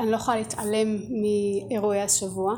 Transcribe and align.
אני 0.00 0.10
לא 0.10 0.16
יכולה 0.16 0.36
להתעלם 0.36 0.98
מאירועי 1.08 2.02
השבוע. 2.02 2.54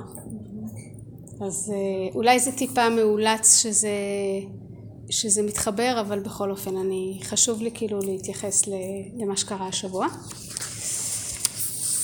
אז 1.41 1.72
אולי 2.14 2.41
זה 2.41 2.52
טיפה 2.52 2.88
מאולץ 2.88 3.62
שזה 3.62 3.90
שזה 5.10 5.42
מתחבר 5.42 5.96
אבל 6.00 6.20
בכל 6.20 6.50
אופן 6.50 6.76
אני 6.76 7.20
חשוב 7.24 7.62
לי 7.62 7.70
כאילו 7.74 7.98
להתייחס 8.00 8.62
למה 9.16 9.36
שקרה 9.36 9.68
השבוע. 9.68 10.06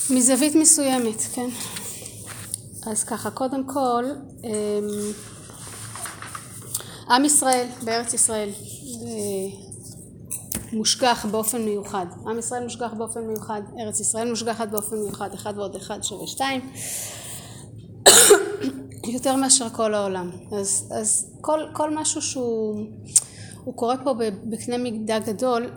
מזווית 0.09 0.55
מסוימת 0.55 1.21
כן. 1.21 1.49
אז 2.85 3.03
ככה 3.03 3.31
קודם 3.31 3.63
כל 3.67 4.05
עם 7.09 7.25
ישראל 7.25 7.67
בארץ 7.85 8.13
ישראל 8.13 8.49
מושגח 10.73 11.25
באופן 11.31 11.65
מיוחד. 11.65 12.05
עם 12.27 12.39
ישראל 12.39 12.63
מושגח 12.63 12.93
באופן 12.97 13.21
מיוחד 13.27 13.61
ארץ 13.79 13.99
ישראל 13.99 14.29
מושגחת 14.29 14.67
באופן 14.67 14.95
מיוחד 14.95 15.33
אחד 15.33 15.53
ועוד 15.57 15.75
אחד 15.75 16.03
שווה 16.03 16.27
שתיים. 16.27 16.61
יותר 19.07 19.35
מאשר 19.35 19.69
כל 19.69 19.93
העולם. 19.93 20.31
אז, 20.51 20.91
אז 20.99 21.37
כל, 21.41 21.59
כל 21.73 21.95
משהו 21.95 22.21
שהוא 22.21 22.85
קורה 23.75 23.97
פה 24.03 24.13
בקנה 24.43 24.77
מידה 24.77 25.19
גדול 25.19 25.71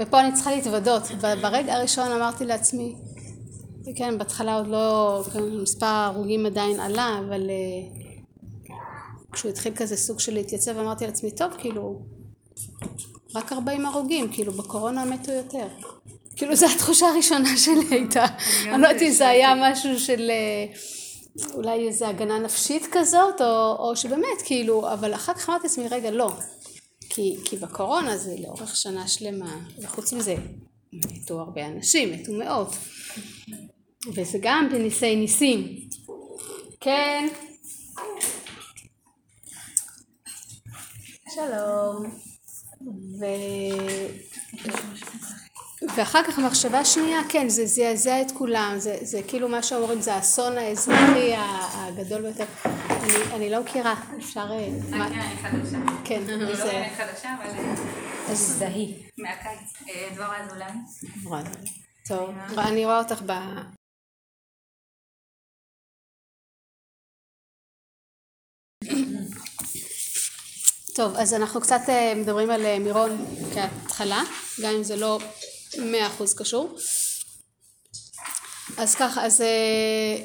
ופה 0.00 0.20
אני 0.20 0.34
צריכה 0.34 0.50
להתוודות. 0.50 1.02
ברגע 1.20 1.74
הראשון 1.74 2.12
אמרתי 2.12 2.44
לעצמי 2.44 2.94
כן 3.96 4.18
בהתחלה 4.18 4.56
עוד 4.56 4.66
לא 4.66 5.22
כן, 5.32 5.42
מספר 5.62 5.86
ההרוגים 5.86 6.46
עדיין 6.46 6.80
עלה 6.80 7.20
אבל 7.28 7.50
כשהוא 9.32 9.50
התחיל 9.50 9.74
כזה 9.76 9.96
סוג 9.96 10.20
של 10.20 10.34
להתייצב 10.34 10.78
אמרתי 10.78 11.06
לעצמי 11.06 11.30
טוב 11.30 11.52
כאילו 11.58 12.00
רק 13.34 13.52
40 13.52 13.86
הרוגים 13.86 14.32
כאילו 14.32 14.52
בקורונה 14.52 15.04
מתו 15.04 15.32
יותר. 15.32 15.66
כאילו 16.36 16.56
זו 16.56 16.66
התחושה 16.66 17.08
הראשונה 17.08 17.56
שלי 17.56 17.86
הייתה. 17.90 18.24
אני 18.62 18.82
לא 18.82 18.86
יודעת 18.86 19.02
אם 19.02 19.10
זה 19.10 19.28
היה 19.28 19.54
משהו 19.60 20.00
של 20.00 20.30
אולי 21.54 21.88
איזה 21.88 22.08
הגנה 22.08 22.38
נפשית 22.38 22.86
כזאת 22.92 23.40
או, 23.40 23.76
או 23.78 23.96
שבאמת 23.96 24.42
כאילו 24.44 24.92
אבל 24.92 25.14
אחר 25.14 25.34
כך 25.34 25.48
אמרתי 25.48 25.66
לעצמי 25.66 25.88
רגע 25.88 26.10
לא. 26.10 26.30
כי, 27.10 27.36
כי 27.44 27.56
בקורונה 27.56 28.16
זה 28.16 28.34
לאורך 28.38 28.76
שנה 28.76 29.08
שלמה 29.08 29.58
וחוץ 29.82 30.12
מזה 30.12 30.36
מתו 30.92 31.40
הרבה 31.40 31.66
אנשים 31.66 32.12
מתו 32.12 32.32
מאות. 32.32 32.76
וזה 34.14 34.38
גם 34.42 34.68
בניסי 34.72 35.16
ניסים. 35.16 35.88
כן? 36.80 37.28
שלום 41.34 42.33
ו... 43.20 43.24
ואחר 45.96 46.22
כך 46.22 46.38
המחשבה 46.38 46.78
השנייה 46.78 47.20
כן 47.28 47.48
זה 47.48 47.66
זעזע 47.66 48.22
את 48.22 48.30
כולם 48.30 48.74
זה, 48.78 48.98
זה 49.02 49.20
כאילו 49.28 49.48
מה 49.48 49.62
שאומרים 49.62 50.00
זה 50.00 50.14
האסון 50.14 50.58
האזרחי 50.58 51.32
הגדול 51.74 52.22
ביותר. 52.22 52.44
אני, 52.90 53.34
אני 53.34 53.50
לא 53.50 53.60
מכירה 53.62 53.94
אפשר 54.18 54.46
אה, 54.50 54.68
מה... 54.90 55.08
כן 56.04 56.22
אני 56.28 56.42
לא 56.42 56.54
חדשה 56.96 57.34
אבל 57.38 57.50
אה, 57.50 57.74
אז 58.30 58.38
זהי. 58.38 58.94
מהקיץ. 59.18 59.88
אה, 59.88 60.08
דבורה 60.14 60.44
אזולאי. 60.44 60.72
טוב 62.08 62.30
אני 62.58 62.84
רואה 62.84 62.98
אותך 62.98 63.22
ב... 63.26 63.32
טוב 70.94 71.16
אז 71.16 71.34
אנחנו 71.34 71.60
קצת 71.60 71.80
מדברים 72.16 72.50
על 72.50 72.78
מירון 72.78 73.26
כהתחלה 73.54 74.22
גם 74.62 74.74
אם 74.74 74.82
זה 74.82 74.96
לא 74.96 75.18
מאה 75.78 76.06
אחוז 76.06 76.34
קשור. 76.34 76.76
אז 78.76 78.94
ככה 78.94 79.26
אז 79.26 79.40
אה, 79.40 80.16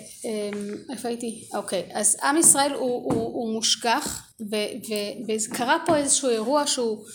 איפה 0.89 1.07
הייתי? 1.07 1.47
אוקיי 1.55 1.89
אז 1.93 2.17
עם 2.23 2.37
ישראל 2.37 2.71
הוא, 2.73 3.13
הוא, 3.13 3.13
הוא 3.13 3.53
מושגח 3.53 4.31
וקרה 5.27 5.77
פה 5.85 5.97
איזשהו 5.97 6.29
אירוע 6.29 6.67
שהוא 6.67 7.05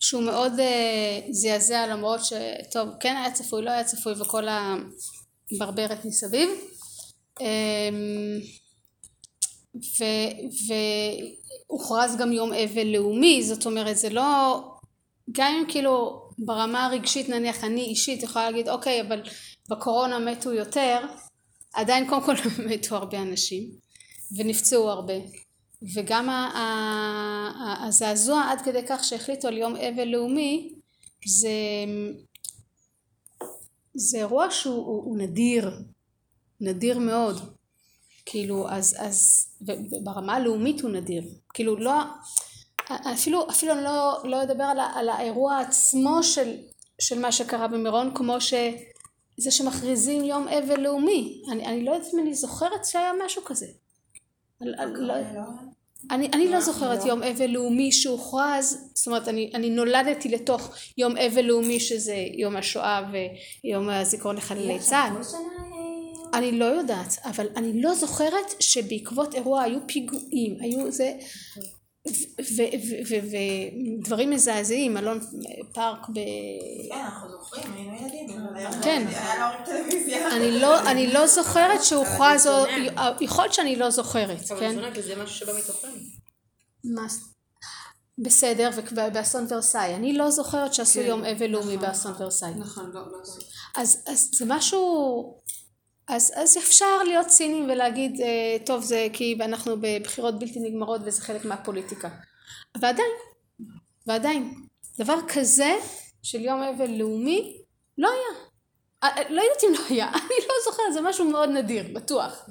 שהוא 0.00 0.22
מאוד 0.22 0.52
uh, 0.52 1.32
זעזע 1.32 1.86
למרות 1.86 2.20
שטוב 2.24 2.88
כן 3.00 3.16
היה 3.16 3.32
צפוי 3.32 3.62
לא 3.62 3.70
היה 3.70 3.84
צפוי 3.84 4.12
וכל 4.12 4.44
הברברת 4.48 6.04
מסביב. 6.04 6.48
um, 7.38 7.42
והוכרז 11.68 12.16
גם 12.16 12.32
יום 12.32 12.52
אבל 12.52 12.86
לאומי 12.86 13.42
זאת 13.42 13.66
אומרת 13.66 13.96
זה 13.96 14.10
לא 14.10 14.60
גם 15.32 15.52
אם 15.54 15.64
כאילו 15.68 16.22
ברמה 16.38 16.86
הרגשית 16.86 17.28
נניח 17.28 17.64
אני 17.64 17.80
אישית 17.80 18.22
יכולה 18.22 18.50
להגיד 18.50 18.68
אוקיי 18.68 19.00
אבל 19.00 19.22
בקורונה 19.70 20.18
מתו 20.18 20.52
יותר 20.52 20.98
עדיין 21.72 22.08
קודם 22.08 22.22
כל 22.22 22.34
מתו 22.70 22.96
הרבה 22.96 23.22
אנשים 23.22 23.70
ונפצעו 24.36 24.90
הרבה. 24.90 25.14
וגם 25.94 26.28
הזעזוע 27.86 28.42
עד 28.50 28.60
כדי 28.60 28.86
כך 28.88 29.04
שהחליטו 29.04 29.48
על 29.48 29.58
יום 29.58 29.76
אבל 29.76 30.04
לאומי 30.04 30.74
זה 31.26 31.50
זה 33.94 34.18
אירוע 34.18 34.50
שהוא 34.50 35.18
נדיר. 35.18 35.70
נדיר 36.60 36.98
מאוד 36.98 37.57
כאילו 38.30 38.68
אז 38.68 38.96
אז 38.98 39.46
ברמה 40.02 40.34
הלאומית 40.34 40.80
הוא 40.80 40.90
נדיר. 40.90 41.22
כאילו 41.54 41.76
לא 41.76 41.92
אפילו, 43.14 43.50
אפילו 43.50 43.72
אני 43.72 43.84
לא, 43.84 44.18
לא 44.24 44.42
אדבר 44.42 44.64
על, 44.64 44.78
על 44.94 45.08
האירוע 45.08 45.58
עצמו 45.58 46.22
של, 46.22 46.56
של 47.00 47.18
מה 47.18 47.32
שקרה 47.32 47.68
במירון 47.68 48.10
כמו 48.14 48.40
שזה 48.40 49.50
שמכריזים 49.50 50.24
יום 50.24 50.48
אבל 50.48 50.80
לאומי. 50.80 51.42
אני, 51.52 51.66
אני 51.66 51.84
לא 51.84 51.92
יודעת 51.92 52.14
אם 52.14 52.18
אני 52.18 52.34
זוכרת 52.34 52.84
שהיה 52.84 53.12
משהו 53.24 53.44
כזה. 53.44 53.66
אני, 54.62 54.70
לא, 54.94 55.14
אני, 56.10 56.28
אני 56.32 56.48
לא 56.48 56.60
זוכרת 56.60 57.04
יום 57.04 57.22
אבל 57.22 57.46
לאומי 57.46 57.92
שהוכרז. 57.92 58.90
זאת 58.94 59.06
אומרת 59.06 59.28
אני, 59.28 59.50
אני 59.54 59.70
נולדתי 59.70 60.28
לתוך 60.28 60.74
יום 60.98 61.16
אבל 61.16 61.42
לאומי 61.42 61.80
שזה 61.80 62.16
יום 62.38 62.56
השואה 62.56 63.02
ויום 63.12 63.90
הזיכרון 63.90 64.36
לחללי 64.36 64.78
צה"ל 64.78 65.12
אני 66.34 66.58
לא 66.58 66.64
יודעת 66.64 67.18
אבל 67.24 67.46
אני 67.56 67.82
לא 67.82 67.94
זוכרת 67.94 68.54
שבעקבות 68.60 69.34
אירוע 69.34 69.62
היו 69.62 69.78
פיגועים 69.86 70.56
היו 70.60 70.92
זה 70.92 71.12
ודברים 74.00 74.30
מזעזעים, 74.30 74.96
אלון 74.96 75.20
פארק 75.74 76.08
ב... 76.08 76.14
כן, 76.14 76.98
אנחנו 77.04 77.30
זוכרים, 77.30 77.72
היינו 77.72 77.96
ילדים. 77.96 78.28
כן. 78.82 79.06
לא, 80.60 80.90
אני 80.90 81.12
לא 81.12 81.26
זוכרת 81.26 81.84
שהוכרז, 81.84 82.48
יכול 83.20 83.44
להיות 83.44 83.54
שאני 83.54 83.76
לא 83.76 83.90
זוכרת, 83.90 84.48
כן? 84.58 84.78
אבל 84.78 85.02
זה 85.02 85.22
משהו 85.22 85.36
שבא 85.36 85.52
מתוכנו. 85.58 85.92
בסדר, 88.18 88.70
ובאסון 88.92 89.46
ורסאי. 89.50 89.94
אני 89.94 90.12
לא 90.12 90.30
זוכרת 90.30 90.74
שעשו 90.74 91.00
כן, 91.00 91.06
יום 91.06 91.24
אבל 91.24 91.46
לאומי 91.46 91.76
נכון. 91.76 91.88
באסון 91.88 92.12
ורסאי. 92.18 92.54
נכון, 92.54 92.90
לא, 92.94 93.00
לא. 93.00 93.18
אז 93.76 94.04
זה 94.32 94.44
משהו... 94.48 95.34
אז, 96.08 96.32
אז 96.36 96.58
אפשר 96.58 97.02
להיות 97.06 97.26
ציניים 97.26 97.64
ולהגיד 97.70 98.20
אה, 98.20 98.56
טוב 98.66 98.82
זה 98.82 99.06
כי 99.12 99.38
אנחנו 99.40 99.76
בבחירות 99.80 100.38
בלתי 100.38 100.60
נגמרות 100.60 101.00
וזה 101.04 101.22
חלק 101.22 101.44
מהפוליטיקה. 101.44 102.08
ועדיין 102.80 103.10
ועדיין 104.06 104.54
דבר 104.98 105.18
כזה 105.34 105.76
של 106.22 106.40
יום 106.40 106.62
אבל 106.62 106.90
לאומי 106.90 107.62
לא 107.98 108.08
היה. 108.08 108.48
אה, 109.02 109.08
אה, 109.08 109.30
לא 109.30 109.42
יודעת 109.42 109.64
אם 109.64 109.72
לא 109.72 109.80
היה 109.88 110.08
אני 110.24 110.46
לא 110.48 110.54
זוכרת 110.64 110.92
זה 110.92 111.00
משהו 111.00 111.30
מאוד 111.30 111.48
נדיר 111.48 111.84
בטוח. 111.94 112.46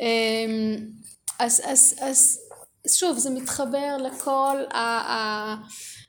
אמ, 0.00 0.76
אז, 1.38 1.62
אז, 1.64 1.94
אז 2.00 2.38
שוב 2.88 3.18
זה 3.18 3.30
מתחבר 3.30 3.96
לכל 3.96 4.56
ה, 4.70 4.78
ה, 4.78 5.56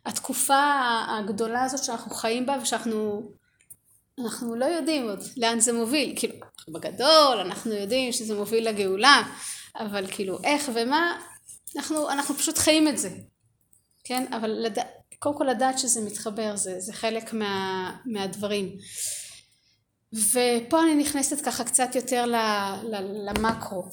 התקופה 0.06 0.73
הגדולה 1.07 1.63
הזאת 1.63 1.83
שאנחנו 1.83 2.16
חיים 2.16 2.45
בה 2.45 2.57
ושאנחנו 2.61 3.31
אנחנו 4.19 4.55
לא 4.55 4.66
יודעים 4.66 5.09
עוד 5.09 5.23
לאן 5.38 5.59
זה 5.59 5.74
מוביל, 5.74 6.13
כאילו 6.15 6.36
בגדול 6.69 7.38
אנחנו 7.39 7.74
יודעים 7.74 8.12
שזה 8.12 8.36
מוביל 8.36 8.69
לגאולה, 8.69 9.24
אבל 9.80 10.07
כאילו 10.12 10.39
איך 10.44 10.69
ומה, 10.74 11.21
אנחנו, 11.75 12.09
אנחנו 12.09 12.36
פשוט 12.36 12.57
חיים 12.57 12.88
את 12.88 12.97
זה, 12.97 13.09
כן? 14.03 14.33
אבל 14.33 14.50
לד... 14.50 14.77
קודם 15.19 15.38
כל 15.38 15.44
לדעת 15.44 15.80
שזה 15.80 16.01
מתחבר, 16.01 16.56
זה, 16.56 16.80
זה 16.80 16.94
חלק 16.94 17.33
מה, 17.33 17.91
מהדברים. 18.06 18.77
ופה 20.13 20.83
אני 20.83 20.95
נכנסת 20.95 21.45
ככה 21.45 21.63
קצת 21.63 21.95
יותר 21.95 22.25
ל, 22.25 22.36
ל, 22.83 23.30
למקרו. 23.30 23.83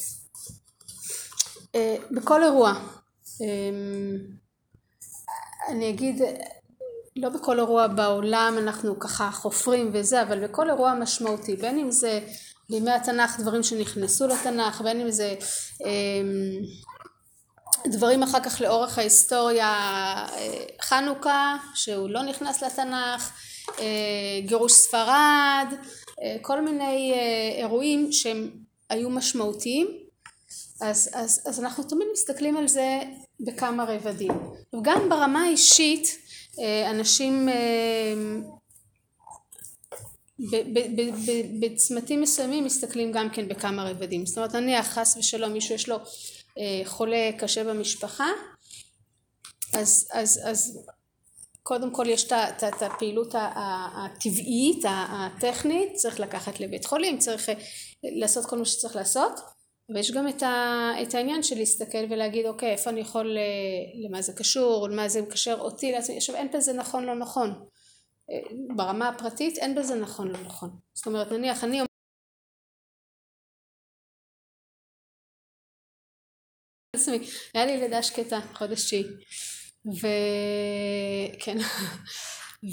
אה, 1.75 1.97
בכל 2.11 2.43
אירוע, 2.43 2.73
אמ, 3.41 4.17
אני 5.69 5.91
אגיד 5.91 6.23
לא 7.17 7.29
בכל 7.29 7.59
אירוע 7.59 7.87
בעולם 7.87 8.55
אנחנו 8.59 8.99
ככה 8.99 9.31
חופרים 9.31 9.91
וזה, 9.93 10.23
אבל 10.23 10.47
בכל 10.47 10.71
אירוע 10.71 10.95
משמעותי, 10.95 11.57
בין 11.57 11.79
אם 11.79 11.91
זה 11.91 12.21
בימי 12.71 12.91
התנ"ך 12.91 13.41
דברים 13.41 13.63
שנכנסו 13.63 14.27
לתנ"ך, 14.27 14.81
בין 14.81 15.01
אם 15.01 15.11
זה 15.11 15.35
אמ, 15.85 16.63
דברים 17.87 18.23
אחר 18.23 18.41
כך 18.41 18.61
לאורך 18.61 18.99
ההיסטוריה, 18.99 19.67
אה, 20.33 20.65
חנוכה 20.83 21.57
שהוא 21.75 22.11
לא 22.11 22.23
נכנס 22.23 22.63
לתנ"ך, 22.63 23.33
גירוש 24.47 24.73
ספרד, 24.73 25.67
כל 26.43 26.61
מיני 26.61 27.15
אירועים 27.59 28.13
שהם 28.13 28.51
היו 28.91 29.11
משמעותיים. 29.11 29.87
אז, 30.81 31.11
אז, 31.13 31.43
אז 31.47 31.61
אנחנו 31.61 31.85
תמיד 31.85 32.07
מסתכלים 32.13 32.57
על 32.57 32.69
זה 32.69 33.01
בכמה 33.41 33.85
רבדים. 33.85 34.33
וגם 34.75 35.09
ברמה 35.09 35.43
האישית 35.43 36.24
אנשים 36.91 37.49
בצמתים 41.61 42.21
מסוימים 42.21 42.65
מסתכלים 42.65 43.13
גם 43.13 43.31
כן 43.31 43.49
בכמה 43.49 43.91
רבדים. 43.91 44.27
זאת 44.27 44.39
אומרת 44.39 44.55
נניח 44.55 44.87
חס 44.87 45.17
ושלום 45.17 45.53
מישהו 45.53 45.75
יש 45.75 45.89
לו 45.89 45.97
חולה 46.85 47.31
קשה 47.39 47.65
במשפחה 47.65 48.27
אז, 49.75 50.09
אז, 50.13 50.41
אז 50.45 50.79
קודם 51.63 51.95
כל 51.95 52.07
יש 52.09 52.33
את 52.33 52.83
הפעילות 52.83 53.35
הטבעית 53.35 54.85
הטכנית 54.89 55.95
צריך 55.95 56.21
לקחת 56.21 56.61
לבית 56.61 56.85
חולים 56.85 57.19
צריך 57.19 57.51
לעשות 58.03 58.47
כל 58.47 58.59
מה 58.59 58.65
שצריך 58.65 58.97
לעשות 58.97 59.41
ויש 59.89 60.11
גם 60.11 60.29
את 61.03 61.15
העניין 61.15 61.43
של 61.43 61.57
להסתכל 61.57 62.05
ולהגיד 62.11 62.47
אוקיי 62.47 62.73
איפה 62.73 62.91
אני 62.91 63.01
יכול 63.01 63.37
למה 64.05 64.23
זה 64.23 64.33
קשור 64.37 64.89
למה 64.89 65.09
זה 65.09 65.23
מקשר 65.23 65.57
אותי 65.61 65.93
לעצמי? 65.93 66.17
עכשיו 66.17 66.35
אין 66.35 66.49
בזה 66.55 66.73
נכון 66.73 67.05
לא 67.05 67.15
נכון. 67.15 67.69
ברמה 68.77 69.09
הפרטית 69.09 69.59
אין 69.59 69.75
בזה 69.75 69.95
נכון 69.95 70.29
לא 70.29 70.41
נכון. 70.41 70.71
זאת 70.95 71.07
אומרת 71.07 71.33
נניח 71.33 71.65
אני 71.65 71.81
היה 77.55 77.67
לי 77.67 77.77
לידה 77.77 78.03
שקטה 78.03 78.41
חודש 78.55 78.85
תשיעי. 78.85 79.05
וכן 79.87 81.57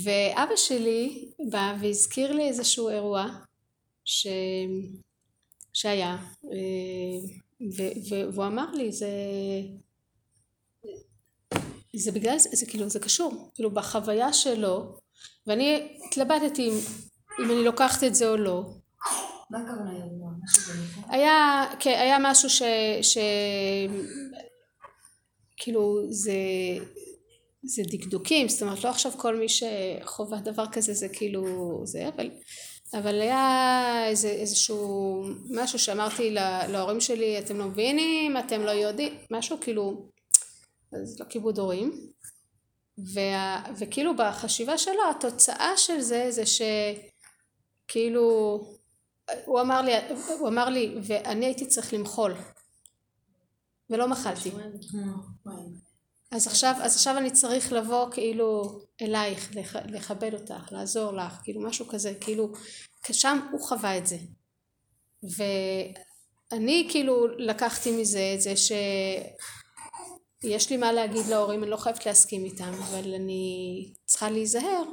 ואבא 0.04 0.56
שלי 0.56 1.32
בא 1.52 1.76
והזכיר 1.82 2.32
לי 2.32 2.48
איזשהו 2.48 2.90
אירוע 2.90 3.26
ש... 4.06 4.28
שהיה 5.74 6.18
ו... 7.78 7.84
והוא 8.34 8.46
אמר 8.46 8.72
לי 8.72 8.92
זה 8.92 9.10
זה 11.96 12.12
בגלל 12.12 12.40
זה, 12.40 12.50
זה 12.54 12.66
כאילו 12.66 12.90
זה 12.90 13.00
קשור 13.00 13.52
כאילו 13.54 13.72
בחוויה 13.72 14.34
שלו 14.34 14.98
ואני 15.48 15.98
התלבטתי 16.08 16.70
אם, 16.70 16.74
אם 17.40 17.52
אני 17.52 17.64
לוקחת 17.64 18.04
את 18.04 18.16
זה 18.16 18.30
או 18.30 18.38
לא 18.38 18.64
מה 19.52 19.60
הכוונה 19.60 19.92
אירוע? 19.96 20.32
היה, 21.10 21.66
כן, 21.80 22.00
היה 22.00 22.18
משהו 22.22 22.50
ש... 22.50 22.62
ש... 23.02 23.18
כאילו 25.58 26.02
זה, 26.10 26.34
זה 27.64 27.84
דקדוקים, 27.92 28.50
זאת 28.50 28.62
אומרת 28.62 28.84
לא 28.84 28.90
עכשיו 28.90 29.12
כל 29.12 29.36
מי 29.36 29.46
שחווה 29.50 30.40
דבר 30.40 30.66
כזה 30.72 30.94
זה 30.94 31.10
כאילו 31.10 31.46
זה, 31.86 32.08
אבל, 32.08 32.30
אבל 32.94 33.22
היה 33.22 34.06
איזה, 34.08 34.28
איזשהו 34.28 35.24
משהו 35.50 35.80
שאמרתי 35.80 36.36
להורים 36.70 37.02
שלי 37.02 37.40
אתם 37.40 37.58
לא 37.58 37.66
מבינים, 37.66 38.38
אתם 38.38 38.62
לא 38.62 38.72
יודעים, 38.72 39.18
משהו 39.32 39.58
כאילו, 39.62 40.10
אז 40.94 41.20
לא 41.20 41.26
כיבוד 41.26 41.60
הורים, 41.60 42.12
וה, 43.14 43.64
וכאילו 43.80 44.16
בחשיבה 44.16 44.78
שלו 44.78 45.10
התוצאה 45.10 45.78
של 45.78 46.02
זה 46.02 46.32
זה 46.32 46.44
שכאילו 47.86 48.22
הוא 49.46 49.62
אמר 49.62 49.82
לי, 49.82 49.92
הוא 50.40 50.48
אמר 50.48 50.70
לי 50.70 50.96
ואני 51.04 51.46
הייתי 51.46 51.66
צריך 51.66 51.94
למחול 51.94 52.36
ולא 53.90 54.08
מחלתי 54.08 54.52
אז 56.32 56.48
עכשיו, 56.48 56.76
אז 56.82 56.96
עכשיו 56.96 57.18
אני 57.18 57.32
צריך 57.32 57.74
לבוא 57.74 58.12
כאילו 58.12 58.80
אלייך, 59.02 59.52
לכבד 59.86 60.34
אותך, 60.34 60.72
לעזור 60.72 61.14
לך, 61.14 61.34
כאילו 61.44 61.62
משהו 61.62 61.88
כזה, 61.88 62.14
כאילו 62.22 62.52
שם 63.12 63.40
הוא 63.52 63.62
חווה 63.62 63.98
את 63.98 64.08
זה. 64.08 64.18
ואני 66.52 66.88
כאילו 66.92 67.28
לקחתי 67.38 67.92
מזה 67.92 68.32
את 68.36 68.42
זה 68.42 68.54
שיש 68.58 70.70
לי 70.70 70.78
מה 70.78 70.92
להגיד 70.92 71.26
להורים, 71.26 71.64
אני 71.64 71.72
לא 71.72 71.78
חייבת 71.78 72.06
להסכים 72.06 72.46
איתם, 72.46 72.74
אבל 72.74 73.14
אני 73.14 73.86
צריכה 74.06 74.30
להיזהר 74.30 74.84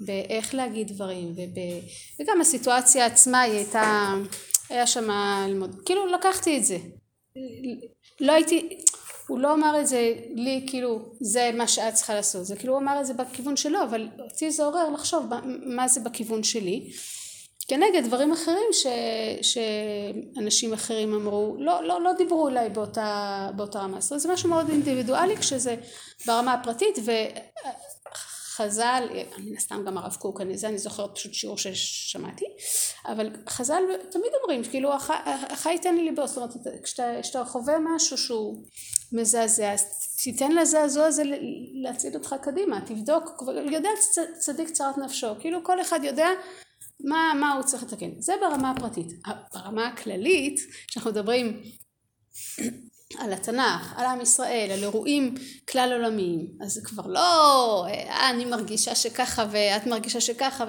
באיך 0.00 0.54
להגיד 0.54 0.92
דברים 0.92 1.32
וב... 1.32 1.58
וגם 2.20 2.40
הסיטואציה 2.40 3.06
עצמה 3.06 3.40
היא 3.40 3.54
הייתה, 3.54 4.14
היה 4.68 4.86
שם 4.86 5.08
כאילו 5.86 6.06
לקחתי 6.06 6.58
את 6.58 6.64
זה. 6.64 6.78
לא 8.20 8.32
הייתי, 8.32 8.84
הוא 9.28 9.38
לא 9.38 9.54
אמר 9.54 9.80
את 9.80 9.86
זה 9.86 10.14
לי 10.34 10.66
כאילו 10.66 10.98
זה 11.20 11.50
מה 11.54 11.68
שאת 11.68 11.94
צריכה 11.94 12.14
לעשות, 12.14 12.46
זה 12.46 12.56
כאילו 12.56 12.72
הוא 12.72 12.82
אמר 12.82 13.00
את 13.00 13.06
זה 13.06 13.14
בכיוון 13.14 13.56
שלו, 13.56 13.82
אבל 13.82 14.08
אותי 14.18 14.50
זה 14.50 14.64
עורר 14.64 14.90
לחשוב 14.90 15.26
מה 15.66 15.88
זה 15.88 16.00
בכיוון 16.00 16.42
שלי, 16.42 16.90
כנגד 17.68 18.04
דברים 18.04 18.32
אחרים 18.32 18.68
ש, 18.72 18.86
שאנשים 19.42 20.72
אחרים 20.72 21.14
אמרו, 21.14 21.56
לא, 21.58 21.84
לא, 21.84 22.00
לא 22.00 22.12
דיברו 22.12 22.48
אליי 22.48 22.70
באותה, 22.70 23.50
באותה 23.56 23.78
רמה, 23.78 24.00
זאת 24.00 24.10
אומרת 24.10 24.22
זה 24.22 24.32
משהו 24.32 24.48
מאוד 24.48 24.68
אינדיבידואלי 24.68 25.36
כשזה 25.36 25.76
ברמה 26.26 26.54
הפרטית 26.54 26.98
חז"ל, 28.56 29.08
מן 29.38 29.56
הסתם 29.56 29.84
גם 29.86 29.98
הרב 29.98 30.16
קוק, 30.18 30.40
אני, 30.40 30.58
זה 30.58 30.68
אני 30.68 30.78
זוכרת 30.78 31.14
פשוט 31.14 31.34
שיעור 31.34 31.58
ששמעתי, 31.58 32.44
אבל 33.06 33.30
חז"ל 33.48 33.82
תמיד 34.10 34.30
אומרים, 34.42 34.64
כאילו 34.64 34.92
החי 35.50 35.72
ייתן 35.72 35.94
לי 35.94 36.02
ליבו, 36.02 36.26
זאת 36.26 36.36
אומרת 36.36 36.50
כשאתה 37.22 37.44
חווה 37.44 37.74
משהו 37.78 38.18
שהוא 38.18 38.56
מזעזע, 39.12 39.72
אז 39.72 39.84
תיתן 40.22 40.52
לזעזוע 40.52 41.06
הזה 41.06 41.22
להצעיד 41.82 42.14
אותך 42.14 42.34
קדימה, 42.42 42.80
תבדוק, 42.80 43.42
יודע 43.72 43.88
צדיק 44.38 44.68
צרת 44.68 44.98
נפשו, 44.98 45.28
כאילו 45.40 45.64
כל 45.64 45.80
אחד 45.80 46.00
יודע 46.02 46.28
מה, 47.00 47.32
מה 47.40 47.52
הוא 47.52 47.62
צריך 47.62 47.82
לתקן, 47.82 48.10
זה 48.18 48.32
ברמה 48.40 48.70
הפרטית, 48.70 49.12
ברמה 49.54 49.86
הכללית, 49.86 50.60
כשאנחנו 50.88 51.10
מדברים 51.10 51.62
על 53.20 53.32
התנ"ך, 53.32 53.94
על 53.96 54.06
עם 54.06 54.20
ישראל, 54.20 54.70
על 54.70 54.82
אירועים 54.82 55.34
כלל 55.70 55.92
עולמיים, 55.92 56.46
אז 56.60 56.72
זה 56.72 56.80
כבר 56.84 57.06
לא 57.06 57.86
אה, 57.88 58.30
אני 58.30 58.44
מרגישה 58.44 58.94
שככה 58.94 59.46
ואת 59.50 59.86
מרגישה 59.86 60.20
שככה, 60.20 60.64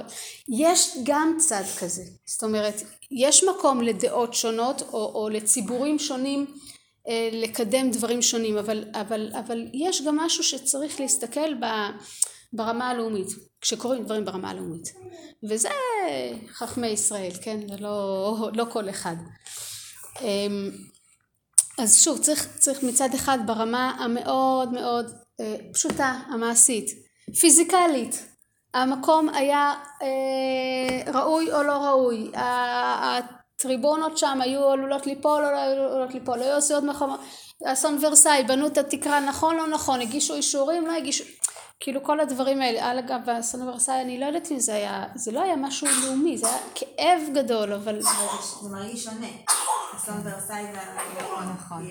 יש 0.50 0.98
גם 1.04 1.38
צד 1.39 1.63
כזה, 1.80 2.04
זאת 2.25 2.44
אומרת 2.44 2.81
יש 3.12 3.44
מקום 3.44 3.81
לדעות 3.81 4.34
שונות 4.34 4.81
או, 4.81 5.12
או 5.16 5.30
לציבורים 5.30 6.00
שונים 6.00 6.45
לקדם 7.31 7.92
דברים 7.92 8.21
שונים, 8.21 8.57
אבל, 8.57 8.83
אבל, 8.94 9.31
אבל 9.39 9.68
יש 9.74 10.01
גם 10.01 10.18
משהו 10.18 10.44
שצריך 10.44 11.00
להסתכל 11.00 11.54
ב, 11.54 11.65
ברמה 12.54 12.89
הלאומית, 12.89 13.27
כשקורים 13.62 14.04
דברים 14.04 14.25
ברמה 14.25 14.50
הלאומית, 14.50 14.94
וזה 15.50 15.69
חכמי 16.54 16.88
ישראל, 16.88 17.31
כן, 17.42 17.59
ולא 17.69 18.50
לא 18.53 18.65
כל 18.70 18.89
אחד. 18.89 19.15
אמ, 20.22 20.72
אז 21.79 22.03
שוב 22.03 22.17
צריך, 22.17 22.58
צריך 22.60 22.84
מצד 22.84 23.10
אחד 23.15 23.38
ברמה 23.46 23.96
המאוד 24.00 24.72
מאוד 24.72 25.12
אה, 25.39 25.55
פשוטה 25.74 26.20
המעשית. 26.27 26.89
פיזיקלית. 27.39 28.25
המקום 28.74 29.29
היה 29.29 29.74
אה, 30.01 31.12
ראוי 31.13 31.53
או 31.53 31.63
לא 31.63 31.74
ראוי 31.74 32.32
הטריבונות 33.60 34.18
שם 34.18 34.40
היו 34.42 34.70
עלולות 34.70 35.06
ליפול 35.06 35.46
או 35.46 35.52
לא 35.52 35.58
עלולות 35.58 36.14
ליפול. 36.14 36.42
היו 36.42 36.56
עושות 36.56 36.84
מחומות 36.84 37.20
אסון 37.66 37.98
ורסאי 38.02 38.44
בנו 38.44 38.68
את 38.68 38.78
התקרה 38.78 39.20
נכון 39.20 39.56
לא 39.56 39.68
נכון 39.68 40.02
הגישו 40.02 40.34
אישורים 40.34 40.88
לא 40.88 40.92
הגישו 40.92 41.24
כאילו 41.80 42.04
כל 42.04 42.20
הדברים 42.20 42.62
האלה. 42.62 43.00
אגב 43.00 43.20
באסון 43.26 43.68
ורסאי 43.68 44.02
אני 44.02 44.20
לא 44.20 44.26
יודעת 44.26 44.52
אם 44.52 44.60
זה 44.60 44.76
היה 44.76 45.06
זה 45.16 45.32
לא 45.32 45.42
היה 45.42 45.56
משהו 45.56 45.88
לאומי 46.04 46.38
זה 46.38 46.48
היה 46.48 46.58
כאב 46.76 47.22
גדול 47.34 47.74
אבל 47.74 48.02
זה 48.02 48.10
מרגיש 48.70 49.04
שונה. 49.04 49.28
אסון 49.96 50.22
ורסאי 50.24 50.64
נכון. 51.56 51.88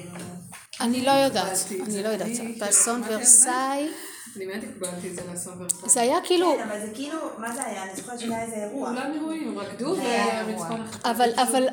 אני 0.81 1.05
לא 1.05 1.11
יודעת, 1.11 1.59
אני 1.87 2.03
לא 2.03 2.09
יודעת, 2.09 2.59
באסון 2.59 3.03
ורסאי 3.07 3.89
אני 4.37 4.47
באמת 4.47 4.65
הקבלתי 4.65 5.11
את 5.11 5.15
זה 5.15 5.23
לאסון 5.33 5.63
ורסאי. 5.63 5.89
זה 5.89 6.01
היה 6.01 6.19
כאילו... 6.25 6.55
כן, 6.57 6.69
אבל 6.69 6.81
זה 6.81 6.95
כאילו, 6.95 7.19
מה 7.39 7.55
זה 7.55 7.65
היה? 7.65 7.83
אני 7.83 7.97
זוכרת 7.97 8.21
שהיה 8.21 8.43
איזה 8.43 8.57
אירוע. 8.57 8.89
כולם 8.89 9.13
אירועים, 9.15 9.59
רקדו 9.59 9.97
והמצפון 9.97 10.87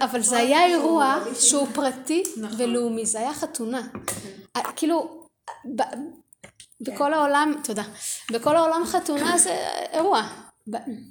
אבל 0.02 0.22
זה 0.22 0.38
היה 0.38 0.66
אירוע 0.66 1.18
שהוא 1.40 1.68
פרטי 1.74 2.24
נכון. 2.38 2.62
ולאומי, 2.62 3.06
זה 3.06 3.20
היה 3.20 3.34
חתונה. 3.34 3.82
כן. 4.08 4.62
כאילו, 4.76 5.26
בכל 6.82 7.14
העולם, 7.14 7.54
תודה, 7.64 7.84
בכל 8.32 8.56
העולם 8.56 8.86
חתונה 8.86 9.38
זה 9.38 9.58
אירוע. 9.92 10.22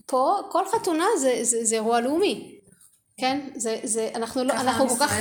פה 0.07 0.37
כל 0.49 0.65
חתונה 0.69 1.07
זה 1.43 1.77
אירוע 1.77 2.01
לאומי. 2.01 2.59
כן? 3.17 3.41
זה, 3.55 3.77
זה, 3.83 4.11
אנחנו 4.15 4.45
לא, 4.45 4.53
אנחנו 4.53 4.89
כל 4.89 4.97
כך, 5.01 5.13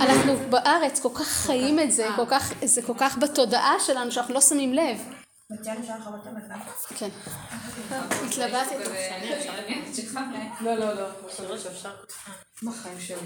אנחנו 0.00 0.36
בארץ 0.50 1.00
כל 1.00 1.08
כך 1.14 1.26
חיים 1.26 1.80
את 1.80 1.92
זה, 1.92 2.08
כל 2.16 2.26
כך, 2.28 2.52
זה 2.64 2.82
כל 2.82 2.94
כך 2.98 3.18
בתודעה 3.18 3.74
שלנו 3.80 4.12
שאנחנו 4.12 4.34
לא 4.34 4.40
שמים 4.40 4.74
לב. 4.74 5.17
כן. 6.98 7.08
התלבטתי. 8.26 8.74
לא, 10.60 10.74
לא, 10.74 10.94
לא. 10.94 11.08
מה 12.62 12.72
חיים 12.72 13.00
שלי? 13.00 13.16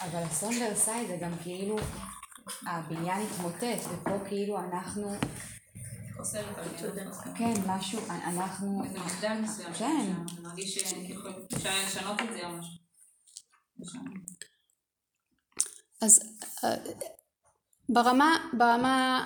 אבל 0.00 0.26
אסון 0.26 0.54
ורסאי 0.62 1.06
זה 1.06 1.16
גם 1.20 1.32
כאילו 1.42 1.76
הבניין 2.66 3.26
התמוטט, 3.26 3.80
ופה 3.90 4.28
כאילו 4.28 4.58
אנחנו. 4.58 5.12
כן, 7.36 7.54
משהו, 7.66 8.00
אנחנו... 8.08 8.82
זה 8.92 8.98
מחדל 8.98 9.38
מסוים. 9.42 9.74
כן. 9.74 10.12
אני 10.32 10.40
מרגיש 10.42 10.74
שכאילו 10.74 11.20
אפשר 11.54 11.70
לשנות 11.86 12.20
את 12.20 12.34
זה 12.34 12.46
או 12.46 12.52
משהו. 12.52 14.00
אז 16.02 16.20
אה, 16.64 16.74
ברמה, 17.88 18.36
ברמה 18.52 19.24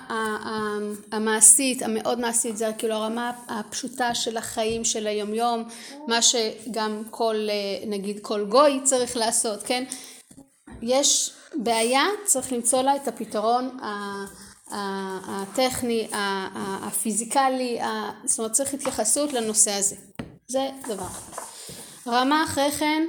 המעשית, 1.11 1.81
המאוד 1.81 2.19
מעשית, 2.19 2.57
זה 2.57 2.71
כאילו 2.77 2.93
הרמה 2.93 3.31
הפשוטה 3.47 4.15
של 4.15 4.37
החיים 4.37 4.83
של 4.83 5.07
היומיום, 5.07 5.63
מה 6.07 6.21
שגם 6.21 7.03
כל, 7.09 7.35
נגיד 7.87 8.19
כל 8.21 8.45
גוי 8.45 8.79
צריך 8.83 9.17
לעשות, 9.17 9.63
כן? 9.63 9.83
יש 10.81 11.31
בעיה, 11.55 12.03
צריך 12.25 12.53
למצוא 12.53 12.81
לה 12.81 12.95
את 12.95 13.07
הפתרון 13.07 13.77
הטכני, 15.27 16.07
הפיזיקלי, 16.83 17.79
זאת 18.25 18.39
אומרת 18.39 18.51
צריך 18.51 18.73
התייחסות 18.73 19.33
לנושא 19.33 19.71
הזה. 19.71 19.95
זה 20.47 20.69
דבר. 20.87 21.07
רמה 22.07 22.43
אחרי 22.43 22.71
כן 22.71 23.03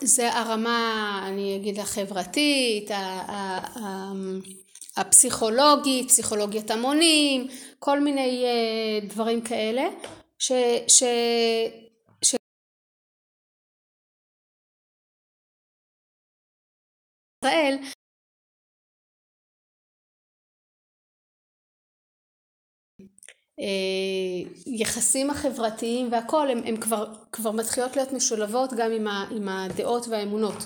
זה 0.00 0.32
הרמה, 0.32 1.20
אני 1.26 1.56
אגיד 1.56 1.78
החברתית, 1.78 2.90
הפסיכולוגית, 4.96 6.08
פסיכולוגיית 6.08 6.70
המונים, 6.70 7.48
כל 7.78 8.00
מיני 8.00 8.44
אה, 8.44 9.08
דברים 9.08 9.40
כאלה, 9.40 9.82
ש... 10.38 10.52
ש... 10.88 11.02
ישראל 17.44 17.78
אה, 23.60 24.50
יחסים 24.66 25.30
החברתיים 25.30 26.12
והכל 26.12 26.50
הם, 26.50 26.62
הם 26.66 26.76
כבר, 26.76 27.14
כבר 27.32 27.50
מתחילות 27.50 27.96
להיות 27.96 28.12
משולבות 28.12 28.70
גם 28.76 28.92
עם, 28.92 29.08
ה, 29.08 29.26
עם 29.30 29.48
הדעות 29.48 30.08
והאמונות 30.08 30.64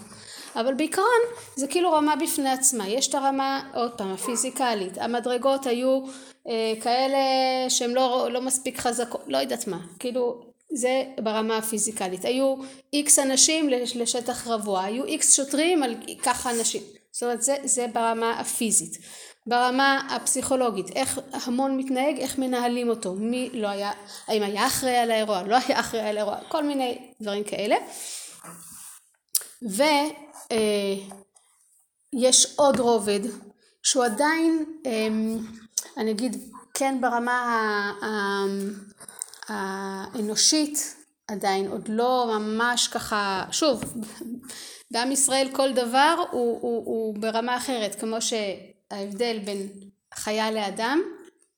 אבל 0.56 0.74
בעיקרון 0.74 1.20
זה 1.56 1.66
כאילו 1.66 1.92
רמה 1.92 2.16
בפני 2.16 2.50
עצמה. 2.50 2.88
יש 2.88 3.08
את 3.08 3.14
הרמה 3.14 3.70
עוד 3.74 3.92
פעם 3.98 4.12
הפיזיקלית. 4.12 4.98
המדרגות 4.98 5.66
היו 5.66 6.00
אה, 6.48 6.72
כאלה 6.80 7.18
שהן 7.68 7.90
לא, 7.90 8.28
לא 8.30 8.40
מספיק 8.40 8.78
חזקות 8.80 9.24
לא 9.26 9.38
יודעת 9.38 9.66
מה. 9.66 9.78
כאילו 9.98 10.40
זה 10.72 11.04
ברמה 11.20 11.56
הפיזיקלית. 11.56 12.24
היו 12.24 12.54
איקס 12.92 13.18
אנשים 13.18 13.68
לשטח 13.68 14.46
רבוע 14.46 14.82
היו 14.82 15.04
איקס 15.04 15.34
שוטרים 15.36 15.82
על 15.82 15.94
ככה 16.22 16.50
אנשים. 16.50 16.82
זאת 17.12 17.22
אומרת 17.22 17.42
זה, 17.42 17.56
זה 17.64 17.86
ברמה 17.92 18.40
הפיזית. 18.40 18.98
ברמה 19.46 20.08
הפסיכולוגית, 20.10 20.96
איך 20.96 21.20
המון 21.32 21.76
מתנהג, 21.76 22.18
איך 22.18 22.38
מנהלים 22.38 22.88
אותו, 22.88 23.14
מי 23.14 23.50
לא 23.52 23.68
היה, 23.68 23.90
האם 24.28 24.42
היה 24.42 24.66
אחראי 24.66 24.96
על 24.96 25.10
האירוע, 25.10 25.42
לא 25.42 25.56
היה 25.66 25.80
אחראי 25.80 26.02
על 26.02 26.16
האירוע, 26.16 26.36
כל 26.48 26.64
מיני 26.64 26.98
דברים 27.20 27.44
כאלה. 27.44 27.76
ויש 32.12 32.54
עוד 32.56 32.80
רובד 32.80 33.20
שהוא 33.82 34.04
עדיין, 34.04 34.64
אני 35.96 36.10
אגיד, 36.10 36.36
כן 36.74 36.98
ברמה 37.00 37.92
האנושית, 39.48 40.96
עדיין 41.28 41.66
עוד 41.66 41.88
לא 41.88 42.38
ממש 42.38 42.88
ככה, 42.88 43.44
שוב, 43.50 43.84
בעם 44.90 45.12
ישראל 45.12 45.48
כל 45.52 45.72
דבר 45.72 46.14
הוא, 46.30 46.58
הוא, 46.60 46.86
הוא 46.86 47.14
ברמה 47.18 47.56
אחרת, 47.56 48.00
כמו 48.00 48.20
ש... 48.20 48.32
ההבדל 48.90 49.38
בין 49.44 49.68
חיה 50.14 50.50
לאדם 50.50 51.02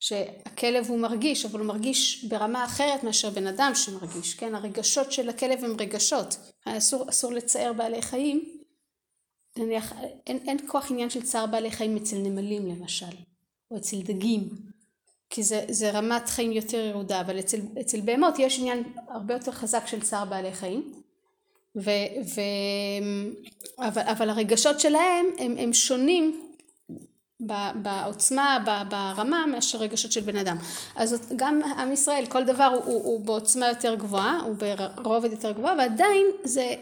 שהכלב 0.01 0.87
הוא 0.89 0.99
מרגיש 0.99 1.45
אבל 1.45 1.59
הוא 1.59 1.67
מרגיש 1.67 2.25
ברמה 2.25 2.65
אחרת 2.65 3.05
מאשר 3.05 3.31
בן 3.31 3.47
אדם 3.47 3.73
שמרגיש 3.75 4.35
כן? 4.35 4.55
הרגשות 4.55 5.13
של 5.13 5.29
הכלב 5.29 5.65
הם 5.65 5.77
רגשות. 5.81 6.37
אסור, 6.65 7.09
אסור 7.11 7.33
לצער 7.33 7.73
בעלי 7.73 8.03
חיים 8.03 8.58
נניח 9.59 9.93
אין, 10.27 10.39
אין 10.49 10.59
כוח 10.67 10.91
עניין 10.91 11.11
של 11.11 11.23
צער 11.23 11.47
בעלי 11.47 11.71
חיים 11.71 11.97
אצל 11.97 12.17
נמלים 12.17 12.67
למשל 12.67 13.17
או 13.71 13.77
אצל 13.77 14.03
דגים 14.03 14.49
כי 15.31 15.43
זה, 15.43 15.65
זה 15.69 15.91
רמת 15.91 16.29
חיים 16.29 16.53
יותר 16.53 16.79
ירודה 16.79 17.21
אבל 17.21 17.39
אצל, 17.39 17.61
אצל 17.81 18.01
בהמות 18.01 18.39
יש 18.39 18.59
עניין 18.59 18.83
הרבה 19.09 19.35
יותר 19.35 19.53
חזק 19.53 19.87
של 19.87 20.01
צער 20.01 20.25
בעלי 20.25 20.53
חיים 20.53 20.93
ו, 21.77 21.91
ו, 22.35 22.41
אבל, 23.79 24.03
אבל 24.03 24.31
הרגשות 24.31 24.81
שלהם 24.81 25.27
הם, 25.39 25.55
הם 25.59 25.73
שונים 25.73 26.49
בעוצמה, 27.75 28.59
ברמה, 28.89 29.47
מאשר 29.47 29.79
רגשות 29.79 30.13
של 30.13 30.21
בן 30.21 30.37
אדם. 30.37 30.57
אז 30.97 31.33
גם 31.37 31.63
עם 31.63 31.93
ישראל, 31.93 32.27
כל 32.27 32.45
דבר 32.45 32.65
הוא, 32.65 32.85
הוא, 32.85 33.05
הוא 33.05 33.21
בעוצמה 33.21 33.69
יותר 33.69 33.95
גבוהה, 33.95 34.41
הוא 34.41 34.57
ברובד 35.03 35.31
יותר 35.31 35.53
גבוה, 35.53 35.75
ועדיין 35.79 36.27
זה, 36.45 36.75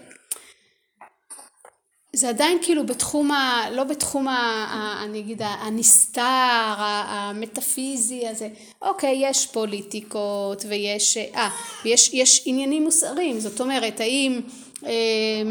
זה 2.16 2.28
עדיין 2.28 2.58
כאילו 2.62 2.86
בתחום, 2.86 3.30
ה, 3.30 3.70
לא 3.70 3.84
בתחום, 3.84 4.28
ה, 4.28 4.32
ה, 4.32 5.04
אני 5.04 5.18
אגיד, 5.18 5.42
הנסתר, 5.42 6.74
המטאפיזי 6.78 8.28
הזה. 8.28 8.48
אוקיי, 8.82 9.18
יש 9.20 9.46
פוליטיקות 9.46 10.64
ויש, 10.68 11.16
אה, 11.16 11.48
ויש 11.84 12.10
יש 12.14 12.42
עניינים 12.46 12.84
מוסריים, 12.84 13.40
זאת 13.40 13.60
אומרת, 13.60 14.00
האם... 14.00 14.40
אה, 14.86 15.42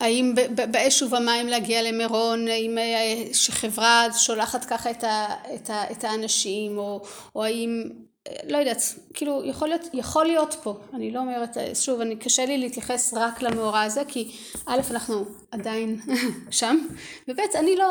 האם 0.00 0.34
באש 0.70 1.02
ובמים 1.02 1.46
להגיע 1.46 1.82
למירון, 1.82 2.48
האם 2.48 2.78
אה, 2.78 3.24
שחברה 3.32 4.06
שולחת 4.18 4.64
ככה 4.64 4.90
את, 4.90 5.04
ה, 5.04 5.26
את, 5.54 5.70
ה, 5.70 5.90
את 5.90 6.04
האנשים, 6.04 6.78
או, 6.78 7.02
או 7.34 7.44
האם, 7.44 7.90
לא 8.48 8.58
יודעת, 8.58 8.82
כאילו 9.14 9.42
יכול 9.44 9.68
להיות, 9.68 9.80
יכול 9.92 10.24
להיות 10.24 10.56
פה, 10.62 10.80
אני 10.94 11.10
לא 11.10 11.20
אומרת, 11.20 11.56
שוב, 11.74 12.00
אני 12.00 12.16
קשה 12.16 12.46
לי 12.46 12.58
להתייחס 12.58 13.14
רק 13.14 13.42
למאורע 13.42 13.80
הזה, 13.80 14.02
כי 14.08 14.32
א', 14.66 14.80
אנחנו 14.90 15.24
עדיין 15.50 16.00
שם, 16.50 16.78
וב', 17.28 17.38
אני 17.54 17.76
לא 17.76 17.86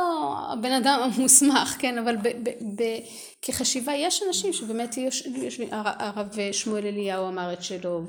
הבן 0.54 0.72
אדם 0.72 1.00
המוסמך, 1.00 1.76
כן, 1.80 1.98
אבל 1.98 2.16
ב, 2.18 2.28
ב, 2.28 2.50
ב, 2.76 2.84
כחשיבה 3.42 3.94
יש 3.94 4.24
אנשים 4.28 4.54
שבאמת 4.54 4.98
יושבים, 4.98 5.70
הרב 5.72 6.36
שמואל 6.52 6.86
אליהו 6.86 7.28
אמר 7.28 7.54
את 7.54 7.64
שלו. 7.64 8.02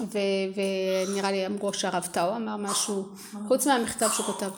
ונראה 0.00 1.32
לי 1.32 1.46
אמרו 1.46 1.72
שהרב 1.72 2.08
טאו 2.12 2.36
אמר 2.36 2.56
משהו, 2.56 3.08
חוץ 3.48 3.66
מהמכתב 3.66 4.08
שהוא 4.14 4.26
כותב. 4.26 4.50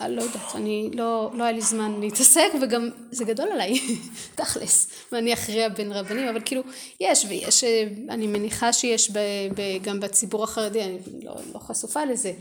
אני 0.00 0.16
לא 0.16 0.22
יודעת, 0.22 0.54
אני 0.54 0.90
לא, 0.94 1.30
לא 1.34 1.44
היה 1.44 1.52
לי 1.52 1.60
זמן 1.60 2.00
להתעסק 2.00 2.48
וגם 2.62 2.90
זה 3.10 3.24
גדול 3.24 3.48
עליי, 3.52 3.80
תכלס, 4.34 4.88
ואני 5.12 5.32
אכריע 5.32 5.68
בין 5.68 5.92
רבנים, 5.92 6.28
אבל 6.28 6.40
כאילו 6.44 6.62
יש 7.00 7.26
ויש, 7.28 7.64
אני 8.08 8.26
מניחה 8.26 8.72
שיש 8.72 9.10
ב, 9.10 9.18
ב, 9.54 9.82
גם 9.82 10.00
בציבור 10.00 10.44
החרדי, 10.44 10.82
אני 10.82 10.98
לא, 11.22 11.34
לא 11.54 11.58
חשופה 11.58 12.04
לזה, 12.04 12.32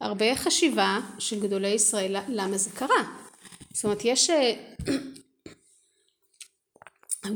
הרבה 0.00 0.36
חשיבה 0.36 0.98
של 1.18 1.40
גדולי 1.40 1.68
ישראל 1.68 2.16
למה 2.28 2.58
זה 2.58 2.70
קרה. 2.70 3.02
זאת 3.72 3.84
אומרת, 3.84 4.04
יש... 4.04 4.30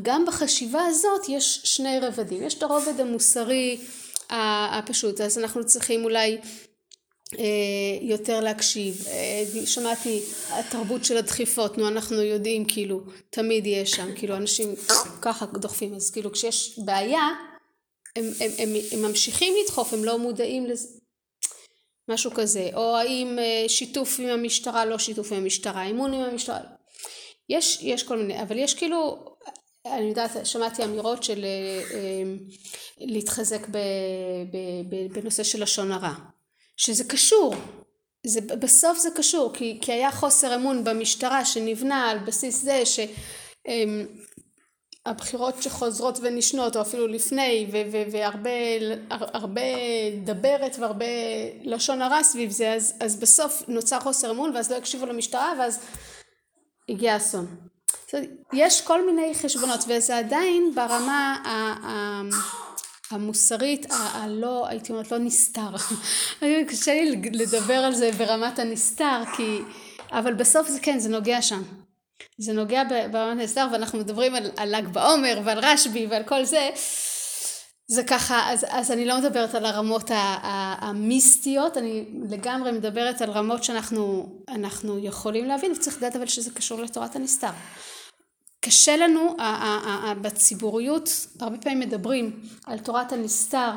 גם 0.03 0.25
בחשיבה 0.27 0.85
הזאת 0.85 1.29
יש 1.29 1.61
שני 1.65 1.99
רבדים, 2.01 2.43
יש 2.43 2.55
את 2.55 2.63
הרובד 2.63 3.01
המוסרי 3.01 3.81
הפשוט. 4.31 5.21
אז 5.21 5.39
אנחנו 5.39 5.67
צריכים 5.67 6.05
אולי 6.05 6.39
אה, 7.39 7.99
יותר 8.01 8.41
להקשיב. 8.41 9.05
אה, 9.07 9.67
שמעתי 9.67 10.21
התרבות 10.51 11.05
של 11.05 11.17
הדחיפות 11.17 11.79
נו 11.79 11.89
אנחנו 11.89 12.23
יודעים 12.23 12.65
כאילו 12.65 13.01
תמיד 13.31 13.67
יש 13.67 13.91
שם 13.91 14.15
כאילו 14.15 14.37
אנשים 14.37 14.75
ככה 15.23 15.47
דוחפים. 15.47 15.95
אז 15.95 16.11
כאילו 16.11 16.33
כשיש 16.33 16.79
בעיה 16.85 17.29
הם, 18.17 18.25
הם, 18.41 18.51
הם, 18.59 18.69
הם 18.93 19.03
ממשיכים 19.03 19.55
לדחוף 19.65 19.93
הם 19.93 20.05
לא 20.05 20.19
מודעים 20.19 20.67
לזה 20.67 20.89
משהו 22.09 22.31
כזה. 22.31 22.71
או 22.75 22.97
האם 22.97 23.39
אה, 23.39 23.69
שיתוף 23.69 24.21
עם 24.21 24.29
המשטרה 24.29 24.85
לא 24.85 24.99
שיתוף 24.99 25.33
עם 25.33 25.39
המשטרה 25.39 25.85
אמון 25.85 26.15
עם 26.15 26.21
המשטרה. 26.21 26.61
יש, 27.49 27.79
יש 27.83 28.03
כל 28.03 28.19
מיני 28.19 28.43
אבל 28.43 28.59
יש 28.59 28.75
כאילו 28.75 29.25
אני 29.87 30.09
יודעת, 30.09 30.31
שמעתי 30.45 30.85
אמירות 30.85 31.23
של 31.23 31.45
אה, 31.45 31.83
אה, 31.95 32.23
להתחזק 32.99 33.67
בנושא 35.13 35.43
של 35.43 35.63
לשון 35.63 35.93
הרע, 35.93 36.15
שזה 36.77 37.05
קשור, 37.05 37.55
זה, 38.27 38.41
בסוף 38.41 38.99
זה 38.99 39.09
קשור, 39.17 39.53
כי, 39.55 39.79
כי 39.83 39.93
היה 39.93 40.13
חוסר 40.13 40.55
אמון 40.55 40.85
במשטרה 40.85 41.45
שנבנה 41.45 42.11
על 42.11 42.19
בסיס 42.19 42.63
זה 42.63 42.83
שהבחירות 45.07 45.55
אמ, 45.57 45.63
שחוזרות 45.63 46.19
ונשנות, 46.23 46.77
או 46.77 46.81
אפילו 46.81 47.07
לפני, 47.07 47.67
ו, 47.73 47.77
ו, 47.93 47.97
והרבה 48.11 49.61
דברת 50.25 50.77
והרבה 50.79 51.05
לשון 51.63 52.03
הרע 52.03 52.23
סביב 52.23 52.51
זה, 52.51 52.73
אז, 52.73 52.95
אז 53.01 53.21
בסוף 53.21 53.63
נוצר 53.69 54.01
חוסר 54.01 54.31
אמון, 54.31 54.57
ואז 54.57 54.71
לא 54.73 54.77
הקשיבו 54.77 55.07
למשטרה, 55.07 55.53
ואז 55.59 55.81
הגיע 56.89 57.17
אסון. 57.17 57.69
יש 58.53 58.81
כל 58.81 59.07
מיני 59.07 59.35
חשבונות 59.35 59.81
וזה 59.89 60.19
עדיין 60.19 60.73
ברמה 60.75 61.37
המוסרית 63.11 63.87
הלא 63.91 64.67
הייתי 64.69 64.93
אומרת 64.93 65.13
לא 65.13 65.19
נסתר. 65.19 65.71
קשה 66.71 66.95
לי 66.95 67.31
לדבר 67.33 67.75
על 67.75 67.95
זה 67.95 68.11
ברמת 68.13 68.59
הנסתר 68.59 69.23
כי 69.37 69.59
אבל 70.13 70.35
בסוף 70.35 70.69
זה 70.69 70.81
כן 70.81 70.99
זה 70.99 71.09
נוגע 71.09 71.43
שם. 71.43 71.63
זה 72.39 72.53
נוגע 72.53 72.83
ברמת 72.85 73.41
הנסתר 73.41 73.67
ואנחנו 73.73 73.99
מדברים 73.99 74.35
על, 74.35 74.51
ל"ג 74.67 74.89
בעומר 74.89 75.41
ועל 75.45 75.59
רשב"י 75.59 76.07
ועל 76.11 76.23
כל 76.23 76.45
זה 76.45 76.71
זה 77.91 78.03
ככה, 78.03 78.53
אז, 78.53 78.67
אז 78.69 78.91
אני 78.91 79.05
לא 79.05 79.19
מדברת 79.21 79.55
על 79.55 79.65
הרמות 79.65 80.11
המיסטיות, 80.81 81.77
אני 81.77 82.05
לגמרי 82.31 82.73
מדברת 82.73 83.21
על 83.21 83.31
רמות 83.31 83.65
שאנחנו 83.65 84.99
יכולים 84.99 85.45
להבין, 85.45 85.73
וצריך 85.73 85.97
לדעת 85.97 86.17
אבל 86.17 86.27
שזה 86.27 86.51
קשור 86.51 86.81
לתורת 86.81 87.17
הנסתר. 87.17 87.51
קשה 88.61 88.97
לנו, 88.97 89.37
בציבוריות 90.23 91.11
הרבה 91.41 91.59
פעמים 91.59 91.81
מדברים 91.81 92.41
על 92.67 92.79
תורת 92.79 93.13
הנסתר 93.13 93.71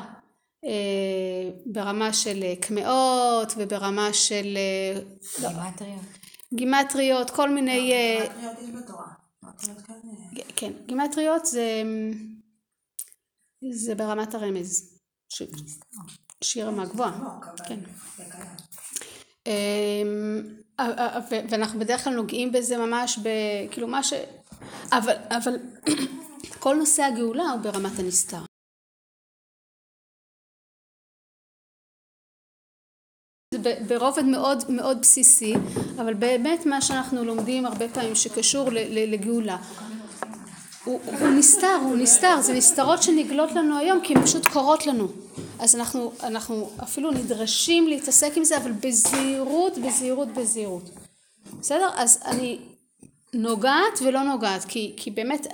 אה, 0.65 1.51
ברמה 1.65 2.13
של 2.13 2.43
קמעות 2.61 3.53
וברמה 3.57 4.13
של... 4.13 4.57
אה, 4.57 5.01
גימטריות. 5.39 6.01
גימטריות, 6.53 7.29
כל 7.29 7.49
מיני... 7.49 7.93
אה, 7.93 8.27
גימטריות 8.27 8.57
יש 8.61 8.69
בתורה. 8.69 9.07
כן, 10.55 10.71
גימטריות 10.85 11.45
זה... 11.45 11.83
זה 13.69 13.95
ברמת 13.95 14.33
הרמז, 14.33 14.99
ש... 15.29 15.43
שהיא 16.43 16.63
רמה 16.63 16.85
גבוהה. 16.85 17.39
כן. 17.67 17.79
אמ, 19.47 20.41
ואנחנו 21.49 21.79
בדרך 21.79 22.03
כלל 22.03 22.13
נוגעים 22.13 22.51
בזה 22.51 22.77
ממש 22.77 23.19
כאילו 23.71 23.87
מה 23.87 24.03
ש... 24.03 24.13
אבל, 24.91 25.15
אבל 25.29 25.55
כל 26.63 26.75
נושא 26.75 27.03
הגאולה 27.03 27.43
הוא 27.43 27.61
ברמת 27.61 27.99
הנסתר. 27.99 28.41
זה 33.53 33.59
ברובד 33.87 34.23
מאוד 34.23 34.57
מאוד 34.69 35.01
בסיסי, 35.01 35.53
אבל 35.95 36.13
באמת 36.13 36.65
מה 36.65 36.81
שאנחנו 36.81 37.23
לומדים 37.23 37.65
הרבה 37.65 37.89
פעמים 37.89 38.15
שקשור 38.15 38.69
לגאולה 38.89 39.57
הוא, 40.83 40.99
הוא 41.19 41.27
נסתר, 41.27 41.77
הוא 41.83 41.97
נסתר, 41.97 42.41
זה 42.41 42.53
נסתרות 42.53 43.03
שנגלות 43.03 43.51
לנו 43.51 43.77
היום 43.77 43.99
כי 44.03 44.13
הן 44.15 44.23
פשוט 44.23 44.45
קורות 44.45 44.87
לנו. 44.87 45.07
אז 45.59 45.75
אנחנו, 45.75 46.11
אנחנו 46.23 46.69
אפילו 46.83 47.11
נדרשים 47.11 47.87
להתעסק 47.87 48.31
עם 48.35 48.43
זה, 48.43 48.57
אבל 48.57 48.71
בזהירות, 48.71 49.77
בזהירות, 49.77 50.27
בזהירות. 50.27 50.89
בסדר? 51.59 51.89
אז 51.95 52.19
אני 52.25 52.59
נוגעת 53.33 53.99
ולא 54.01 54.23
נוגעת, 54.23 54.65
כי, 54.65 54.93
כי 54.97 55.11
באמת 55.11 55.47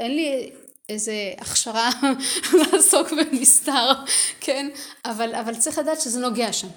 אין 0.00 0.16
לי 0.16 0.50
איזה 0.88 1.12
הכשרה 1.38 1.90
לעסוק 2.72 3.12
בנסתר, 3.12 3.92
כן? 4.40 4.68
אבל, 5.04 5.34
אבל 5.34 5.54
צריך 5.54 5.78
לדעת 5.78 6.00
שזה 6.00 6.20
נוגע 6.20 6.52
שם. 6.52 6.68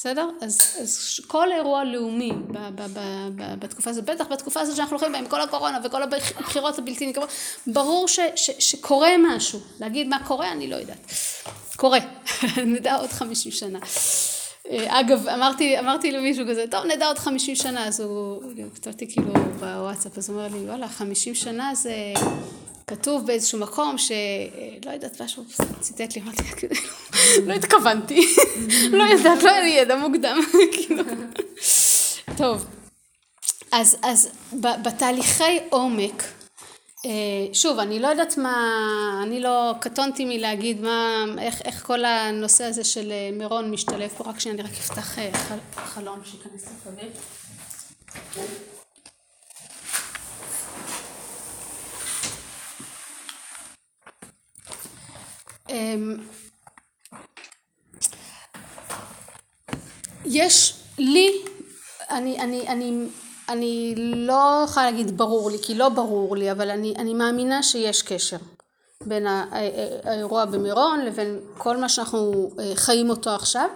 בסדר? 0.00 0.28
אז, 0.40 0.76
אז 0.82 1.20
כל 1.26 1.52
אירוע 1.52 1.84
לאומי 1.84 2.32
ב, 2.32 2.58
ב, 2.74 2.82
ב, 2.82 3.00
ב, 3.36 3.54
בתקופה 3.58 3.90
הזאת, 3.90 4.04
בטח 4.04 4.24
בתקופה 4.32 4.60
הזאת 4.60 4.76
שאנחנו 4.76 4.96
הולכים 4.96 5.12
בה 5.12 5.18
עם 5.18 5.26
כל 5.26 5.40
הקורונה 5.40 5.78
וכל 5.84 6.02
הבחירות 6.02 6.78
הבלתי 6.78 7.06
נקראות, 7.06 7.28
ברור 7.66 8.08
ש, 8.08 8.20
ש, 8.36 8.50
שקורה 8.58 9.10
משהו. 9.18 9.60
להגיד 9.80 10.08
מה 10.08 10.18
קורה, 10.26 10.52
אני 10.52 10.66
לא 10.66 10.76
יודעת. 10.76 11.12
קורה. 11.76 11.98
נדע 12.74 12.96
עוד 12.96 13.10
חמישים 13.10 13.52
שנה. 13.52 13.78
אה, 14.70 15.00
אגב, 15.00 15.28
אמרתי, 15.28 15.78
אמרתי 15.78 16.12
למישהו 16.12 16.44
כזה, 16.50 16.64
טוב, 16.70 16.84
נדע 16.84 17.06
עוד 17.06 17.18
חמישים 17.18 17.54
שנה, 17.54 17.86
אז 17.86 18.00
הוא 18.00 18.42
כתבתי 18.74 19.12
כאילו 19.12 19.32
בוואטסאפ, 19.60 20.18
אז 20.18 20.30
הוא 20.30 20.38
אומר 20.38 20.56
לי, 20.58 20.68
וואלה, 20.68 20.88
חמישים 20.88 21.34
שנה 21.34 21.74
זה... 21.74 21.94
כתוב 22.90 23.26
באיזשהו 23.26 23.58
מקום 23.58 23.98
שלא 23.98 24.14
אה, 24.86 24.94
יודעת 24.94 25.20
משהו 25.22 25.44
ציטט 25.80 26.16
לי 26.16 26.22
אמרתי 26.22 26.42
לא 27.46 27.52
התכוונתי. 27.52 28.34
לא 28.98 29.02
יודעת 29.02 29.42
לא 29.42 29.50
היה 29.50 29.60
לי 29.60 29.70
ידע 29.70 29.96
מוקדם 29.96 30.38
כאילו. 30.72 31.02
טוב. 32.36 32.66
אז 33.72 33.96
אז 34.02 34.28
בתהליכי 34.82 35.58
עומק 35.70 36.24
אה, 37.06 37.10
שוב 37.52 37.78
אני 37.78 38.00
לא 38.00 38.08
יודעת 38.08 38.36
מה 38.36 39.20
אני 39.22 39.40
לא 39.40 39.72
קטונתי 39.80 40.24
מלהגיד 40.24 40.80
מה 40.80 41.24
איך, 41.38 41.62
איך 41.64 41.86
כל 41.86 42.04
הנושא 42.04 42.64
הזה 42.64 42.84
של 42.84 43.12
אה, 43.12 43.30
מירון 43.32 43.70
משתלב 43.70 44.10
פה. 44.16 44.24
רק 44.24 44.40
שאני 44.40 44.62
רק 44.62 44.70
אפתח 44.70 45.18
חלון 45.76 46.20
שייכנס 46.24 46.64
לפעמים 46.64 47.10
יש 60.24 60.74
לי, 60.98 61.30
אני, 62.10 62.40
אני, 62.40 62.68
אני, 62.68 63.06
אני 63.48 63.94
לא 63.96 64.64
יכולה 64.64 64.90
להגיד 64.90 65.18
ברור 65.18 65.50
לי, 65.50 65.58
כי 65.62 65.74
לא 65.74 65.88
ברור 65.88 66.36
לי, 66.36 66.52
אבל 66.52 66.70
אני, 66.70 66.94
אני 66.98 67.14
מאמינה 67.14 67.62
שיש 67.62 68.02
קשר 68.02 68.36
בין 69.06 69.26
האירוע 70.04 70.44
במירון 70.44 71.00
לבין 71.00 71.40
כל 71.58 71.76
מה 71.76 71.88
שאנחנו 71.88 72.50
אה, 72.58 72.72
חיים 72.74 73.10
אותו 73.10 73.30
עכשיו. 73.30 73.68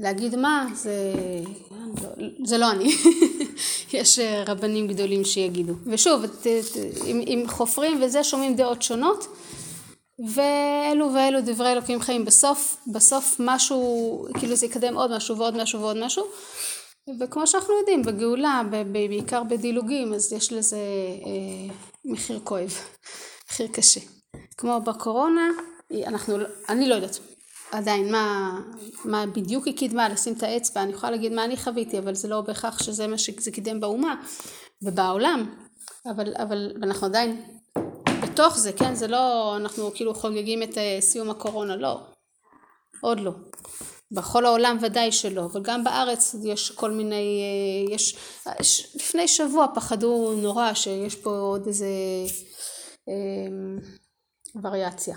להגיד 0.00 0.36
מה, 0.36 0.66
זה, 0.74 0.92
זה 2.44 2.58
לא 2.58 2.70
אני, 2.70 2.96
יש 3.92 4.18
אה, 4.18 4.44
רבנים 4.46 4.88
גדולים 4.88 5.24
שיגידו. 5.24 5.72
ושוב, 5.86 6.22
אם 7.06 7.44
חופרים 7.48 8.02
וזה 8.02 8.24
שומעים 8.24 8.56
דעות 8.56 8.82
שונות, 8.82 9.26
ואלו 10.28 11.14
ואלו 11.14 11.38
דברי 11.44 11.72
אלוקים 11.72 12.00
חיים. 12.00 12.24
בסוף 12.24 12.76
בסוף 12.92 13.36
משהו 13.38 14.26
כאילו 14.38 14.56
זה 14.56 14.66
יקדם 14.66 14.96
עוד 14.96 15.16
משהו 15.16 15.38
ועוד 15.38 15.56
משהו 15.56 15.80
ועוד 15.80 15.96
משהו. 16.04 16.24
וכמו 17.20 17.46
שאנחנו 17.46 17.74
יודעים 17.78 18.02
בגאולה 18.02 18.62
בעיקר 18.92 19.42
בדילוגים 19.42 20.14
אז 20.14 20.32
יש 20.32 20.52
לזה 20.52 20.76
אה, 21.26 21.74
מחיר 22.04 22.40
כואב 22.44 22.72
מחיר 23.50 23.66
קשה. 23.66 24.00
כמו 24.56 24.80
בקורונה 24.80 25.48
אנחנו 26.06 26.36
אני 26.68 26.88
לא 26.88 26.94
יודעת 26.94 27.18
עדיין 27.72 28.12
מה, 28.12 28.58
מה 29.04 29.26
בדיוק 29.26 29.66
היא 29.66 29.76
קידמה 29.76 30.08
לשים 30.08 30.34
את 30.34 30.42
האצבע 30.42 30.82
אני 30.82 30.92
יכולה 30.92 31.12
להגיד 31.12 31.32
מה 31.32 31.44
אני 31.44 31.56
חוויתי 31.56 31.98
אבל 31.98 32.14
זה 32.14 32.28
לא 32.28 32.40
בהכרח 32.40 32.82
שזה 32.82 33.06
מה 33.06 33.18
שזה 33.18 33.50
קידם 33.50 33.80
באומה 33.80 34.14
ובעולם. 34.82 35.54
אבל 36.06 36.34
אבל 36.36 36.72
אנחנו 36.82 37.06
עדיין 37.06 37.42
בתוך 38.32 38.58
זה, 38.58 38.72
כן? 38.72 38.94
זה 38.94 39.06
לא, 39.06 39.56
אנחנו 39.56 39.90
כאילו 39.94 40.14
חוגגים 40.14 40.62
את 40.62 40.78
אה, 40.78 40.98
סיום 41.00 41.30
הקורונה, 41.30 41.76
לא. 41.76 42.00
עוד 43.00 43.20
לא. 43.20 43.32
בכל 44.12 44.46
העולם 44.46 44.78
ודאי 44.80 45.12
שלא, 45.12 45.44
אבל 45.44 45.62
גם 45.62 45.84
בארץ 45.84 46.34
יש 46.44 46.70
כל 46.70 46.90
מיני, 46.90 47.42
אה, 47.42 47.94
יש, 47.94 48.16
לפני 48.94 49.28
שבוע 49.28 49.66
פחדו 49.74 50.34
נורא 50.36 50.74
שיש 50.74 51.16
פה 51.16 51.30
עוד 51.30 51.66
איזה 51.66 51.86
אה, 53.08 54.62
וריאציה. 54.62 55.16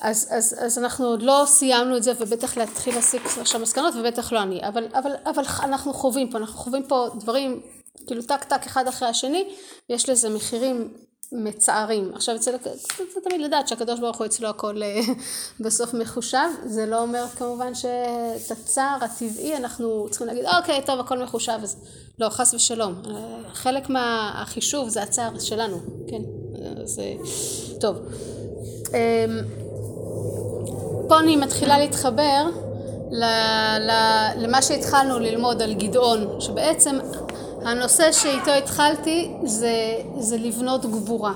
אז, 0.00 0.28
אז, 0.30 0.56
אז 0.60 0.78
אנחנו 0.78 1.06
עוד 1.06 1.22
לא 1.22 1.42
סיימנו 1.46 1.96
את 1.96 2.02
זה 2.02 2.12
ובטח 2.18 2.56
להתחיל 2.56 2.94
להסיק 2.94 3.22
עכשיו 3.40 3.60
מסקנות 3.60 3.94
ובטח 3.96 4.32
לא 4.32 4.42
אני, 4.42 4.60
אבל, 4.68 4.86
אבל, 4.92 5.12
אבל 5.26 5.42
אנחנו 5.62 5.94
חווים 5.94 6.30
פה, 6.30 6.38
אנחנו 6.38 6.58
חווים 6.58 6.86
פה 6.88 7.08
דברים 7.20 7.62
כאילו 8.06 8.22
טק 8.22 8.44
טק 8.44 8.66
אחד 8.66 8.86
אחרי 8.86 9.08
השני 9.08 9.54
ויש 9.90 10.08
לזה 10.08 10.28
מחירים 10.28 10.94
מצערים. 11.32 12.10
עכשיו 12.14 12.36
אצל, 12.36 12.50
זה 13.14 13.20
תמיד 13.28 13.40
לדעת 13.40 13.68
שהקדוש 13.68 14.00
ברוך 14.00 14.18
הוא 14.18 14.26
אצלו 14.26 14.48
הכל 14.48 14.82
אה, 14.82 15.00
בסוף 15.64 15.94
מחושב, 15.94 16.48
זה 16.66 16.86
לא 16.86 17.02
אומר 17.02 17.24
כמובן 17.38 17.74
שאת 17.74 18.50
הצער 18.50 18.98
הטבעי 19.00 19.56
אנחנו 19.56 20.06
צריכים 20.10 20.26
להגיד 20.26 20.44
אוקיי 20.58 20.82
טוב 20.86 21.00
הכל 21.00 21.18
מחושב, 21.18 21.58
אז 21.62 21.76
לא 22.18 22.28
חס 22.28 22.54
ושלום, 22.54 23.02
אה, 23.06 23.14
חלק 23.52 23.90
מהחישוב 23.90 24.88
זה 24.88 25.02
הצער 25.02 25.38
שלנו, 25.38 25.76
כן, 26.08 26.22
זה 26.84 27.12
טוב. 27.80 27.96
אמ, 28.88 29.40
פה 31.08 31.20
אני 31.20 31.36
מתחילה 31.36 31.78
להתחבר 31.78 32.46
למה 34.36 34.62
שהתחלנו 34.62 35.18
ללמוד 35.18 35.62
על 35.62 35.74
גדעון, 35.74 36.40
שבעצם 36.40 36.98
הנושא 37.64 38.12
שאיתו 38.12 38.50
התחלתי 38.50 39.32
זה, 39.44 39.72
זה 40.18 40.36
לבנות 40.36 40.86
גבורה. 40.86 41.34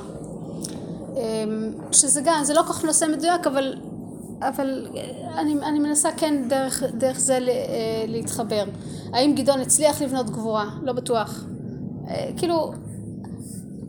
אמ, 1.17 1.73
שזה 1.93 2.21
גם, 2.25 2.45
זה 2.45 2.55
לא 2.55 2.63
כל 2.63 2.73
כך 2.73 2.85
נושא 2.85 3.05
מדויק, 3.05 3.47
אבל, 3.47 3.75
אבל 4.41 4.87
אני, 5.35 5.55
אני 5.63 5.79
מנסה 5.79 6.09
כן 6.17 6.49
דרך, 6.49 6.83
דרך 6.83 7.19
זה 7.19 7.35
אה, 7.35 8.05
להתחבר. 8.07 8.65
האם 9.13 9.35
גדעון 9.35 9.61
הצליח 9.61 10.03
לבנות 10.03 10.31
גבורה? 10.31 10.71
לא 10.83 10.93
בטוח. 10.93 11.45
אה, 12.09 12.31
כאילו, 12.37 12.73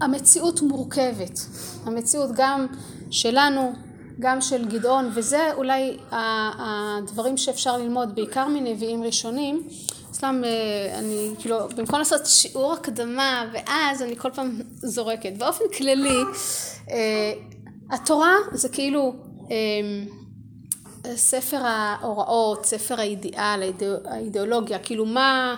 המציאות 0.01 0.61
מורכבת. 0.61 1.39
המציאות 1.85 2.29
גם 2.35 2.67
שלנו, 3.11 3.71
גם 4.19 4.41
של 4.41 4.65
גדעון, 4.65 5.09
וזה 5.13 5.53
אולי 5.53 5.97
הדברים 6.11 7.37
שאפשר 7.37 7.77
ללמוד 7.77 8.15
בעיקר 8.15 8.47
מנביאים 8.47 9.03
ראשונים. 9.03 9.67
סתם 10.19 10.41
אה, 10.45 10.99
אני 10.99 11.29
כאילו 11.39 11.69
במקום 11.75 11.99
לעשות 11.99 12.25
שיעור 12.25 12.73
הקדמה 12.73 13.45
ואז 13.53 14.01
אני 14.01 14.15
כל 14.15 14.31
פעם 14.31 14.61
זורקת. 14.73 15.37
באופן 15.37 15.63
כללי 15.77 16.17
אה, 16.91 17.33
התורה 17.91 18.35
זה 18.51 18.69
כאילו 18.69 19.13
אה, 19.51 21.15
ספר 21.15 21.57
ההוראות 21.63 22.65
ספר 22.65 22.99
האידיאל 22.99 23.71
האידיאולוגיה 24.05 24.79
כאילו 24.79 25.05
מה 25.05 25.55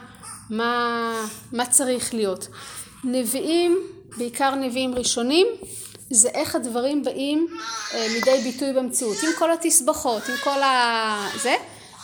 מה 0.49 1.13
מה 1.51 1.65
צריך 1.65 2.13
להיות. 2.13 2.47
נביאים, 3.03 3.77
בעיקר 4.17 4.55
נביאים 4.55 4.95
ראשונים, 4.95 5.47
זה 6.09 6.29
איך 6.29 6.55
הדברים 6.55 7.03
באים 7.03 7.47
לידי 7.93 8.41
ביטוי 8.43 8.73
במציאות, 8.73 9.17
עם 9.23 9.29
כל 9.39 9.51
התסבוכות, 9.51 10.23
עם 10.29 10.35
כל 10.43 10.63
ה... 10.63 11.27
זה, 11.41 11.55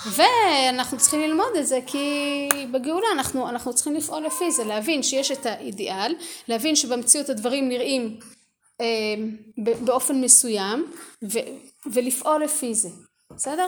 ואנחנו 0.05 0.97
צריכים 0.97 1.21
ללמוד 1.21 1.55
את 1.59 1.67
זה 1.67 1.79
כי 1.87 2.49
בגאולה 2.71 3.07
אנחנו, 3.13 3.49
אנחנו 3.49 3.73
צריכים 3.73 3.95
לפעול 3.95 4.25
לפי 4.25 4.51
זה, 4.51 4.63
להבין 4.63 5.03
שיש 5.03 5.31
את 5.31 5.45
האידיאל, 5.45 6.15
להבין 6.47 6.75
שבמציאות 6.75 7.29
הדברים 7.29 7.69
נראים 7.69 8.19
אה, 8.81 8.85
באופן 9.57 10.21
מסוים 10.21 10.91
ו, 11.23 11.39
ולפעול 11.85 12.43
לפי 12.43 12.73
זה, 12.73 12.89
בסדר? 13.31 13.67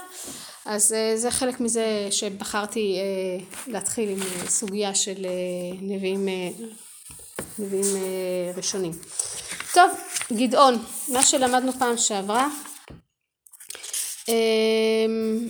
אז 0.65 0.93
אה, 0.93 1.17
זה 1.17 1.31
חלק 1.31 1.59
מזה 1.59 2.07
שבחרתי 2.11 2.95
אה, 2.99 3.45
להתחיל 3.67 4.09
עם 4.09 4.21
אה, 4.21 4.47
סוגיה 4.47 4.95
של 4.95 5.25
אה, 5.25 5.77
נביאים, 5.81 6.27
אה, 6.27 6.49
נביאים 7.59 7.95
אה, 7.95 8.51
ראשונים. 8.55 8.91
טוב, 9.73 9.91
גדעון, 10.33 10.83
מה 11.07 11.23
שלמדנו 11.23 11.71
פעם 11.73 11.97
שעברה 11.97 12.47
אמ, 14.29 15.47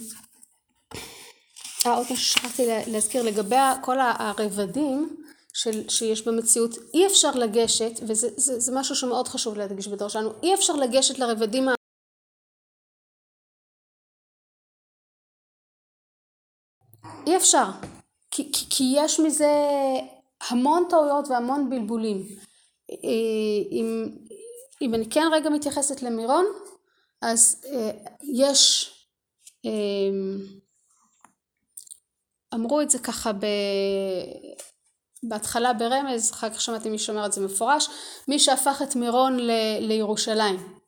אה, 1.85 1.95
עוד 1.95 2.03
משהו 2.03 2.17
ששכחתי 2.17 2.63
להזכיר. 2.87 3.23
לגבי 3.23 3.55
כל 3.81 3.97
הרבדים 3.99 5.23
של, 5.53 5.89
שיש 5.89 6.27
במציאות 6.27 6.75
אי 6.93 7.07
אפשר 7.07 7.31
לגשת 7.31 7.91
וזה 8.07 8.27
זה, 8.37 8.59
זה 8.59 8.71
משהו 8.75 8.95
שמאוד 8.95 9.27
חשוב 9.27 9.57
להדגיש 9.57 9.87
בדור 9.87 10.07
שלנו 10.07 10.33
אי 10.43 10.53
אפשר 10.53 10.73
לגשת 10.73 11.19
לרבדים 11.19 11.69
אי 17.27 17.37
אפשר. 17.37 17.65
כי, 18.31 18.51
כי, 18.51 18.65
כי 18.69 18.83
יש 18.95 19.19
מזה 19.19 19.53
המון 20.49 20.83
טעויות 20.89 21.27
והמון 21.27 21.69
בלבולים. 21.69 22.17
אה, 22.91 23.71
אם, 23.71 24.17
אם 24.81 24.93
אני 24.93 25.09
כן 25.09 25.27
רגע 25.33 25.49
מתייחסת 25.49 26.01
למירון 26.01 26.45
אז 27.21 27.65
אה, 27.65 27.91
יש 28.33 28.91
אה, 29.65 29.71
אמרו 32.53 32.81
את 32.81 32.89
זה 32.89 32.99
ככה 32.99 33.33
ב... 33.33 33.45
בהתחלה 35.23 35.73
ברמז, 35.73 36.31
אחר 36.31 36.49
כך 36.49 36.61
שמעתי 36.61 36.89
מי 36.89 36.99
שאומר 36.99 37.25
את 37.25 37.33
זה 37.33 37.41
מפורש, 37.45 37.89
מי 38.27 38.39
שהפך 38.39 38.81
את 38.83 38.95
מירון 38.95 39.39
ל... 39.39 39.51
לירושלים. 39.79 40.79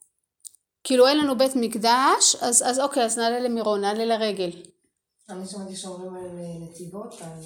כאילו 0.84 1.08
אין 1.08 1.18
לנו 1.18 1.38
בית 1.38 1.52
מקדש, 1.56 2.36
אז, 2.42 2.64
אז 2.68 2.80
אוקיי, 2.80 3.06
אז 3.06 3.18
נעלה 3.18 3.40
למירון, 3.40 3.82
נעלה 3.82 4.06
לרגל. 4.06 4.50
אני 5.30 5.48
שמעתי 5.48 5.76
שאומרים 5.76 6.16
על 6.16 6.40
נתיבות, 6.60 7.22
על 7.22 7.44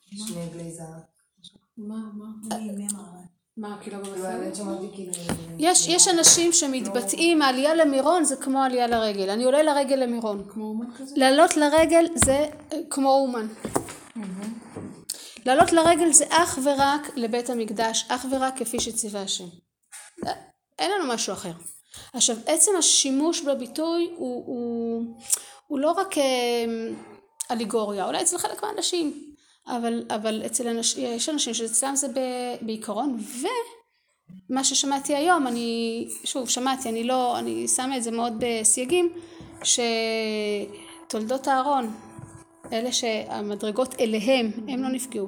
שני 0.00 0.46
בלי 0.46 0.72
זהב. 0.72 1.02
מה, 1.76 1.96
מה? 2.14 2.56
מי 2.58 2.86
אמר? 2.92 3.02
מה, 3.56 3.78
כאילו 3.82 3.98
שמעתי 4.54 4.86
כאילו... 4.94 5.12
יש, 5.58 5.88
יש 5.88 6.08
אנשים 6.08 6.52
שמתבטאים, 6.52 7.42
העלייה 7.42 7.74
למירון 7.74 8.24
זה 8.24 8.36
כמו 8.36 8.62
עלייה 8.62 8.86
לרגל. 8.86 9.30
אני 9.30 9.44
עולה 9.44 9.62
לרגל 9.62 9.96
למירון. 9.96 10.44
כמו 10.48 10.64
אומן 10.64 10.94
כזה? 10.96 11.14
לעלות 11.16 11.56
לרגל 11.56 12.06
זה 12.14 12.46
אה, 12.72 12.78
כמו 12.90 13.10
אומן. 13.10 13.46
לעלות 15.46 15.72
לרגל 15.72 16.12
זה 16.12 16.24
אך 16.28 16.58
ורק 16.64 17.10
לבית 17.16 17.50
המקדש, 17.50 18.06
אך 18.08 18.26
ורק 18.30 18.58
כפי 18.58 18.80
שציווה 18.80 19.22
השם. 19.22 19.44
אין 20.78 20.90
לנו 20.90 21.14
משהו 21.14 21.32
אחר. 21.32 21.52
עכשיו, 22.12 22.36
עצם 22.46 22.70
השימוש 22.78 23.40
בביטוי 23.40 24.10
הוא, 24.16 24.46
הוא, 24.46 25.04
הוא 25.66 25.78
לא 25.78 25.90
רק 25.90 26.18
אה, 26.18 26.64
אליגוריה, 27.50 28.06
אולי 28.06 28.22
אצל 28.22 28.38
חלק 28.38 28.62
מהאנשים, 28.62 29.31
אבל, 29.66 30.04
אבל 30.10 30.42
אצל 30.46 30.68
אנשים, 30.68 31.06
יש 31.06 31.28
אנשים 31.28 31.54
שאצלם 31.54 31.96
זה 31.96 32.08
ב, 32.08 32.18
בעיקרון, 32.60 33.18
ומה 34.50 34.64
ששמעתי 34.64 35.14
היום, 35.14 35.46
אני, 35.46 36.08
שוב, 36.24 36.48
שמעתי, 36.48 36.88
אני 36.88 37.04
לא, 37.04 37.38
אני 37.38 37.68
שמה 37.68 37.96
את 37.96 38.02
זה 38.02 38.10
מאוד 38.10 38.32
בסייגים, 38.38 39.12
שתולדות 41.08 41.48
אהרון, 41.48 41.94
אלה 42.72 42.92
שהמדרגות 42.92 43.94
אליהם, 44.00 44.50
הם 44.68 44.82
לא 44.82 44.88
נפגעו. 44.88 45.26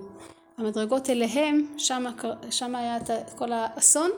המדרגות 0.59 1.11
אליהם, 1.11 1.67
שם, 1.79 2.05
שם 2.51 2.75
היה 2.75 2.97
את 2.97 3.11
כל 3.37 3.53
האסון, 3.53 4.11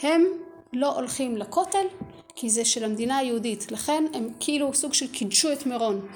הם 0.00 0.24
לא 0.72 0.94
הולכים 0.94 1.36
לכותל, 1.36 1.86
כי 2.34 2.50
זה 2.50 2.64
של 2.64 2.84
המדינה 2.84 3.16
היהודית, 3.16 3.72
לכן 3.72 4.04
הם 4.14 4.28
כאילו 4.40 4.74
סוג 4.74 4.94
של 4.94 5.12
קידשו 5.12 5.52
את 5.52 5.66
מירון. 5.66 6.08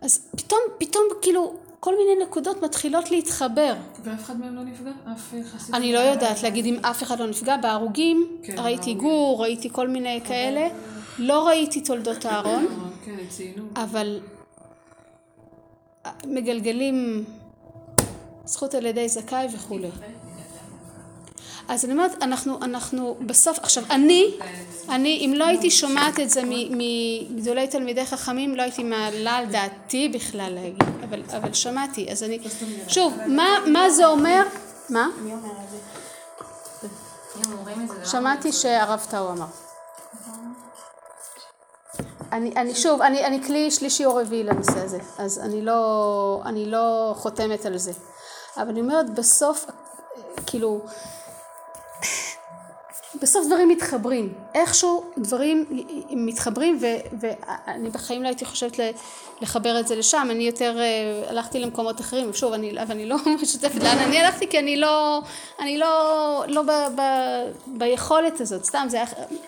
אז 0.00 0.30
פתאום, 0.36 0.60
פתאום 0.78 1.04
כאילו 1.22 1.54
כל 1.80 1.94
מיני 1.98 2.24
נקודות 2.24 2.62
מתחילות 2.62 3.10
להתחבר. 3.10 3.74
ואף 4.02 4.24
אחד 4.24 4.40
מהם 4.40 4.56
לא 4.56 4.62
נפגע? 4.62 4.90
אף 5.12 5.34
חסיד? 5.52 5.74
אני 5.74 5.92
לא 5.92 5.98
יודעת 5.98 6.42
להגיד 6.42 6.66
אם 6.66 6.78
אף 6.82 7.02
אחד 7.02 7.20
לא 7.20 7.26
נפגע. 7.26 7.56
בהרוגים 7.56 8.26
כן, 8.42 8.54
ראיתי 8.58 8.94
בהרוגים. 8.94 8.98
גור, 8.98 9.42
ראיתי 9.42 9.68
כל 9.72 9.88
מיני 9.88 10.20
כאלה. 10.24 10.68
לא 11.18 11.46
ראיתי 11.46 11.80
תולדות 11.80 12.26
אהרון, 12.26 12.66
כן, 13.04 13.16
ציינו. 13.28 13.64
אבל 13.76 14.20
מגלגלים 16.26 17.24
זכות 18.44 18.74
על 18.74 18.86
ידי 18.86 19.08
זכאי 19.08 19.46
וכולי. 19.54 19.88
אז 21.68 21.84
אני 21.84 21.92
אומרת, 21.92 22.22
אנחנו, 22.22 22.58
אנחנו 22.62 23.16
בסוף, 23.26 23.58
עכשיו 23.58 23.84
אני, 23.90 24.34
אני, 24.88 25.22
אם 25.26 25.32
לא 25.36 25.44
הייתי 25.46 25.70
שומעת 25.70 26.20
את 26.20 26.30
זה 26.30 26.42
מ- 26.44 26.78
מגדולי 26.78 27.68
תלמידי 27.68 28.06
חכמים, 28.06 28.56
לא 28.56 28.62
הייתי 28.62 28.82
מעלה 28.82 29.36
על 29.36 29.46
דעתי 29.46 30.08
בכלל 30.08 30.52
להגיד, 30.54 30.82
אבל, 31.04 31.22
אבל 31.36 31.52
שמעתי, 31.52 32.12
אז 32.12 32.22
אני, 32.22 32.38
שוב, 32.88 33.14
מה, 33.26 33.46
מה 33.66 33.90
זה 33.90 34.06
אומר? 34.06 34.42
מה? 34.90 35.08
מי 35.22 35.32
אומר 35.32 35.50
את 35.64 35.70
זה? 35.70 36.88
לא 38.00 38.04
שמעתי 38.04 38.52
שהרב 38.52 39.06
טאו 39.10 39.30
אמר. 39.30 39.46
אני, 42.32 42.52
אני 42.56 42.74
שוב, 42.74 43.02
אני, 43.02 43.24
אני 43.26 43.42
כלי 43.44 43.70
שלישי 43.70 44.04
או 44.04 44.14
רביעי 44.16 44.42
לנושא 44.44 44.78
הזה, 44.84 44.98
אז 45.18 45.38
אני 45.38 45.62
לא, 45.62 46.42
אני 46.44 46.66
לא 46.70 47.14
חותמת 47.16 47.66
על 47.66 47.78
זה. 47.78 47.92
אבל 48.56 48.68
אני 48.68 48.80
אומרת, 48.80 49.10
בסוף, 49.14 49.64
כאילו, 50.46 50.80
בסוף 53.22 53.46
דברים 53.46 53.68
מתחברים. 53.68 54.32
איכשהו 54.54 55.04
דברים 55.18 55.64
מתחברים, 56.10 56.78
ו, 56.80 56.86
ואני 57.20 57.90
בחיים 57.90 58.22
לא 58.22 58.28
הייתי 58.28 58.44
חושבת 58.44 58.80
לחבר 59.40 59.80
את 59.80 59.88
זה 59.88 59.96
לשם, 59.96 60.28
אני 60.30 60.44
יותר 60.44 60.78
אה, 60.78 61.22
הלכתי 61.28 61.60
למקומות 61.60 62.00
אחרים, 62.00 62.34
שוב, 62.34 62.52
אני, 62.52 62.78
אני 62.78 63.06
לא 63.06 63.16
משתפת 63.42 63.82
לאן 63.82 63.98
אני 63.98 64.18
הלכתי, 64.18 64.48
כי 64.48 64.58
אני 64.58 64.76
לא, 64.76 65.20
אני 65.60 65.78
לא, 65.78 66.44
לא 66.48 66.62
ב, 66.62 66.70
ב, 66.70 67.02
ביכולת 67.66 68.40
הזאת, 68.40 68.64
סתם, 68.64 68.86
זה 68.90 68.96
היה 68.96 69.06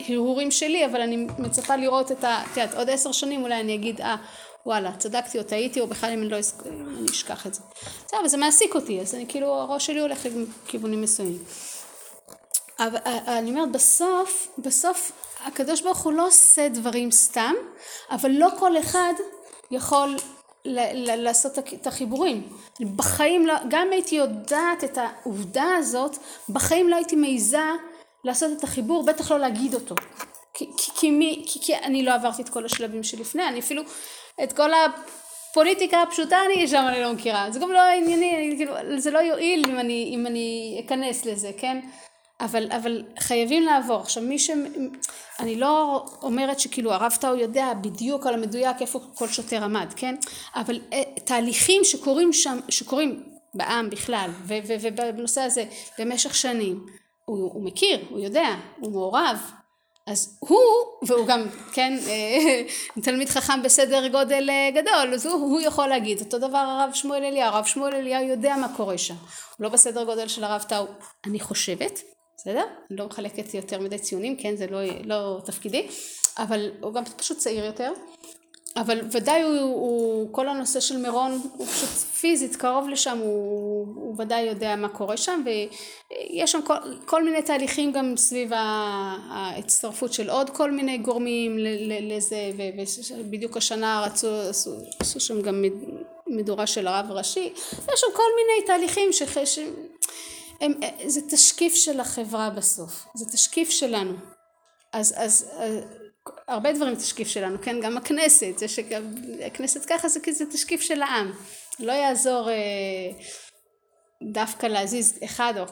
הרהורים 0.08 0.50
שלי, 0.50 0.86
אבל 0.86 1.00
אני 1.00 1.26
מצפה 1.38 1.76
לראות 1.76 2.12
את 2.12 2.24
ה... 2.24 2.42
את 2.52 2.56
יודעת, 2.56 2.74
עוד 2.74 2.90
עשר 2.90 3.12
שנים 3.12 3.42
אולי 3.42 3.60
אני 3.60 3.74
אגיד, 3.74 4.00
אה, 4.00 4.16
וואלה, 4.66 4.92
צדקתי 4.98 5.38
או 5.38 5.42
טעיתי, 5.42 5.80
או 5.80 5.86
בכלל 5.86 6.10
אם 6.12 6.18
אני 6.18 6.28
לא 6.28 6.36
אשכח 7.10 7.46
את 7.46 7.54
זה. 7.54 7.60
בסדר, 8.06 8.20
אבל 8.20 8.28
זה 8.28 8.36
מעסיק 8.36 8.74
אותי, 8.74 9.00
אז 9.00 9.14
אני 9.14 9.26
כאילו, 9.28 9.54
הראש 9.54 9.86
שלי 9.86 10.00
הולך 10.00 10.26
לכיוונים 10.66 11.02
מסוימים. 11.02 11.38
אבל 12.80 12.98
אה, 13.06 13.38
אני 13.38 13.50
אומרת 13.50 13.72
בסוף, 13.72 14.48
בסוף 14.58 15.12
הקדוש 15.44 15.80
ברוך 15.80 15.98
הוא 15.98 16.12
לא 16.12 16.26
עושה 16.26 16.68
דברים 16.68 17.10
סתם, 17.10 17.54
אבל 18.10 18.30
לא 18.30 18.48
כל 18.58 18.78
אחד 18.78 19.12
יכול 19.70 20.16
ל- 20.64 21.10
ל- 21.10 21.22
לעשות 21.22 21.58
את 21.58 21.86
החיבורים. 21.86 22.48
בחיים 22.96 23.46
לא, 23.46 23.54
גם 23.68 23.88
הייתי 23.92 24.14
יודעת 24.14 24.84
את 24.84 24.98
העובדה 24.98 25.64
הזאת, 25.78 26.16
בחיים 26.48 26.88
לא 26.88 26.96
הייתי 26.96 27.16
מעיזה 27.16 27.58
לעשות 28.24 28.58
את 28.58 28.64
החיבור, 28.64 29.02
בטח 29.02 29.30
לא 29.30 29.38
להגיד 29.38 29.74
אותו. 29.74 29.94
כי, 30.54 30.66
כי, 30.76 31.10
מי, 31.10 31.44
כי, 31.46 31.60
כי 31.62 31.76
אני 31.76 32.02
לא 32.02 32.14
עברתי 32.14 32.42
את 32.42 32.48
כל 32.48 32.64
השלבים 32.64 33.02
שלפני, 33.02 33.48
אני 33.48 33.60
אפילו 33.60 33.82
את 34.42 34.52
כל 34.52 34.70
הפוליטיקה 34.72 36.02
הפשוטה 36.02 36.38
אני 36.46 36.68
שם 36.68 36.84
אני 36.88 37.00
לא 37.00 37.12
מכירה, 37.12 37.50
זה 37.50 37.60
גם 37.60 37.72
לא 37.72 37.80
ענייני, 37.80 38.54
כאילו, 38.56 38.74
זה 38.98 39.10
לא 39.10 39.18
יועיל 39.18 39.64
אם 39.68 39.78
אני, 39.80 40.12
אם 40.14 40.26
אני 40.26 40.82
אכנס 40.86 41.24
לזה, 41.24 41.50
כן? 41.58 41.80
אבל, 42.40 42.68
אבל 42.72 43.02
חייבים 43.18 43.62
לעבור. 43.62 44.00
עכשיו 44.00 44.22
מי 44.22 44.38
ש... 44.38 44.50
אני 45.40 45.56
לא 45.56 46.04
אומרת 46.22 46.60
שכאילו 46.60 46.92
הרב 46.92 47.16
טאו 47.20 47.36
יודע 47.36 47.72
בדיוק 47.80 48.26
על 48.26 48.34
המדויק 48.34 48.76
איפה 48.80 49.00
כל 49.14 49.28
שוטר 49.28 49.64
עמד, 49.64 49.92
כן? 49.96 50.14
אבל 50.54 50.80
אה, 50.92 51.02
תהליכים 51.24 51.84
שקורים 51.84 52.32
שם, 52.32 52.58
שקורים 52.68 53.22
בעם 53.54 53.90
בכלל, 53.90 54.30
ו- 54.44 54.58
ו- 54.68 54.74
ובנושא 54.80 55.40
הזה 55.40 55.64
במשך 55.98 56.34
שנים, 56.34 56.86
הוא, 57.24 57.50
הוא 57.52 57.62
מכיר, 57.64 58.04
הוא 58.10 58.20
יודע, 58.20 58.48
הוא 58.80 58.92
מעורב, 58.92 59.38
אז 60.06 60.38
הוא, 60.38 60.58
והוא 61.02 61.26
גם, 61.26 61.46
כן, 61.72 61.98
אה, 62.08 62.62
תלמיד 63.04 63.28
חכם 63.28 63.62
בסדר 63.62 64.08
גודל 64.08 64.50
אה, 64.50 64.70
גדול, 64.70 65.14
אז 65.14 65.26
הוא, 65.26 65.34
הוא 65.34 65.60
יכול 65.60 65.86
להגיד, 65.86 66.20
אותו 66.20 66.38
דבר 66.38 66.58
הרב 66.58 66.90
שמואל 66.94 67.24
אליהו, 67.24 67.54
הרב 67.54 67.64
שמואל 67.64 67.94
אליהו 67.94 68.28
יודע 68.28 68.56
מה 68.56 68.76
קורה 68.76 68.98
שם, 68.98 69.14
הוא 69.14 69.64
לא 69.64 69.68
בסדר 69.68 70.04
גודל 70.04 70.28
של 70.28 70.44
הרב 70.44 70.62
טאו, 70.68 70.86
אני 71.26 71.40
חושבת, 71.40 72.00
בסדר? 72.40 72.64
אני 72.90 72.98
לא 72.98 73.06
מחלקת 73.06 73.54
יותר 73.54 73.80
מדי 73.80 73.98
ציונים, 73.98 74.36
כן, 74.36 74.56
זה 74.56 74.66
לא, 74.66 74.78
לא 75.04 75.40
תפקידי, 75.44 75.86
אבל 76.38 76.70
הוא 76.80 76.92
גם 76.92 77.04
פשוט 77.04 77.38
צעיר 77.38 77.64
יותר, 77.64 77.92
אבל 78.76 79.00
ודאי 79.12 79.42
הוא, 79.42 79.58
הוא, 79.58 80.28
כל 80.32 80.48
הנושא 80.48 80.80
של 80.80 80.96
מירון 80.96 81.40
הוא 81.56 81.66
פשוט 81.66 81.88
פיזית 81.88 82.56
קרוב 82.56 82.88
לשם, 82.88 83.18
הוא, 83.18 83.86
הוא 83.94 84.14
ודאי 84.18 84.42
יודע 84.42 84.76
מה 84.76 84.88
קורה 84.88 85.16
שם 85.16 85.42
ויש 85.44 86.52
שם 86.52 86.62
כל, 86.62 86.74
כל 87.04 87.24
מיני 87.24 87.42
תהליכים 87.42 87.92
גם 87.92 88.16
סביב 88.16 88.50
ההצטרפות 89.30 90.12
של 90.12 90.30
עוד 90.30 90.50
כל 90.50 90.70
מיני 90.70 90.98
גורמים 90.98 91.56
לזה 92.00 92.50
ובדיוק 93.18 93.56
השנה 93.56 94.02
רצו, 94.06 94.40
עשו, 94.48 94.70
עשו 94.98 95.20
שם 95.20 95.42
גם 95.42 95.64
מדורה 96.26 96.66
של 96.66 96.86
הרב 96.86 97.06
הראשי, 97.08 97.52
יש 97.72 98.00
שם 98.00 98.06
כל 98.14 98.22
מיני 98.36 98.66
תהליכים 98.66 99.12
ש... 99.12 99.22
הם, 100.60 100.72
זה 101.06 101.20
תשקיף 101.30 101.74
של 101.74 102.00
החברה 102.00 102.50
בסוף, 102.50 103.06
זה 103.14 103.24
תשקיף 103.32 103.70
שלנו. 103.70 104.12
אז, 104.92 105.14
אז, 105.16 105.50
אז 105.56 105.84
הרבה 106.48 106.72
דברים 106.72 106.94
תשקיף 106.94 107.28
שלנו, 107.28 107.58
כן? 107.62 107.80
גם 107.80 107.96
הכנסת, 107.96 108.58
זה 108.58 108.68
שהכנסת 108.68 109.84
ככה 109.84 110.08
זה 110.08 110.20
כי 110.20 110.32
זה 110.32 110.46
תשקיף 110.46 110.80
של 110.80 111.02
העם. 111.02 111.32
לא 111.78 111.92
יעזור 111.92 112.50
אה, 112.50 113.10
דווקא 114.32 114.66
להזיז 114.66 115.18
אחד 115.24 115.54
או... 115.58 115.64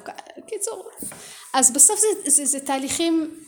קיצור. 0.47 0.91
אז 1.55 1.73
בסוף 1.73 2.01
זה, 2.01 2.31
זה, 2.31 2.45
זה 2.45 2.61
תהליכים, 2.61 3.41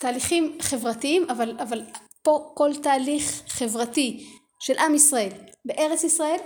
תהליכים 0.00 0.58
חברתיים, 0.60 1.30
אבל, 1.30 1.56
אבל 1.60 1.82
פה 2.22 2.52
כל 2.54 2.70
תהליך 2.82 3.42
חברתי 3.48 4.26
של 4.60 4.78
עם 4.78 4.94
ישראל 4.94 5.30
בארץ 5.64 6.04
ישראל, 6.04 6.40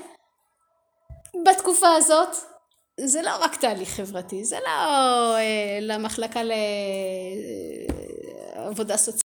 בתקופה 1.45 1.95
הזאת, 1.95 2.37
זה 3.05 3.23
לא 3.23 3.37
רק 3.41 3.57
תהליך 3.61 3.89
חברתי, 3.89 4.45
זה 4.45 4.57
לא 4.67 4.71
אה, 5.37 5.79
למחלקה 5.81 6.41
לעבודה 8.57 8.97
סוציאלית. 8.97 9.31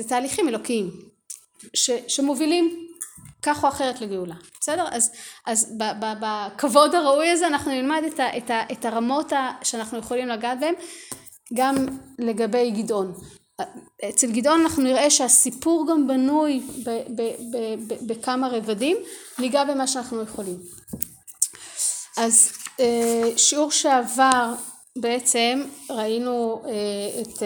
זה 0.00 0.08
תהליכים 0.08 0.48
אלוקיים 0.48 0.90
ש, 1.74 1.90
שמובילים 2.08 2.86
כך 3.42 3.64
או 3.64 3.68
אחרת 3.68 4.00
לגאולה, 4.00 4.34
בסדר? 4.60 4.84
אז, 4.90 5.12
אז 5.46 5.76
בכבוד 6.20 6.94
הראוי 6.94 7.28
הזה 7.28 7.46
אנחנו 7.46 7.70
נלמד 7.70 8.02
את, 8.06 8.20
ה, 8.20 8.38
את, 8.38 8.50
ה, 8.50 8.62
את 8.72 8.84
הרמות 8.84 9.32
שאנחנו 9.62 9.98
יכולים 9.98 10.28
לגעת 10.28 10.60
בהן 10.60 10.74
גם 11.54 11.74
לגבי 12.18 12.70
גדעון. 12.70 13.14
אצל 14.08 14.30
גדעון 14.32 14.60
אנחנו 14.60 14.82
נראה 14.82 15.10
שהסיפור 15.10 15.86
גם 15.90 16.06
בנוי 16.06 16.62
בכמה 18.06 18.48
רבדים, 18.48 18.96
ניגע 19.38 19.64
במה 19.64 19.86
שאנחנו 19.86 20.22
יכולים. 20.22 20.56
אז 22.16 22.52
אה, 22.80 23.30
שיעור 23.36 23.70
שעבר 23.70 24.54
בעצם 24.96 25.62
ראינו 25.90 26.62
אה, 26.66 27.20
את 27.22 27.42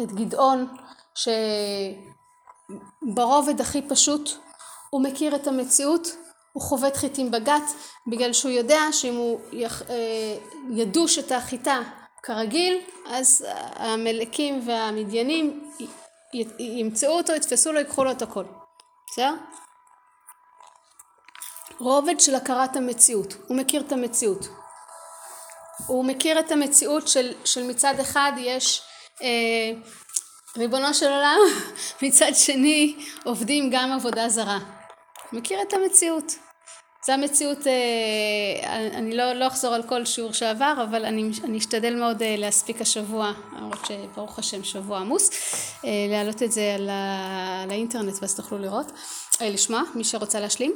את 0.00 0.12
גדעון 0.12 0.66
שברובד 3.04 3.60
הכי 3.60 3.82
פשוט 3.82 4.30
הוא 4.90 5.02
מכיר 5.02 5.34
את 5.34 5.46
המציאות 5.46 6.08
הוא 6.52 6.62
חובט 6.62 6.96
חיטים 6.96 7.30
בגת 7.30 7.62
בגלל 8.06 8.32
שהוא 8.32 8.50
יודע 8.52 8.80
שאם 8.92 9.14
הוא 9.14 9.40
אה, 9.90 10.36
ידוש 10.70 11.18
את 11.18 11.32
החיטה 11.32 11.80
כרגיל 12.22 12.80
אז 13.06 13.46
המלקים 13.74 14.68
והמדיינים 14.68 15.72
ימצאו 16.58 17.10
אותו 17.10 17.32
יתפסו 17.32 17.72
לו 17.72 17.78
ייקחו 17.78 18.04
לו 18.04 18.10
את 18.10 18.22
הכל 18.22 18.44
בסדר? 19.10 19.34
רובד 21.78 22.20
של 22.20 22.34
הכרת 22.34 22.76
המציאות 22.76 23.34
הוא 23.48 23.56
מכיר 23.56 23.80
את 23.80 23.92
המציאות 23.92 24.48
הוא 25.86 26.04
מכיר 26.04 26.40
את 26.40 26.52
המציאות 26.52 27.08
של, 27.08 27.32
של 27.44 27.62
מצד 27.62 27.94
אחד 28.00 28.32
יש 28.36 28.82
אה, 29.22 29.72
ריבונו 30.56 30.94
של 30.94 31.06
עולם, 31.06 31.38
מצד 32.02 32.32
שני 32.34 32.96
עובדים 33.24 33.70
גם 33.72 33.92
עבודה 33.92 34.28
זרה. 34.28 34.58
מכיר 35.32 35.62
את 35.62 35.72
המציאות. 35.72 36.32
זו 37.06 37.12
המציאות, 37.12 37.66
אה, 37.66 38.76
אני 38.94 39.16
לא, 39.16 39.32
לא 39.32 39.46
אחזור 39.46 39.74
על 39.74 39.82
כל 39.82 40.04
שיעור 40.04 40.32
שעבר, 40.32 40.74
אבל 40.90 41.04
אני, 41.04 41.30
אני 41.44 41.58
אשתדל 41.58 41.94
מאוד 41.94 42.22
אה, 42.22 42.34
להספיק 42.38 42.80
השבוע, 42.80 43.32
למרות 43.56 43.86
שברוך 43.86 44.38
השם 44.38 44.64
שבוע 44.64 44.98
עמוס, 44.98 45.30
להעלות 45.84 46.42
את 46.42 46.52
זה 46.52 46.74
על 46.74 47.70
האינטרנט 47.70 48.14
ואז 48.20 48.36
תוכלו 48.36 48.58
לראות, 48.58 48.92
לשמוע, 49.40 49.82
מי 49.94 50.04
שרוצה 50.04 50.40
להשלים. 50.40 50.72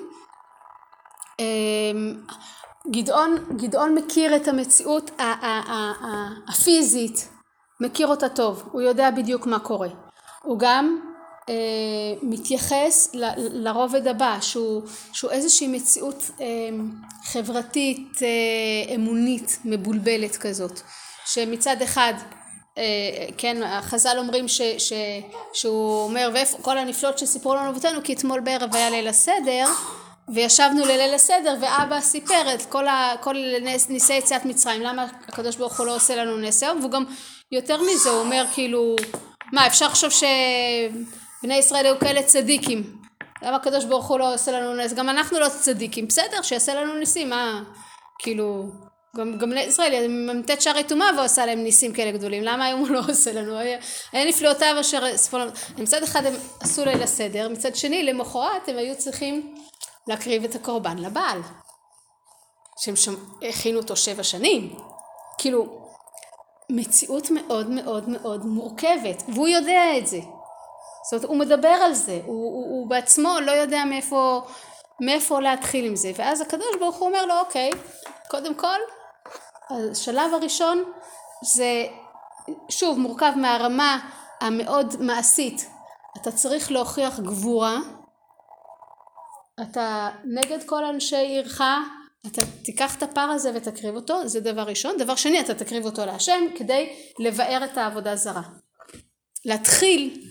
גדעון, 2.90 3.36
גדעון 3.56 3.94
מכיר 3.94 4.36
את 4.36 4.48
המציאות 4.48 5.10
הפיזית 6.48 7.28
מכיר 7.80 8.06
אותה 8.06 8.28
טוב, 8.28 8.68
הוא 8.72 8.82
יודע 8.82 9.10
בדיוק 9.10 9.46
מה 9.46 9.58
קורה. 9.58 9.88
הוא 10.42 10.58
גם 10.58 11.13
אה, 11.48 11.54
מתייחס 12.22 13.08
ל, 13.14 13.24
לרובד 13.36 14.06
הבא 14.06 14.38
שהוא, 14.40 14.82
שהוא 15.12 15.30
איזושהי 15.30 15.68
מציאות 15.68 16.30
אה, 16.40 16.46
חברתית 17.24 18.22
אה, 18.22 18.94
אמונית 18.94 19.58
מבולבלת 19.64 20.36
כזאת. 20.36 20.80
שמצד 21.26 21.82
אחד 21.82 22.14
אה, 22.78 23.26
כן 23.38 23.62
החז"ל 23.62 24.18
אומרים 24.18 24.48
ש, 24.48 24.60
ש, 24.78 24.92
שהוא 25.52 26.04
אומר 26.04 26.30
ואיפה 26.34 26.58
כל 26.62 26.78
הנפלאות 26.78 27.18
שסיפרו 27.18 27.54
לנו 27.54 27.70
אבותינו 27.70 28.00
כי 28.04 28.12
אתמול 28.12 28.40
בערב 28.40 28.74
היה 28.76 28.90
ליל 28.90 29.08
הסדר 29.08 29.66
וישבנו 30.34 30.84
לליל 30.84 31.14
הסדר 31.14 31.56
ואבא 31.60 32.00
סיפר 32.00 32.54
את 32.54 32.62
כל, 32.62 32.88
ה, 32.88 33.14
כל 33.20 33.36
ניסי 33.88 34.14
יציאת 34.14 34.44
מצרים 34.44 34.82
למה 34.82 35.06
הקדוש 35.28 35.56
ברוך 35.56 35.78
הוא 35.78 35.86
לא 35.86 35.96
עושה 35.96 36.16
לנו 36.16 36.36
נס 36.36 36.62
היום? 36.62 36.78
והוא 36.78 36.90
גם 36.90 37.04
יותר 37.52 37.82
מזה 37.82 38.10
הוא 38.10 38.20
אומר 38.20 38.44
כאילו 38.54 38.96
מה 39.52 39.66
אפשר 39.66 39.86
לחשוב 39.86 40.10
שבני 41.44 41.56
ישראל 41.56 41.86
היו 41.86 41.98
כאלה 41.98 42.22
צדיקים. 42.22 42.96
למה 43.42 43.56
הקדוש 43.56 43.84
ברוך 43.84 44.06
הוא 44.06 44.18
לא 44.18 44.34
עושה 44.34 44.52
לנו 44.52 44.74
נס? 44.74 44.92
גם 44.92 45.08
אנחנו 45.08 45.38
לא 45.38 45.48
צדיקים. 45.48 46.06
בסדר 46.06 46.42
שיעשה 46.42 46.74
לנו 46.74 46.94
ניסים 46.94 47.30
מה? 47.30 47.62
כאילו 48.18 48.64
גם, 49.16 49.38
גם 49.38 49.52
ישראל 49.56 50.06
ממתת 50.08 50.62
שערי 50.62 50.84
טומאה 50.84 51.06
ועושה 51.16 51.46
להם 51.46 51.58
ניסים 51.58 51.92
כאלה 51.92 52.12
גדולים. 52.12 52.42
למה 52.42 52.64
היום 52.64 52.80
הוא 52.80 52.88
לא 52.88 53.00
עושה 53.08 53.32
לנו? 53.32 53.58
היה, 53.58 53.78
היה 54.12 54.24
נפלאותיו 54.24 54.76
אשר 54.80 55.16
ספור 55.16 55.40
לנו. 55.40 55.50
מצד 55.78 56.02
אחד 56.02 56.26
הם 56.26 56.34
עשו 56.60 56.84
ליל 56.84 57.02
הסדר 57.02 57.48
מצד 57.48 57.76
שני 57.76 58.02
למחרת 58.02 58.68
הם 58.68 58.76
היו 58.78 58.98
צריכים 58.98 59.54
להקריב 60.08 60.44
את 60.44 60.54
הקורבן 60.54 60.98
לבעל. 60.98 61.40
שהם 62.78 62.96
שם 62.96 63.14
הכינו 63.48 63.78
אותו 63.78 63.96
שבע 63.96 64.22
שנים. 64.22 64.76
כאילו 65.38 65.88
מציאות 66.70 67.30
מאוד 67.30 67.70
מאוד 67.70 68.08
מאוד 68.08 68.46
מורכבת 68.46 69.22
והוא 69.28 69.48
יודע 69.48 69.98
את 69.98 70.06
זה 70.06 70.18
זאת 71.10 71.12
אומרת 71.12 71.28
הוא 71.28 71.36
מדבר 71.36 71.68
על 71.68 71.94
זה 71.94 72.20
הוא, 72.24 72.24
הוא, 72.26 72.64
הוא 72.70 72.90
בעצמו 72.90 73.40
לא 73.40 73.50
יודע 73.50 73.84
מאיפה 73.84 74.42
מאיפה 75.00 75.40
להתחיל 75.40 75.84
עם 75.84 75.96
זה 75.96 76.12
ואז 76.16 76.40
הקדוש 76.40 76.76
ברוך 76.80 76.96
הוא 76.96 77.08
אומר 77.08 77.26
לו 77.26 77.34
אוקיי 77.40 77.70
קודם 78.30 78.54
כל 78.54 78.78
השלב 79.70 80.34
הראשון 80.34 80.84
זה 81.44 81.86
שוב 82.68 82.98
מורכב 82.98 83.32
מהרמה 83.36 83.98
המאוד 84.40 84.94
מעשית 85.00 85.70
אתה 86.20 86.32
צריך 86.32 86.72
להוכיח 86.72 87.20
גבורה 87.20 87.76
אתה 89.62 90.08
נגד 90.24 90.64
כל 90.66 90.84
אנשי 90.84 91.16
עירך 91.16 91.60
אתה 92.26 92.42
תיקח 92.64 92.96
את 92.96 93.02
הפר 93.02 93.20
הזה 93.20 93.50
ותקריב 93.54 93.94
אותו, 93.94 94.28
זה 94.28 94.40
דבר 94.40 94.62
ראשון. 94.62 94.96
דבר 94.98 95.14
שני, 95.14 95.40
אתה 95.40 95.54
תקריב 95.54 95.84
אותו 95.84 96.06
להשם 96.06 96.44
כדי 96.56 96.92
לבאר 97.18 97.64
את 97.64 97.78
העבודה 97.78 98.12
הזרה. 98.12 98.42
להתחיל 99.44 100.22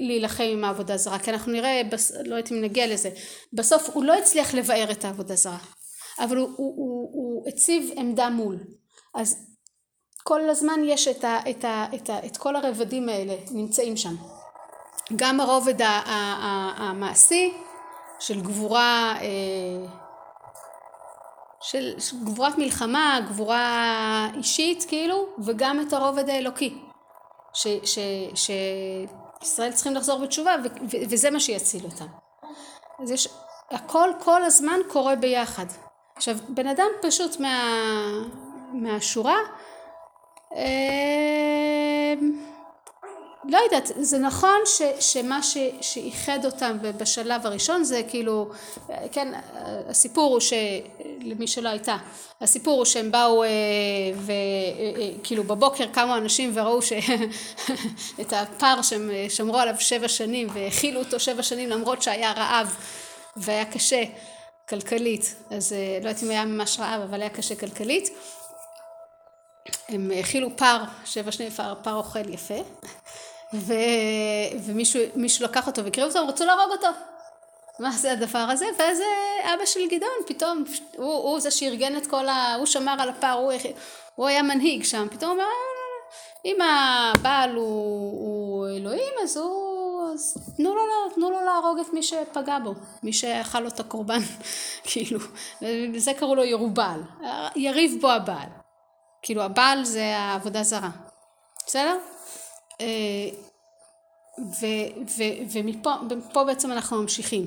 להילחם 0.00 0.44
עם 0.44 0.64
העבודה 0.64 0.94
הזרה, 0.94 1.18
כי 1.18 1.30
אנחנו 1.30 1.52
נראה, 1.52 1.82
לא 2.24 2.34
יודעת 2.34 2.52
אם 2.52 2.60
נגיע 2.60 2.86
לזה, 2.86 3.10
בסוף 3.52 3.90
הוא 3.92 4.04
לא 4.04 4.14
הצליח 4.14 4.54
לבאר 4.54 4.90
את 4.90 5.04
העבודה 5.04 5.34
הזרה, 5.34 5.58
אבל 6.18 6.36
הוא, 6.36 6.48
הוא, 6.56 6.74
הוא, 6.76 7.10
הוא 7.12 7.48
הציב 7.48 7.90
עמדה 7.96 8.28
מול. 8.30 8.58
אז 9.14 9.36
כל 10.22 10.50
הזמן 10.50 10.80
יש 10.84 11.08
את, 11.08 11.24
ה, 11.24 11.38
את, 11.50 11.64
ה, 11.64 11.86
את, 11.94 12.10
ה, 12.10 12.26
את 12.26 12.36
כל 12.36 12.56
הרבדים 12.56 13.08
האלה 13.08 13.34
נמצאים 13.50 13.96
שם. 13.96 14.14
גם 15.16 15.40
הרובד 15.40 15.74
המעשי 16.76 17.52
של 18.20 18.40
גבורה 18.40 19.14
אה, 19.20 19.88
של, 21.60 21.94
של 21.98 22.16
גבורת 22.24 22.58
מלחמה, 22.58 23.20
גבורה 23.28 24.30
אישית 24.36 24.84
כאילו, 24.88 25.26
וגם 25.44 25.80
את 25.80 25.92
הרובד 25.92 26.28
האלוקי. 26.28 26.78
ש, 27.54 27.66
ש, 28.34 28.50
שישראל 29.42 29.72
צריכים 29.72 29.94
לחזור 29.94 30.18
בתשובה 30.18 30.54
וזה 31.10 31.30
מה 31.30 31.40
שיציל 31.40 31.84
אותם. 31.84 32.06
אז 33.02 33.10
יש, 33.10 33.28
הכל 33.70 34.10
כל 34.18 34.44
הזמן 34.44 34.80
קורה 34.88 35.16
ביחד. 35.16 35.66
עכשיו 36.16 36.36
בן 36.48 36.66
אדם 36.66 36.88
פשוט 37.02 37.40
מה, 37.40 37.82
מהשורה 38.72 39.36
אה, 40.56 42.14
לא 43.48 43.58
יודעת, 43.58 43.92
זה 43.96 44.18
נכון 44.18 44.60
ש, 44.64 44.82
שמה 45.00 45.42
ש, 45.42 45.56
שאיחד 45.80 46.44
אותם 46.44 46.78
בשלב 46.82 47.46
הראשון 47.46 47.84
זה 47.84 48.02
כאילו, 48.08 48.50
כן, 49.12 49.28
הסיפור 49.88 50.32
הוא 50.32 50.40
ש, 50.40 50.52
למי 51.20 51.46
שלא 51.46 51.68
הייתה. 51.68 51.96
הסיפור 52.40 52.76
הוא 52.78 52.84
שהם 52.84 53.10
באו 53.10 53.42
וכאילו 54.16 55.44
בבוקר 55.44 55.86
קמו 55.86 56.16
אנשים 56.16 56.50
וראו 56.54 56.78
את 58.20 58.32
הפר 58.32 58.82
שהם 58.82 59.10
שמרו 59.28 59.58
עליו 59.58 59.74
שבע 59.78 60.08
שנים 60.08 60.48
והאכילו 60.52 61.00
אותו 61.00 61.20
שבע 61.20 61.42
שנים 61.42 61.68
למרות 61.68 62.02
שהיה 62.02 62.32
רעב 62.32 62.76
והיה 63.36 63.64
קשה 63.64 64.04
כלכלית, 64.68 65.34
אז 65.50 65.72
לא 66.02 66.08
יודעת 66.08 66.22
אם 66.22 66.30
היה 66.30 66.44
ממש 66.44 66.80
רעב 66.80 67.00
אבל 67.00 67.20
היה 67.20 67.30
קשה 67.30 67.54
כלכלית. 67.54 68.10
הם 69.88 70.10
האכילו 70.16 70.56
פר, 70.56 70.82
שבע 71.04 71.32
שנים 71.32 71.50
פר, 71.50 71.74
פר 71.82 71.94
אוכל 71.94 72.28
יפה 72.34 72.54
ו... 73.58 73.74
ומישהו 74.64 75.44
לקח 75.44 75.66
אותו 75.66 75.84
והקריב 75.84 76.06
אותו, 76.06 76.18
הם 76.18 76.28
רצו 76.28 76.44
להרוג 76.44 76.72
אותו. 76.72 76.88
מה 77.78 77.90
זה 77.90 78.12
הדבר 78.12 78.38
הזה? 78.38 78.66
ואז 78.78 79.02
אבא 79.54 79.64
של 79.64 79.80
גדעון 79.90 80.18
פתאום, 80.26 80.64
הוא, 80.96 81.14
הוא 81.14 81.40
זה 81.40 81.50
שארגן 81.50 81.96
את 81.96 82.06
כל 82.06 82.28
ה... 82.28 82.54
הוא 82.54 82.66
שמר 82.66 82.96
על 82.98 83.08
הפר, 83.08 83.32
הוא, 83.32 83.52
הוא 84.14 84.26
היה 84.26 84.42
מנהיג 84.42 84.84
שם, 84.84 85.06
פתאום 85.10 85.30
הוא 85.30 85.38
אומר, 85.38 85.50
אם 86.44 86.56
הבעל 86.60 87.54
הוא, 87.54 87.64
הוא 88.20 88.68
אלוהים 88.68 89.12
אז 89.22 89.36
הוא... 89.36 89.66
אז 90.14 90.52
תנו 90.56 90.74
לו, 90.74 90.82
תנו 91.14 91.30
לו 91.30 91.44
להרוג 91.44 91.78
את 91.78 91.92
מי 91.92 92.02
שפגע 92.02 92.58
בו, 92.58 92.74
מי 93.02 93.12
שאכל 93.12 93.60
לו 93.60 93.68
את 93.68 93.80
הקורבן, 93.80 94.20
כאילו, 94.90 95.20
וזה 95.94 96.14
קראו 96.14 96.34
לו 96.34 96.44
ירובל, 96.44 97.00
יריב 97.56 98.00
בו 98.00 98.10
הבעל, 98.10 98.48
כאילו 99.22 99.42
הבעל 99.42 99.84
זה 99.84 100.16
העבודה 100.16 100.62
זרה, 100.62 100.90
בסדר? 101.66 101.98
ו, 104.40 104.66
ו, 105.06 105.22
ומפה 105.52 106.44
בעצם 106.44 106.72
אנחנו 106.72 107.02
ממשיכים. 107.02 107.46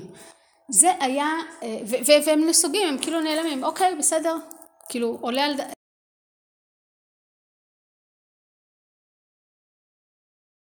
זה 0.68 0.90
היה, 1.00 1.26
ו, 1.62 1.94
ו, 2.06 2.10
והם 2.26 2.48
נסוגים, 2.48 2.88
הם 2.88 2.98
כאילו 3.02 3.20
נעלמים, 3.20 3.64
אוקיי, 3.64 3.94
בסדר, 3.98 4.36
כאילו 4.88 5.18
עולה 5.20 5.44
על... 5.44 5.54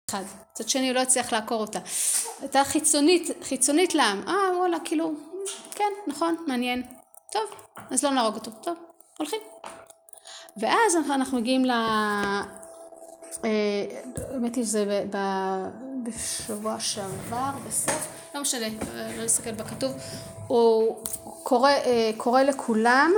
אחד, 0.09 0.23
מצד 0.51 0.69
שני 0.69 0.87
הוא 0.87 0.95
לא 0.95 0.99
הצליח 0.99 1.33
לעקור 1.33 1.61
אותה. 1.61 1.79
הייתה 2.39 2.63
חיצונית, 2.63 3.43
חיצונית 3.43 3.95
לעם, 3.95 4.27
אה 4.27 4.57
וואלה, 4.57 4.77
כאילו, 4.85 5.13
כן, 5.71 5.93
נכון, 6.07 6.43
מעניין, 6.47 6.83
טוב, 7.31 7.43
אז 7.91 8.03
לא 8.03 8.09
נהרוג 8.09 8.35
אותו, 8.35 8.51
טוב, 8.51 8.77
הולכים. 9.17 9.39
ואז 10.57 10.95
אנחנו 10.95 11.37
מגיעים 11.37 11.65
ל... 11.65 11.71
האמת 13.43 14.55
היא 14.55 14.63
שזה 14.63 15.05
בשבוע 16.03 16.79
שעבר, 16.79 17.51
בסוף, 17.67 18.07
לא 18.35 18.41
משנה, 18.41 18.67
לא 19.17 19.23
נסתכל 19.23 19.51
בכתוב, 19.51 19.93
הוא 20.47 21.03
קורא, 21.43 21.71
קורא 22.17 22.41
לכולם, 22.41 23.11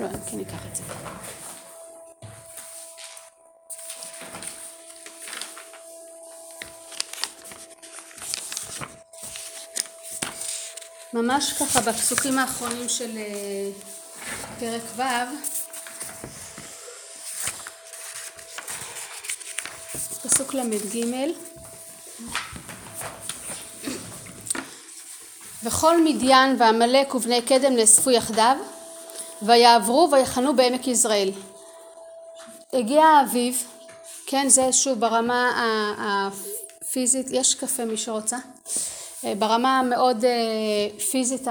לא, 0.00 0.08
כן 0.26 0.36
ניקח 0.36 0.66
את 0.70 0.76
זה. 0.76 0.82
ממש 11.12 11.52
ככה 11.52 11.80
בפסוקים 11.80 12.38
האחרונים 12.38 12.88
של 12.88 13.18
פרק 14.58 14.82
ו' 14.96 15.02
פסוק 20.40 20.54
ל"ג 20.54 21.04
וכל 25.62 26.04
מדיין 26.04 26.56
ועמלק 26.58 27.14
ובני 27.14 27.42
קדם 27.42 27.76
נאספו 27.76 28.10
יחדיו 28.10 28.56
ויעברו 29.42 30.08
ויחנו 30.12 30.56
בעמק 30.56 30.86
יזרעאל. 30.86 31.30
הגיע 32.72 33.04
האביב, 33.04 33.64
כן 34.26 34.48
זה 34.48 34.72
שוב 34.72 35.00
ברמה 35.00 35.50
הפיזית, 35.98 37.26
יש 37.30 37.54
קפה 37.54 37.84
מי 37.84 37.96
שרוצה? 37.96 38.36
ברמה 39.38 39.78
המאוד 39.78 40.24
פיזית 41.10 41.46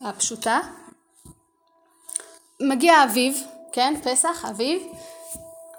הפשוטה. 0.00 0.60
מגיע 2.60 2.94
האביב, 2.94 3.42
כן, 3.72 3.94
פסח, 4.04 4.44
אביב, 4.50 4.82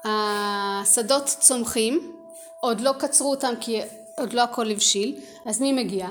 השדות 0.04 1.24
צומחים, 1.24 2.12
עוד 2.60 2.80
לא 2.80 2.92
קצרו 2.98 3.30
אותם 3.30 3.54
כי 3.60 3.80
עוד 4.18 4.32
לא 4.32 4.40
הכל 4.40 4.70
הבשיל, 4.70 5.20
אז 5.46 5.60
מי 5.60 5.72
מגיע? 5.72 6.08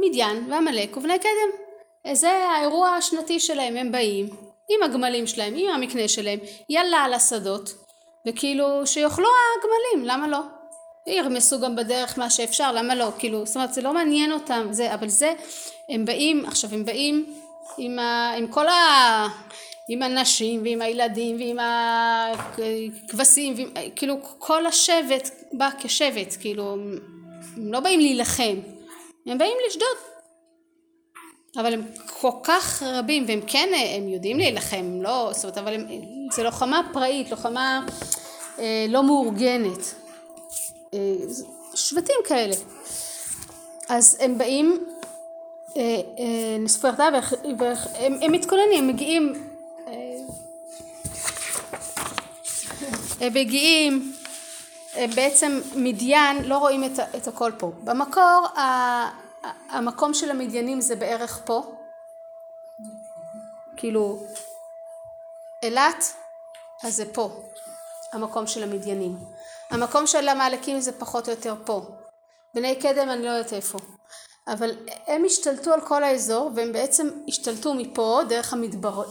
מדיין 0.00 0.52
ועמלק 0.52 0.96
ובני 0.96 1.18
קדם. 1.18 1.50
זה 2.12 2.30
האירוע 2.30 2.88
השנתי 2.88 3.40
שלהם, 3.40 3.76
הם 3.76 3.92
באים 3.92 4.28
עם 4.70 4.82
הגמלים 4.82 5.26
שלהם, 5.26 5.54
עם 5.56 5.70
המקנה 5.74 6.08
שלהם, 6.08 6.38
יאללה 6.68 6.96
על 6.98 7.14
השדות, 7.14 7.74
וכאילו 8.28 8.86
שיאכלו 8.86 9.28
הגמלים, 9.58 10.08
למה 10.08 10.28
לא? 10.28 10.40
ירמסו 11.06 11.60
גם 11.60 11.76
בדרך 11.76 12.18
מה 12.18 12.30
שאפשר, 12.30 12.72
למה 12.72 12.94
לא? 12.94 13.08
כאילו, 13.18 13.46
זאת 13.46 13.56
אומרת 13.56 13.74
זה 13.74 13.82
לא 13.82 13.94
מעניין 13.94 14.32
אותם, 14.32 14.66
זה, 14.70 14.94
אבל 14.94 15.08
זה, 15.08 15.32
הם 15.88 16.04
באים, 16.04 16.44
עכשיו 16.46 16.70
הם 16.72 16.84
באים 16.84 17.34
עם, 17.78 17.98
ה, 17.98 18.34
עם 18.38 18.46
כל 18.46 18.68
ה... 18.68 19.26
עם 19.92 20.02
הנשים 20.02 20.62
ועם 20.64 20.82
הילדים 20.82 21.36
ועם 21.36 21.56
הכבשים, 22.58 23.54
ועם, 23.56 23.68
כאילו 23.96 24.16
כל 24.38 24.66
השבט 24.66 25.30
בא 25.52 25.68
כשבט, 25.78 26.36
כאילו 26.40 26.72
הם 26.72 27.72
לא 27.72 27.80
באים 27.80 28.00
להילחם, 28.00 28.56
הם 29.26 29.38
באים 29.38 29.56
לשדוד. 29.66 29.96
אבל 31.56 31.74
הם 31.74 31.82
כל 32.20 32.30
כך 32.42 32.82
רבים 32.82 33.24
והם 33.28 33.40
כן, 33.46 33.68
הם 33.96 34.08
יודעים 34.08 34.38
להילחם, 34.38 35.02
לא, 35.02 35.30
זאת 35.32 35.44
אומרת, 35.44 35.58
אבל 35.58 35.74
הם, 35.74 35.86
זה 36.32 36.42
לוחמה 36.42 36.90
פראית, 36.92 37.30
לוחמה 37.30 37.86
אה, 38.58 38.86
לא 38.88 39.02
מאורגנת. 39.02 39.94
אה, 40.94 41.14
שבטים 41.74 42.16
כאלה. 42.24 42.54
אז 43.88 44.16
הם 44.20 44.38
באים, 44.38 44.84
אה, 45.76 46.00
אה, 46.18 46.56
יחדיו, 46.86 47.12
והם 47.58 48.32
מתכוננים, 48.32 48.78
הם 48.78 48.88
מגיעים 48.88 49.49
מגיעים, 53.20 54.12
בעצם 54.96 55.60
מדיין, 55.74 56.44
לא 56.44 56.58
רואים 56.58 56.84
את, 56.84 56.98
את 57.16 57.28
הכל 57.28 57.52
פה. 57.58 57.72
במקור 57.84 58.46
המקום 59.70 60.14
של 60.14 60.30
המדיינים 60.30 60.80
זה 60.80 60.96
בערך 60.96 61.40
פה, 61.44 61.62
כאילו 63.76 64.22
אילת, 65.62 66.04
אז 66.82 66.96
זה 66.96 67.12
פה, 67.12 67.30
המקום 68.12 68.46
של 68.46 68.62
המדיינים. 68.62 69.16
המקום 69.70 70.06
של 70.06 70.28
המעלקים 70.28 70.80
זה 70.80 70.92
פחות 70.92 71.28
או 71.28 71.32
יותר 71.32 71.54
פה. 71.64 71.82
בני 72.54 72.76
קדם 72.76 73.08
אני 73.08 73.22
לא 73.22 73.28
יודעת 73.28 73.52
איפה. 73.52 73.78
אבל 74.48 74.70
הם 75.06 75.24
השתלטו 75.24 75.72
על 75.72 75.80
כל 75.80 76.04
האזור 76.04 76.50
והם 76.54 76.72
בעצם 76.72 77.08
השתלטו 77.28 77.74
מפה 77.74 78.20
דרך 78.28 78.54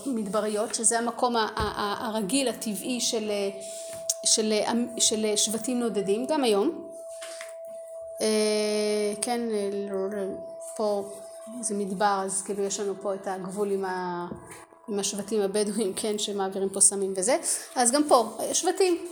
המדבריות 0.06 0.76
שזה 0.76 1.00
המקום 1.00 1.36
הרגיל 1.76 2.48
הטבעי 2.48 3.02
של, 3.02 3.32
של, 4.30 4.54
של 4.98 5.36
שבטים 5.36 5.80
נודדים 5.80 6.26
גם 6.26 6.44
היום. 6.44 6.90
כן 9.22 9.42
פה 10.76 11.04
זה 11.62 11.76
מדבר 11.76 12.22
אז 12.26 12.42
כאילו 12.42 12.64
יש 12.64 12.80
לנו 12.80 12.94
פה 13.02 13.14
את 13.14 13.28
הגבול 13.28 13.72
עם, 13.72 13.86
ה, 13.86 14.28
עם 14.90 15.00
השבטים 15.00 15.42
הבדואים 15.42 15.94
כן 15.96 16.20
שמעבירים 16.20 16.70
פה 16.70 16.82
סמים 16.82 17.14
וזה. 17.18 17.38
אז 17.76 17.92
גם 17.92 18.04
פה 18.08 18.38
שבטים. 18.54 19.08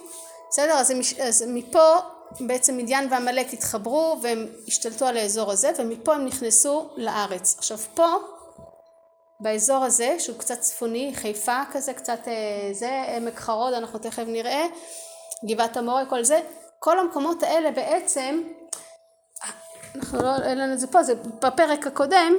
בסדר? 0.49 0.73
אז, 0.73 0.93
אז 1.19 1.43
מפה 1.47 1.95
בעצם 2.39 2.77
מדיין 2.77 3.08
ועמלק 3.12 3.53
התחברו 3.53 4.19
והם 4.21 4.47
השתלטו 4.67 5.06
על 5.06 5.17
האזור 5.17 5.51
הזה 5.51 5.71
ומפה 5.80 6.15
הם 6.15 6.25
נכנסו 6.25 6.89
לארץ. 6.97 7.56
עכשיו 7.58 7.77
פה 7.77 8.08
באזור 9.39 9.84
הזה 9.84 10.15
שהוא 10.19 10.38
קצת 10.38 10.60
צפוני, 10.60 11.12
חיפה 11.15 11.62
כזה, 11.71 11.93
קצת 11.93 12.19
זה, 12.71 13.03
עמק 13.17 13.39
חרוד 13.39 13.73
אנחנו 13.73 13.99
תכף 13.99 14.23
נראה, 14.27 14.65
גבעת 15.45 15.78
המורה, 15.78 16.06
כל 16.06 16.24
זה, 16.24 16.39
כל 16.80 16.99
המקומות 16.99 17.43
האלה 17.43 17.72
בעצם, 17.72 18.41
אנחנו 19.95 20.22
לא, 20.22 20.36
אין 20.43 20.57
לנו 20.57 20.74
את 20.74 20.80
זה 20.80 20.88
פה, 20.88 21.03
זה 21.03 21.16
בפרק 21.16 21.88
הקודם, 21.88 22.34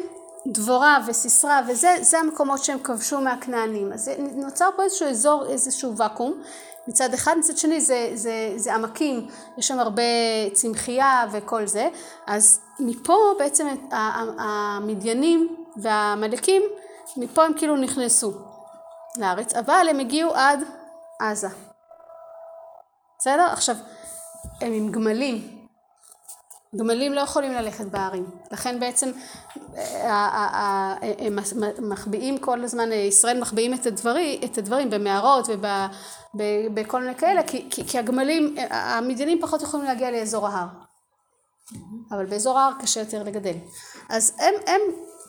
דבורה 0.47 0.99
וסיסרא 1.07 1.61
וזה, 1.69 1.97
זה 2.01 2.19
המקומות 2.19 2.65
שהם 2.65 2.79
כבשו 2.79 3.21
מהכנענים. 3.21 3.93
אז 3.93 4.11
נוצר 4.19 4.69
פה 4.77 4.83
איזשהו 4.83 5.09
אזור, 5.09 5.47
איזשהו 5.49 5.97
ואקום 5.97 6.43
מצד 6.89 7.15
אחד, 7.15 7.35
מצד 7.39 7.57
שני 7.57 7.81
זה, 7.81 8.11
זה, 8.15 8.53
זה 8.57 8.75
עמקים, 8.75 9.27
יש 9.59 9.69
שם 9.69 9.79
הרבה 9.79 10.03
צמחייה 10.53 11.27
וכל 11.33 11.67
זה, 11.67 11.89
אז 12.27 12.61
מפה 12.81 13.35
בעצם 13.39 13.67
המדיינים 14.39 15.57
והעמלקים, 15.77 16.63
מפה 17.17 17.45
הם 17.45 17.53
כאילו 17.55 17.77
נכנסו 17.77 18.33
לארץ, 19.17 19.55
אבל 19.55 19.87
הם 19.91 19.99
הגיעו 19.99 20.35
עד 20.35 20.63
עזה. 21.21 21.49
בסדר? 23.19 23.49
עכשיו, 23.53 23.77
הם 24.61 24.73
עם 24.73 24.93
גמלים, 24.93 25.59
גמלים 26.77 27.13
לא 27.13 27.21
יכולים 27.21 27.53
ללכת 27.53 27.85
בהרים, 27.85 28.27
לכן 28.53 28.81
בעצם 28.81 29.11
אה, 29.77 29.83
אה, 30.05 30.95
אה, 31.03 31.13
הם 31.19 31.39
מחביאים 31.79 32.39
כל 32.39 32.65
הזמן, 32.65 32.93
ישראל 32.93 33.41
מחביאים 33.41 33.75
את 33.75 33.87
הדברים, 33.87 34.41
את 34.45 34.59
הדברים 34.59 34.91
במערות 34.91 35.49
ובכל 36.35 37.01
מיני 37.01 37.15
כאלה, 37.15 37.43
כי, 37.43 37.67
כי, 37.71 37.85
כי 37.85 37.99
הגמלים, 37.99 38.55
המדיינים 38.71 39.41
פחות 39.41 39.63
יכולים 39.63 39.87
להגיע 39.87 40.11
לאזור 40.11 40.49
ההר, 40.49 40.67
אבל 42.11 42.27
באזור 42.27 42.59
ההר 42.59 42.73
קשה 42.83 43.01
יותר 43.01 43.23
לגדל. 43.23 43.57
אז 44.09 44.37
הם, 44.39 44.55
הם 44.67 44.81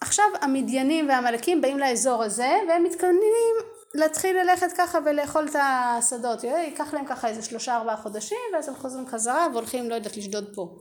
עכשיו 0.02 0.26
המדיינים 0.42 1.10
והעמלקים 1.10 1.62
באים 1.62 1.80
לאזור 1.80 2.24
הזה 2.24 2.58
והם 2.70 2.84
מתכוננים 2.84 3.56
להתחיל 3.94 4.38
ללכת 4.38 4.72
ככה 4.78 5.00
ולאכול 5.06 5.48
את 5.50 5.56
השדות, 5.56 6.44
ייקח 6.44 6.94
להם 6.94 7.06
ככה 7.06 7.28
איזה 7.28 7.42
שלושה 7.42 7.76
ארבעה 7.76 7.98
חודשים 7.98 8.38
ואז 8.54 8.70
הם 8.70 8.76
חוזרים 8.76 9.08
חזרה 9.08 9.48
והולכים 9.52 9.90
לא 9.90 9.96
יודעת 9.96 10.18
לשדוד 10.18 10.56
פה. 10.56 10.76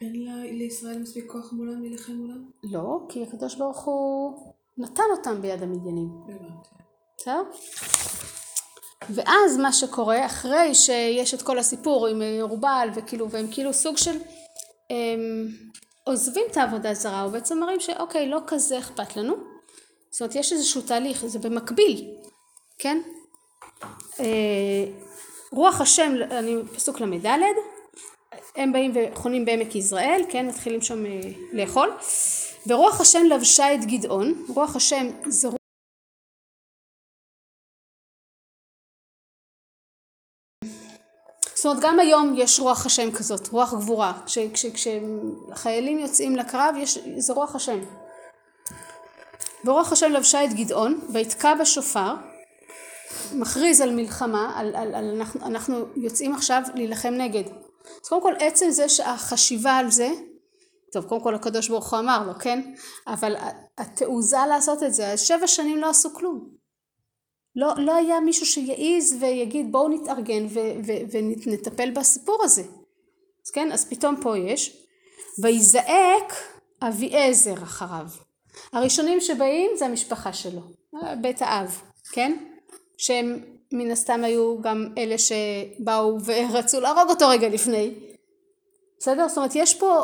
אין 0.00 0.12
לישראל 0.58 0.98
מספיק 0.98 1.30
כוח 1.32 1.52
מולם 1.52 1.80
להילחם 1.80 2.12
מולם? 2.12 2.44
לא, 2.64 3.00
כי 3.08 3.22
הקדוש 3.22 3.54
ברוך 3.54 3.84
הוא 3.84 4.38
נתן 4.78 5.02
אותם 5.10 5.42
ביד 5.42 5.62
המדיינים. 5.62 6.08
בסדר? 7.16 7.42
ואז 9.10 9.56
מה 9.56 9.72
שקורה 9.72 10.26
אחרי 10.26 10.74
שיש 10.74 11.34
את 11.34 11.42
כל 11.42 11.58
הסיפור 11.58 12.06
עם 12.06 12.22
ירובל 12.22 12.88
וכאילו 12.94 13.30
והם 13.30 13.46
כאילו 13.50 13.72
סוג 13.72 13.96
של 13.96 14.18
הם 14.90 15.48
עוזבים 16.04 16.44
את 16.50 16.56
העבודה 16.56 16.90
הזרה 16.90 17.26
ובעצם 17.28 17.60
מראים 17.60 17.80
שאוקיי 17.80 18.28
לא 18.28 18.40
כזה 18.46 18.78
אכפת 18.78 19.16
לנו 19.16 19.34
זאת 20.10 20.20
אומרת 20.20 20.34
יש 20.34 20.52
איזשהו 20.52 20.82
תהליך 20.82 21.26
זה 21.26 21.38
במקביל 21.38 22.19
כן 22.82 23.02
אה, 24.20 24.84
רוח 25.52 25.80
השם 25.80 26.12
אני 26.30 26.56
פסוק 26.74 27.00
ל"ד 27.00 27.26
הם 28.56 28.72
באים 28.72 28.92
וחונים 28.94 29.44
בעמק 29.44 29.74
יזרעאל, 29.74 30.22
כן, 30.30 30.46
מתחילים 30.46 30.82
שם 30.82 31.06
אה, 31.06 31.20
לאכול, 31.52 31.90
ורוח 32.66 33.00
השם 33.00 33.24
לבשה 33.24 33.74
את 33.74 33.84
גדעון, 33.84 34.44
רוח 34.54 34.76
השם 34.76 35.06
זה 35.26 35.48
זאת 41.54 41.66
אומרת 41.66 41.82
גם 41.82 42.00
היום 42.00 42.34
יש 42.36 42.60
רוח 42.60 42.86
השם 42.86 43.12
כזאת, 43.12 43.48
רוח 43.48 43.74
גבורה, 43.74 44.12
כשחיילים 44.54 45.98
יוצאים 45.98 46.36
לקרב 46.36 46.74
יש, 46.78 46.98
זה 47.18 47.32
רוח 47.32 47.54
השם. 47.54 47.78
ורוח 49.64 49.92
השם 49.92 50.12
לבשה 50.12 50.44
את 50.44 50.52
גדעון 50.52 51.00
ויתקע 51.12 51.54
בשופר, 51.54 52.14
מכריז 53.34 53.80
על 53.80 53.94
מלחמה, 53.94 54.52
על, 54.56 54.76
על, 54.76 54.94
על 54.94 55.14
אנחנו, 55.14 55.46
אנחנו 55.46 55.84
יוצאים 55.96 56.34
עכשיו 56.34 56.62
להילחם 56.74 57.14
נגד. 57.14 57.44
אז 58.02 58.08
קודם 58.08 58.22
כל 58.22 58.34
עצם 58.38 58.70
זה 58.70 58.88
שהחשיבה 58.88 59.72
על 59.72 59.90
זה, 59.90 60.10
טוב 60.92 61.04
קודם 61.04 61.20
כל 61.20 61.34
הקדוש 61.34 61.68
ברוך 61.68 61.92
הוא 61.92 61.98
אמר 61.98 62.26
לו 62.26 62.34
כן, 62.34 62.74
אבל 63.06 63.36
התעוזה 63.78 64.36
לעשות 64.48 64.82
את 64.82 64.94
זה, 64.94 65.16
שבע 65.16 65.46
שנים 65.46 65.78
לא 65.78 65.90
עשו 65.90 66.14
כלום. 66.14 66.48
לא, 67.56 67.72
לא 67.76 67.94
היה 67.94 68.20
מישהו 68.20 68.46
שיעז 68.46 69.16
ויגיד 69.20 69.72
בואו 69.72 69.88
נתארגן 69.88 70.46
ונטפל 71.46 71.90
בסיפור 71.90 72.38
הזה. 72.44 72.62
אז 73.46 73.50
כן, 73.50 73.72
אז 73.72 73.88
פתאום 73.88 74.16
פה 74.22 74.38
יש, 74.38 74.86
ויזעק 75.42 76.32
אביעזר 76.82 77.54
אחריו. 77.54 78.06
הראשונים 78.72 79.20
שבאים 79.20 79.70
זה 79.78 79.86
המשפחה 79.86 80.32
שלו, 80.32 80.60
בית 81.20 81.42
האב, 81.42 81.82
כן? 82.12 82.49
שהם 83.00 83.38
מן 83.72 83.90
הסתם 83.90 84.24
היו 84.24 84.60
גם 84.60 84.88
אלה 84.98 85.16
שבאו 85.18 86.16
ורצו 86.24 86.80
להרוג 86.80 87.10
אותו 87.10 87.28
רגע 87.28 87.48
לפני. 87.48 87.94
בסדר? 88.98 89.28
זאת 89.28 89.36
אומרת, 89.36 89.54
יש 89.54 89.74
פה 89.74 90.02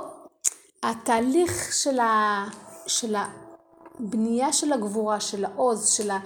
התהליך 0.82 1.72
של, 1.72 1.98
ה, 1.98 2.44
של 2.86 3.14
הבנייה 3.14 4.52
של 4.52 4.72
הגבורה, 4.72 5.20
של 5.20 5.44
העוז, 5.44 5.88
של 5.88 6.10
ה... 6.10 6.18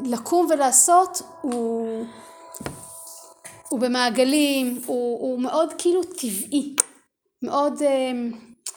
לקום 0.00 0.46
ולעשות, 0.50 1.22
הוא, 1.40 2.06
הוא 3.68 3.80
במעגלים, 3.80 4.80
הוא, 4.86 5.20
הוא 5.20 5.40
מאוד 5.40 5.72
כאילו 5.78 6.04
טבעי, 6.04 6.76
מאוד, 7.42 7.82
אמ, 7.82 8.32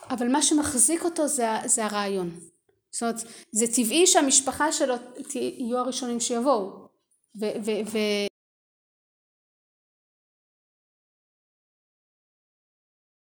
אבל 0.09 0.31
מה 0.31 0.41
שמחזיק 0.41 1.05
אותו 1.05 1.27
זה, 1.27 1.47
זה 1.65 1.85
הרעיון. 1.85 2.31
זאת 2.91 3.01
אומרת, 3.01 3.23
זה 3.51 3.67
טבעי 3.67 4.07
שהמשפחה 4.07 4.71
שלו 4.71 4.95
יהיו 5.35 5.77
הראשונים 5.77 6.19
שיבואו. 6.19 6.84
ו... 7.39 7.45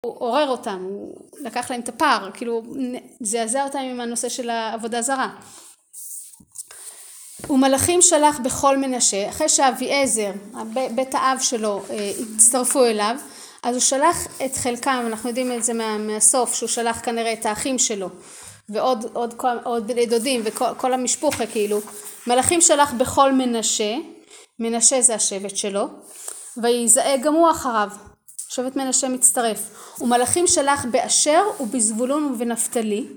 הוא 0.05 0.15
עורר 0.19 0.47
אותם, 0.47 0.83
הוא 0.83 1.15
לקח 1.41 1.71
להם 1.71 1.81
את 1.81 1.89
הפער, 1.89 2.31
כאילו 2.33 2.63
זעזע 3.19 3.63
אותם 3.63 3.79
עם 3.79 4.01
הנושא 4.01 4.29
של 4.29 4.49
העבודה 4.49 5.01
זרה. 5.01 5.29
ומלאכים 7.49 8.01
שלח 8.01 8.39
בכל 8.39 8.77
מנשה, 8.77 9.29
אחרי 9.29 9.49
שאביעזר, 9.49 10.31
בית 10.95 11.15
האב 11.15 11.37
שלו, 11.41 11.81
אה, 11.89 12.11
הצטרפו 12.35 12.85
אליו, 12.85 13.15
אז 13.63 13.75
הוא 13.75 13.81
שלח 13.81 14.27
את 14.45 14.55
חלקם, 14.55 15.03
אנחנו 15.07 15.29
יודעים 15.29 15.51
את 15.51 15.63
זה 15.63 15.73
מה, 15.73 15.97
מהסוף, 15.97 16.53
שהוא 16.53 16.69
שלח 16.69 16.99
כנראה 17.03 17.33
את 17.33 17.45
האחים 17.45 17.79
שלו, 17.79 18.09
ועוד 18.69 19.05
עוד, 19.13 19.33
עוד, 19.37 19.61
עוד 19.63 19.91
דודים 20.09 20.41
וכל 20.43 20.93
המשפוחה 20.93 21.45
כאילו, 21.45 21.79
מלאכים 22.27 22.61
שלח 22.61 22.93
בכל 22.93 23.31
מנשה, 23.33 23.95
מנשה 24.59 25.01
זה 25.01 25.15
השבט 25.15 25.55
שלו, 25.55 25.87
ויזעק 26.57 27.19
גם 27.21 27.33
הוא 27.33 27.51
אחריו, 27.51 27.89
שבט 28.49 28.75
מנשה 28.75 29.09
מצטרף, 29.09 29.59
ומלאכים 30.01 30.47
שלח 30.47 30.85
באשר 30.91 31.41
ובזבולון 31.59 32.23
ובנפתלי, 32.23 33.07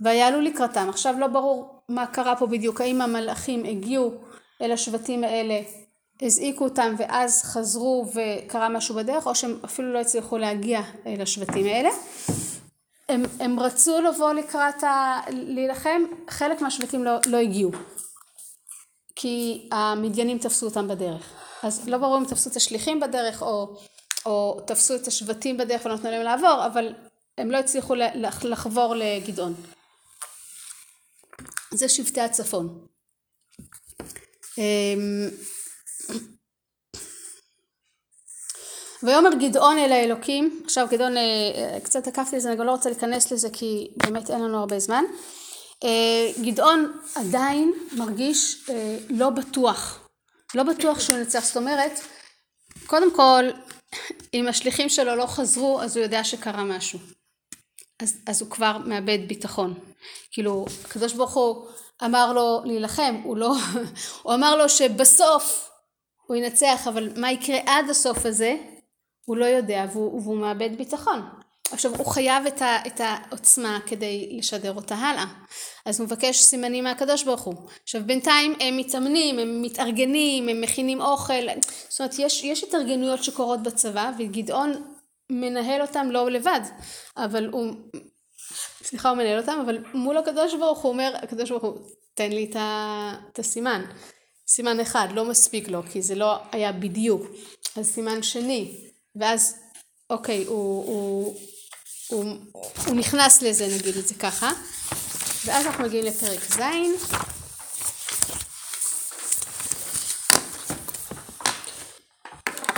ויעלו 0.00 0.40
לקראתם. 0.40 0.88
עכשיו 0.88 1.14
לא 1.18 1.26
ברור 1.26 1.82
מה 1.88 2.06
קרה 2.06 2.36
פה 2.36 2.46
בדיוק, 2.46 2.80
האם 2.80 3.00
המלאכים 3.00 3.64
הגיעו 3.64 4.10
אל 4.62 4.72
השבטים 4.72 5.24
האלה, 5.24 5.60
הזעיקו 6.22 6.64
אותם 6.64 6.94
ואז 6.98 7.42
חזרו 7.42 8.06
וקרה 8.14 8.68
משהו 8.68 8.94
בדרך, 8.94 9.26
או 9.26 9.34
שהם 9.34 9.58
אפילו 9.64 9.92
לא 9.92 9.98
הצליחו 9.98 10.38
להגיע 10.38 10.80
אל 11.06 11.22
השבטים 11.22 11.66
האלה. 11.66 11.90
הם, 13.08 13.22
הם 13.40 13.60
רצו 13.60 14.00
לבוא 14.00 14.32
לקראת 14.32 14.84
ה... 14.84 15.20
להילחם, 15.30 16.02
חלק 16.30 16.60
מהשבטים 16.60 17.04
לא, 17.04 17.18
לא 17.26 17.36
הגיעו. 17.36 17.70
כי 19.16 19.68
המדיינים 19.72 20.38
תפסו 20.38 20.66
אותם 20.66 20.88
בדרך. 20.88 21.32
אז 21.62 21.88
לא 21.88 21.98
ברור 21.98 22.18
אם 22.18 22.24
תפסו 22.24 22.50
את 22.50 22.56
השליחים 22.56 23.00
בדרך 23.00 23.42
או, 23.42 23.76
או 24.26 24.60
תפסו 24.66 24.94
את 24.94 25.06
השבטים 25.06 25.56
בדרך 25.56 25.84
ולא 25.84 25.94
נתנו 25.94 26.10
להם 26.10 26.22
לעבור, 26.22 26.66
אבל 26.66 26.94
הם 27.38 27.50
לא 27.50 27.56
הצליחו 27.56 27.94
לחבור 28.42 28.94
לגדעון. 28.94 29.54
זה 31.70 31.88
שבטי 31.88 32.20
הצפון. 32.20 32.86
ויאמר 39.06 39.30
גדעון 39.40 39.78
אל 39.78 39.92
האלוקים, 39.92 40.62
עכשיו 40.64 40.86
גדעון, 40.90 41.16
אה, 41.16 41.80
קצת 41.82 42.06
עקפתי 42.06 42.36
לזה, 42.36 42.52
אני 42.52 42.66
לא 42.66 42.70
רוצה 42.70 42.90
להיכנס 42.90 43.32
לזה 43.32 43.48
כי 43.52 43.90
באמת 43.96 44.30
אין 44.30 44.40
לנו 44.40 44.58
הרבה 44.58 44.78
זמן. 44.78 45.04
אה, 45.84 46.32
גדעון 46.42 46.92
עדיין 47.14 47.72
מרגיש 47.92 48.70
אה, 48.70 48.98
לא 49.10 49.30
בטוח, 49.30 50.08
לא 50.54 50.62
בטוח 50.62 51.00
שהוא 51.00 51.18
ינצח, 51.18 51.44
זאת 51.44 51.56
אומרת, 51.56 52.00
קודם 52.86 53.14
כל, 53.14 53.44
אם 54.34 54.48
השליחים 54.48 54.88
שלו 54.88 55.16
לא 55.16 55.26
חזרו, 55.26 55.82
אז 55.82 55.96
הוא 55.96 56.04
יודע 56.04 56.24
שקרה 56.24 56.64
משהו. 56.64 56.98
אז, 58.02 58.18
אז 58.26 58.42
הוא 58.42 58.50
כבר 58.50 58.78
מאבד 58.78 59.18
ביטחון. 59.28 59.74
כאילו, 60.32 60.66
הקדוש 60.84 61.12
ברוך 61.12 61.34
הוא 61.34 61.66
אמר 62.04 62.32
לו 62.32 62.62
להילחם, 62.64 63.20
הוא 63.24 63.36
לא, 63.36 63.54
הוא 64.22 64.34
אמר 64.34 64.56
לו 64.56 64.68
שבסוף 64.68 65.70
הוא 66.26 66.36
ינצח, 66.36 66.88
אבל 66.88 67.20
מה 67.20 67.32
יקרה 67.32 67.58
עד 67.66 67.90
הסוף 67.90 68.26
הזה, 68.26 68.56
הוא 69.26 69.36
לא 69.36 69.44
יודע, 69.44 69.86
והוא, 69.92 70.22
והוא 70.22 70.36
מאבד 70.36 70.70
ביטחון. 70.78 71.22
עכשיו 71.72 71.96
הוא 71.96 72.06
חייב 72.06 72.46
את, 72.46 72.62
ה, 72.62 72.76
את 72.86 73.00
העוצמה 73.04 73.78
כדי 73.86 74.38
לשדר 74.38 74.74
אותה 74.74 74.94
הלאה. 74.94 75.24
אז 75.84 76.00
הוא 76.00 76.06
מבקש 76.06 76.40
סימנים 76.40 76.84
מהקדוש 76.84 77.24
ברוך 77.24 77.42
הוא. 77.42 77.54
עכשיו 77.82 78.02
בינתיים 78.06 78.54
הם 78.60 78.76
מתאמנים 78.76 79.38
הם 79.38 79.62
מתארגנים 79.62 80.48
הם 80.48 80.60
מכינים 80.60 81.00
אוכל. 81.00 81.46
זאת 81.88 82.00
אומרת 82.00 82.14
יש, 82.18 82.44
יש 82.44 82.64
התארגנויות 82.64 83.24
שקורות 83.24 83.62
בצבא 83.62 84.10
וגדעון 84.18 84.96
מנהל 85.30 85.82
אותם 85.82 86.10
לא 86.10 86.30
לבד. 86.30 86.60
אבל 87.16 87.46
הוא 87.46 87.72
סליחה 88.82 89.08
הוא 89.08 89.18
מנהל 89.18 89.40
אותם 89.40 89.58
אבל 89.64 89.78
מול 89.94 90.16
הקדוש 90.16 90.54
ברוך 90.54 90.78
הוא 90.78 90.92
אומר 90.92 91.14
הקדוש 91.22 91.50
ברוך 91.50 91.62
הוא 91.62 91.78
תן 92.14 92.30
לי 92.30 92.46
את, 92.50 92.56
ה, 92.56 93.12
את 93.32 93.38
הסימן. 93.38 93.84
סימן 94.48 94.80
אחד 94.80 95.08
לא 95.14 95.24
מספיק 95.24 95.68
לו 95.68 95.82
כי 95.92 96.02
זה 96.02 96.14
לא 96.14 96.36
היה 96.52 96.72
בדיוק. 96.72 97.22
אז 97.76 97.86
סימן 97.86 98.22
שני 98.22 98.86
ואז 99.20 99.54
אוקיי 100.10 100.44
הוא, 100.44 100.86
הוא 100.86 101.36
הוא, 102.10 102.24
הוא 102.86 102.94
נכנס 102.94 103.42
לזה 103.42 103.66
נגיד 103.66 103.96
את 103.96 104.08
זה 104.08 104.14
ככה. 104.14 104.50
ואז 105.44 105.66
אנחנו 105.66 105.84
מגיעים 105.84 106.04
לפרק 106.04 106.40
ז' 106.40 106.60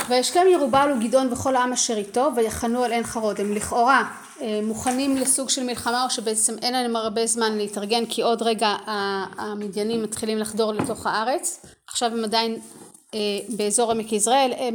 וישכם 0.09 0.45
ירובל 0.51 0.91
וגדעון 0.97 1.33
וכל 1.33 1.55
העם 1.55 1.73
אשר 1.73 1.97
איתו 1.97 2.29
ויחנו 2.35 2.83
על 2.83 2.91
עין 2.91 3.03
חרוד. 3.03 3.39
הם 3.39 3.53
לכאורה 3.53 4.03
אה, 4.41 4.59
מוכנים 4.63 5.17
לסוג 5.17 5.49
של 5.49 5.63
מלחמה 5.63 6.03
או 6.03 6.09
שבעצם 6.09 6.55
אין 6.61 6.73
להם 6.73 6.95
הרבה 6.95 7.25
זמן 7.25 7.57
להתארגן 7.57 8.05
כי 8.05 8.21
עוד 8.21 8.41
רגע 8.41 8.75
המדיינים 9.37 10.03
מתחילים 10.03 10.37
לחדור 10.37 10.73
לתוך 10.73 11.05
הארץ. 11.05 11.65
עכשיו 11.87 12.11
הם 12.11 12.23
עדיין 12.23 12.59
אה, 13.13 13.19
באזור 13.49 13.91
עמק 13.91 14.11
יזרעאל 14.11 14.53
אה, 14.53 14.69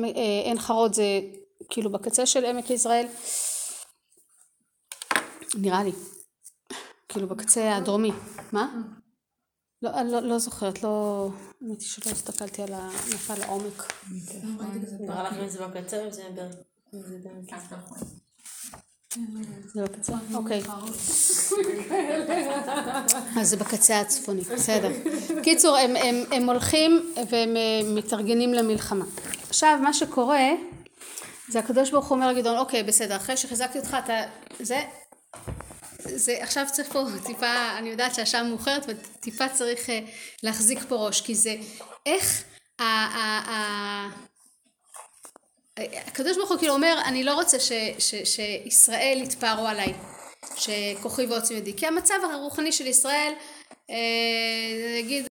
עין 0.44 0.58
חרוד 0.58 0.94
זה 0.94 1.20
כאילו 1.68 1.90
בקצה 1.90 2.26
של 2.26 2.44
עמק 2.44 2.70
יזרעאל 2.70 3.06
נראה 5.54 5.84
לי 5.84 5.92
כאילו 7.08 7.28
בקצה 7.28 7.76
הדרומי 7.76 8.12
מה? 8.52 8.82
לא, 9.82 9.90
אני 10.00 10.12
לא, 10.12 10.20
לא 10.20 10.38
זוכרת, 10.38 10.82
לא, 10.82 11.28
האמת 11.62 11.80
היא 11.80 11.88
שלא 11.88 12.12
הסתכלתי 12.12 12.62
על 12.62 12.72
המפה 12.72 13.34
לעומק. 13.34 13.92
זה 19.74 19.84
בקצה? 19.84 20.12
אוקיי. 20.34 20.62
אז 23.40 23.50
זה 23.50 23.56
בקצה 23.56 24.00
הצפוני, 24.00 24.40
בסדר. 24.40 24.90
קיצור, 25.42 25.76
הם 26.32 26.50
הולכים 26.50 27.12
והם 27.30 27.56
אה, 27.56 27.80
מתארגנים 27.94 28.54
למלחמה. 28.54 29.04
עכשיו, 29.48 29.78
מה 29.82 29.92
שקורה, 29.92 30.48
זה 31.48 31.58
הקדוש 31.58 31.90
ברוך 31.90 32.08
הוא 32.08 32.16
אומר 32.16 32.32
לגדעון, 32.32 32.58
אוקיי, 32.58 32.82
בסדר, 32.82 33.16
אחרי 33.16 33.36
שחיזקתי 33.36 33.78
אותך, 33.78 33.96
אתה, 34.04 34.22
זה, 34.58 34.82
זה, 35.98 36.36
עכשיו 36.40 36.66
צריך 36.72 36.92
פה 36.92 37.04
טיפה, 37.26 37.78
אני 37.78 37.88
יודעת 37.88 38.14
שהשעה 38.14 38.42
מאוחרת, 38.42 38.86
וטיפה 38.88 39.48
צריך 39.48 39.90
אה, 39.90 40.00
להחזיק 40.42 40.78
פה 40.88 40.96
ראש, 40.96 41.20
כי 41.20 41.34
זה, 41.34 41.54
איך 42.06 42.44
ה... 42.80 42.84
ה, 42.84 43.50
ה 43.50 44.34
הקדוש 46.06 46.36
ברוך 46.36 46.50
הוא 46.50 46.58
כאילו 46.58 46.74
אומר, 46.74 46.98
אני 47.04 47.24
לא 47.24 47.34
רוצה 47.34 47.60
ש, 47.60 47.72
ש, 47.98 48.14
שישראל 48.24 49.20
יתפארו 49.22 49.66
עליי, 49.66 49.94
שכוחי 50.56 51.26
ועוצם 51.26 51.56
ידי, 51.56 51.76
כי 51.76 51.86
המצב 51.86 52.14
הרוחני 52.32 52.72
של 52.72 52.86
ישראל, 52.86 53.32
אה, 53.90 53.96
נגיד, 54.98 55.26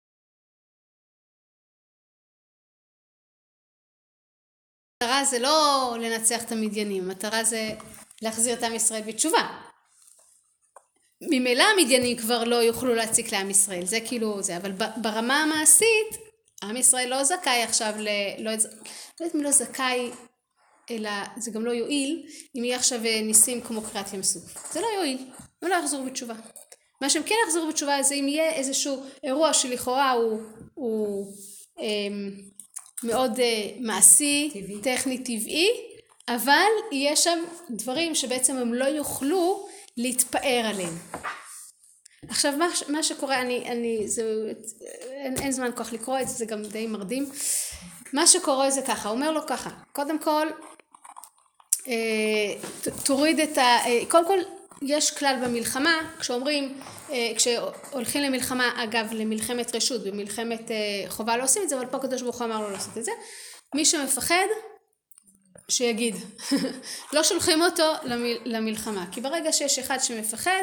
המטרה 5.02 5.24
זה 5.24 5.38
לא 5.38 5.94
לנצח 6.00 6.42
את 6.42 6.52
המדיינים, 6.52 7.04
המטרה 7.04 7.44
זה 7.44 7.70
להחזיר 8.22 8.54
את 8.54 8.62
עם 8.62 8.74
ישראל 8.74 9.02
בתשובה. 9.02 9.48
ממילא 11.20 11.64
המדיינים 11.64 12.16
כבר 12.16 12.44
לא 12.44 12.56
יוכלו 12.56 12.94
להציק 12.94 13.32
לעם 13.32 13.50
ישראל, 13.50 13.86
זה 13.86 13.98
כאילו 14.00 14.42
זה, 14.42 14.56
אבל 14.56 14.72
ברמה 14.96 15.42
המעשית, 15.42 16.16
עם 16.62 16.76
ישראל 16.76 17.08
לא 17.08 17.24
זכאי 17.24 17.62
עכשיו 17.62 17.92
ל... 17.98 18.08
לא, 18.38 18.50
לא 18.50 18.56
יודעת 19.20 19.34
מי 19.34 19.42
לא 19.42 19.50
זכאי, 19.50 20.10
אלא 20.90 21.10
זה 21.36 21.50
גם 21.50 21.64
לא 21.64 21.70
יועיל, 21.70 22.26
אם 22.56 22.64
יהיה 22.64 22.76
עכשיו 22.76 23.04
אה, 23.04 23.22
ניסים 23.22 23.60
כמו 23.60 23.82
קריעת 23.82 24.14
ים 24.14 24.22
סוף. 24.22 24.72
זה 24.72 24.80
לא 24.80 24.86
יועיל, 24.86 25.18
הם 25.62 25.68
לא 25.68 25.74
יחזרו 25.74 26.04
בתשובה. 26.04 26.34
מה 27.00 27.10
שהם 27.10 27.22
כן 27.22 27.34
יחזרו 27.46 27.68
בתשובה 27.68 28.02
זה 28.02 28.14
אם 28.14 28.28
יהיה 28.28 28.52
איזשהו 28.52 29.02
אירוע 29.24 29.52
שלכאורה 29.52 30.10
הוא, 30.10 30.40
הוא 30.74 31.32
אמ, 31.78 32.52
מאוד 33.04 33.40
אה, 33.40 33.70
מעשי, 33.80 34.50
טבעי. 34.52 34.80
טכני, 34.82 35.18
טבעי, 35.18 35.68
אבל 36.28 36.70
יהיה 36.92 37.16
שם 37.16 37.38
דברים 37.70 38.14
שבעצם 38.14 38.56
הם 38.56 38.74
לא 38.74 38.84
יוכלו 38.84 39.66
להתפאר 39.96 40.62
עליהם. 40.64 40.94
עכשיו 42.28 42.52
מה, 42.58 42.66
מה 42.88 43.02
שקורה, 43.02 43.40
אני, 43.40 43.68
אני, 43.70 44.08
זה, 44.08 44.52
אין, 45.10 45.34
אין 45.42 45.52
זמן 45.52 45.70
כל 45.76 45.84
כך 45.84 45.92
לקרוא 45.92 46.18
את 46.20 46.28
זה, 46.28 46.34
זה 46.34 46.44
גם 46.44 46.62
די 46.62 46.86
מרדים. 46.86 47.26
מה 48.12 48.26
שקורה 48.26 48.70
זה 48.70 48.82
ככה, 48.82 49.08
הוא 49.08 49.16
אומר 49.16 49.32
לו 49.32 49.40
ככה, 49.46 49.70
קודם 49.92 50.18
כל, 50.18 50.46
אה, 51.88 52.54
ת- 52.82 53.06
תוריד 53.06 53.40
את 53.40 53.58
ה... 53.58 53.62
אה, 53.86 54.00
קודם 54.08 54.26
כל, 54.26 54.38
יש 54.86 55.10
כלל 55.10 55.36
במלחמה, 55.44 55.98
כשאומרים, 56.20 56.80
אה, 57.10 57.32
כשהולכים 57.36 58.22
למלחמה, 58.22 58.84
אגב, 58.84 59.12
למלחמת 59.12 59.74
רשות, 59.74 60.04
במלחמת 60.04 60.70
אה, 60.70 61.10
חובה 61.10 61.36
לא 61.36 61.44
עושים 61.44 61.62
את 61.62 61.68
זה, 61.68 61.76
אבל 61.76 61.86
פה 61.86 61.96
הקדוש 61.96 62.22
ברוך 62.22 62.38
הוא 62.38 62.46
אמר 62.46 62.60
לו 62.60 62.70
לעשות 62.70 62.98
את 62.98 63.04
זה. 63.04 63.12
מי 63.74 63.84
שמפחד, 63.84 64.46
שיגיד. 65.68 66.16
לא 67.12 67.22
שולחים 67.22 67.62
אותו 67.62 67.92
למל, 68.02 68.36
למלחמה. 68.44 69.04
כי 69.12 69.20
ברגע 69.20 69.52
שיש 69.52 69.78
אחד 69.78 69.98
שמפחד, 70.00 70.62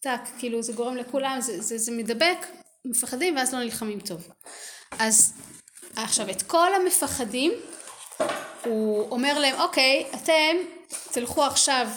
טאק, 0.00 0.20
כאילו 0.38 0.62
זה 0.62 0.72
גורם 0.72 0.96
לכולם, 0.96 1.40
זה, 1.40 1.60
זה, 1.60 1.78
זה 1.78 1.92
מדבק, 1.92 2.46
מפחדים 2.84 3.36
ואז 3.36 3.54
לא 3.54 3.60
נלחמים 3.60 4.00
טוב. 4.00 4.28
אז 4.98 5.32
עכשיו 5.96 6.30
את 6.30 6.42
כל 6.42 6.74
המפחדים, 6.74 7.52
הוא 8.64 9.10
אומר 9.10 9.38
להם, 9.38 9.60
אוקיי, 9.60 10.06
אתם 10.14 10.56
תלכו 11.12 11.44
עכשיו, 11.44 11.88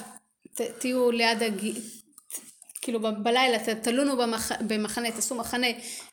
ת, 0.55 0.61
תהיו 0.61 1.11
ליד 1.11 1.43
הג... 1.43 1.65
כאילו 2.81 2.99
ב- 2.99 3.23
בלילה 3.23 3.59
ת- 3.59 3.69
תלונו 3.69 4.17
במח... 4.17 4.51
במחנה, 4.67 5.11
תעשו 5.11 5.35
מחנה 5.35 5.67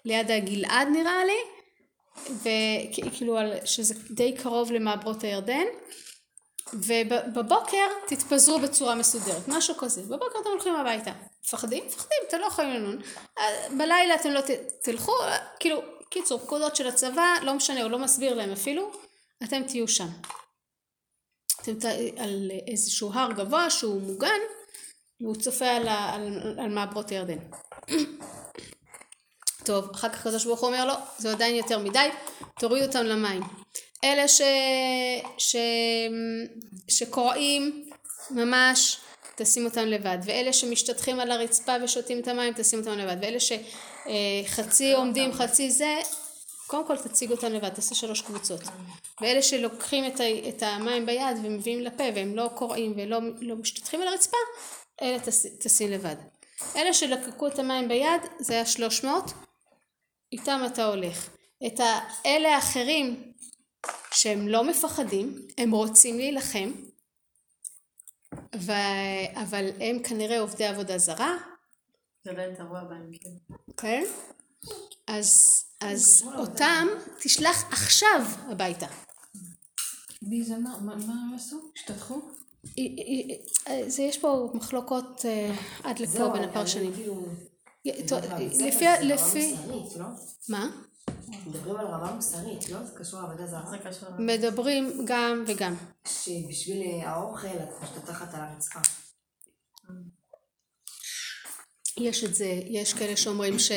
ליד 0.05 0.31
הגלעד 0.31 0.89
נראה 0.89 1.25
לי, 1.25 1.39
וכאילו 2.31 3.39
שזה 3.65 3.95
די 4.11 4.33
קרוב 4.33 4.73
למעברות 4.73 5.25
הירדן, 5.25 5.65
ובבוקר 6.73 7.87
תתפזרו 8.07 8.59
בצורה 8.59 8.95
מסודרת, 8.95 9.49
משהו 9.49 9.75
כזה. 9.79 10.03
בבוקר 10.03 10.39
אתם 10.41 10.51
הולכים 10.51 10.75
הביתה. 10.75 11.11
מפחדים? 11.45 11.85
מפחדים, 11.87 12.19
אתם 12.29 12.39
לא 12.39 12.47
יכולים 12.47 12.71
לנון. 12.71 12.99
אה, 13.39 13.45
בלילה 13.79 14.15
אתם 14.15 14.31
לא 14.31 14.41
ת, 14.41 14.51
תלכו, 14.83 15.13
אה, 15.23 15.37
כאילו, 15.61 15.83
קיצור, 16.11 16.39
פקודות 16.39 16.77
של 16.77 16.87
הצבא, 16.89 17.35
לא 17.43 17.55
משנה, 17.55 17.83
הוא 17.83 17.91
לא 17.91 17.99
מסביר 17.99 18.35
להם 18.35 18.53
אפילו, 18.53 18.91
אתם 19.45 19.63
תהיו 19.63 19.89
שם. 19.89 20.09
על 22.17 22.51
איזשהו 22.67 23.13
הר 23.13 23.33
גבוה 23.33 23.71
שהוא 23.71 24.03
מוגן, 24.03 24.41
והוא 25.21 25.37
צופה 25.37 25.67
על, 25.67 25.89
ה, 25.89 26.15
על, 26.15 26.55
על 26.59 26.69
מעברות 26.69 27.11
הירדן. 27.11 27.39
טוב, 29.65 29.91
אחר 29.95 30.09
כך 30.09 30.21
הקדוש 30.21 30.45
ברוך 30.45 30.61
הוא 30.61 30.69
אומר 30.69 30.85
לו, 30.85 30.95
זה 31.19 31.31
עדיין 31.31 31.55
יותר 31.55 31.79
מדי, 31.79 32.09
תוריד 32.61 32.83
אותם 32.83 33.05
למים. 33.05 33.43
אלה 34.05 34.29
ש... 34.29 34.43
ש... 35.39 35.57
שקוראים 36.89 37.91
ממש, 38.31 39.01
תשים 39.37 39.65
אותם 39.65 39.87
לבד. 39.87 40.19
ואלה 40.25 40.53
שמשתטחים 40.53 41.21
על 41.21 41.31
הרצפה 41.31 41.73
ושותים 41.85 42.21
את 42.21 42.29
המים, 42.29 42.53
תשים 42.57 42.79
אותם 42.79 42.99
לבד. 42.99 43.17
ואלה 43.23 43.39
שחצי 43.41 44.93
עומדים, 44.93 45.33
חצי 45.33 45.71
זה, 45.71 45.97
קודם 46.69 46.87
כל 46.87 46.97
תציג 46.97 47.31
אותם 47.31 47.53
לבד, 47.53 47.69
תעשה 47.69 47.95
שלוש 47.95 48.23
קבוצות. 48.23 48.61
ואלה 49.21 49.43
שלוקחים 49.43 50.07
את, 50.07 50.21
ה... 50.21 50.49
את 50.49 50.63
המים 50.63 51.07
ביד 51.07 51.37
ומביאים 51.43 51.81
לפה 51.81 52.05
והם 52.15 52.37
לא 52.37 52.51
קוראים 52.55 52.93
ולא 52.97 53.19
לא 53.41 53.57
משתטחים 53.57 54.03
על 54.03 54.09
הרצפה, 54.09 54.37
אלה 55.03 55.19
תש... 55.21 55.47
תשים 55.61 55.91
לבד. 55.91 56.17
אלה 56.77 56.95
שלקקו 56.95 57.47
את 57.47 57.59
המים 57.59 57.89
ביד, 57.89 58.23
זה 58.39 58.53
היה 58.53 58.67
שלוש 58.67 59.05
מאות, 59.05 59.33
איתם 60.33 60.61
אתה 60.67 60.85
הולך. 60.85 61.29
את 61.67 61.81
האלה 61.81 62.55
האחרים 62.55 63.33
שהם 64.13 64.49
לא 64.49 64.65
מפחדים, 64.65 65.39
הם 65.59 65.71
רוצים 65.71 66.19
להילחם, 66.19 66.73
ו... 68.57 68.73
אבל 69.35 69.69
הם 69.81 70.03
כנראה 70.03 70.41
עובדי 70.41 70.67
עבודה 70.67 70.99
זרה, 70.99 71.37
זה 72.25 72.31
יתרוע 72.53 72.85
בהם, 72.85 73.11
כן. 73.21 73.57
כן? 73.77 74.05
אז, 75.07 75.65
אז 75.81 76.25
אותם 76.37 76.87
תשלח 77.21 77.65
עכשיו 77.73 78.23
הביתה. 78.49 78.87
מי 80.23 80.45
זה 80.45 80.59
מה? 80.59 80.79
מה 80.81 80.93
הם 80.93 81.35
עשו? 81.35 81.57
השתתחו? 81.77 82.21
זה 83.87 84.03
יש 84.03 84.19
פה 84.19 84.51
מחלוקות 84.55 85.25
אה, 85.25 85.55
עד 85.85 85.99
לפה 85.99 86.29
בין 86.29 86.45
הפרשנים. 86.45 86.95
כאילו, 86.95 87.27
לפי, 89.15 89.57
לא? 89.99 90.07
מה? 90.49 90.71
מדברים 91.47 91.77
על 91.77 91.87
רמה 91.87 92.13
מוסרית, 92.13 92.69
לא? 92.69 92.85
זה 92.85 92.99
קשור 92.99 93.21
לעבודה 93.21 93.47
זרה. 93.47 93.71
זה 93.71 93.79
קשור. 93.79 94.09
מדברים 94.19 95.05
גם 95.05 95.45
וגם. 95.47 95.75
שבשביל 96.05 96.83
אה, 96.83 97.11
האוכל 97.11 97.49
את 97.49 97.83
משתטחת 97.83 98.35
על 98.35 98.41
הרצפה. 98.41 98.81
יש 102.01 102.25
את 102.25 102.35
זה, 102.35 102.61
יש 102.67 102.93
כאלה 102.95 103.17
שאומרים 103.17 103.59
ש, 103.59 103.73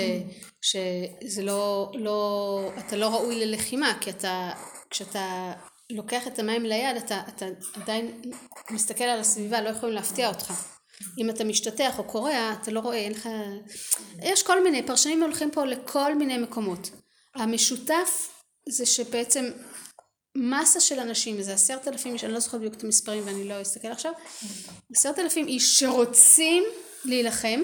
שזה 0.62 1.44
לא, 1.44 1.92
לא, 1.94 2.60
אתה 2.80 2.96
לא 2.96 3.08
ראוי 3.08 3.46
ללחימה, 3.46 3.98
כי 4.02 4.10
אתה, 4.10 4.52
כשאתה 4.90 5.54
לוקח 5.90 6.28
את 6.28 6.40
המים 6.40 6.66
ליד, 6.66 6.98
אתה, 6.98 7.22
אתה 7.28 7.46
עדיין 7.74 8.22
מסתכל 8.72 9.04
על 9.04 9.20
הסביבה, 9.20 9.62
לא 9.62 9.70
יכולים 9.70 9.96
להפתיע 9.96 10.28
אותך. 10.28 10.54
אם 11.18 11.30
אתה 11.30 11.44
משתטח 11.44 12.00
או 12.00 12.04
קורע, 12.04 12.54
אתה 12.62 12.72
לא 12.72 12.80
רואה, 12.80 12.98
אין 12.98 13.12
לך... 13.12 13.30
יש 14.24 14.44
כל 14.44 14.64
מיני, 14.64 14.84
פרשנים 14.84 15.24
הולכים 15.24 15.52
פה 15.52 15.66
לכל 15.66 16.16
מיני 16.16 16.38
מקומות. 16.38 16.90
המשותף 17.36 18.30
זה 18.70 18.86
שבעצם 18.86 19.52
מסה 20.36 20.80
של 20.80 21.00
אנשים, 21.00 21.42
זה 21.42 21.54
עשרת 21.54 21.88
אלפים 21.88 22.14
איש, 22.14 22.24
אני 22.24 22.34
לא 22.34 22.40
זוכרת 22.40 22.60
בדיוק 22.60 22.76
את 22.76 22.84
המספרים 22.84 23.24
ואני 23.26 23.48
לא 23.48 23.62
אסתכל 23.62 23.88
עכשיו, 23.88 24.12
עשרת 24.96 25.20
אלפים 25.20 25.48
איש 25.48 25.80
שרוצים 25.80 26.64
להילחם, 27.06 27.62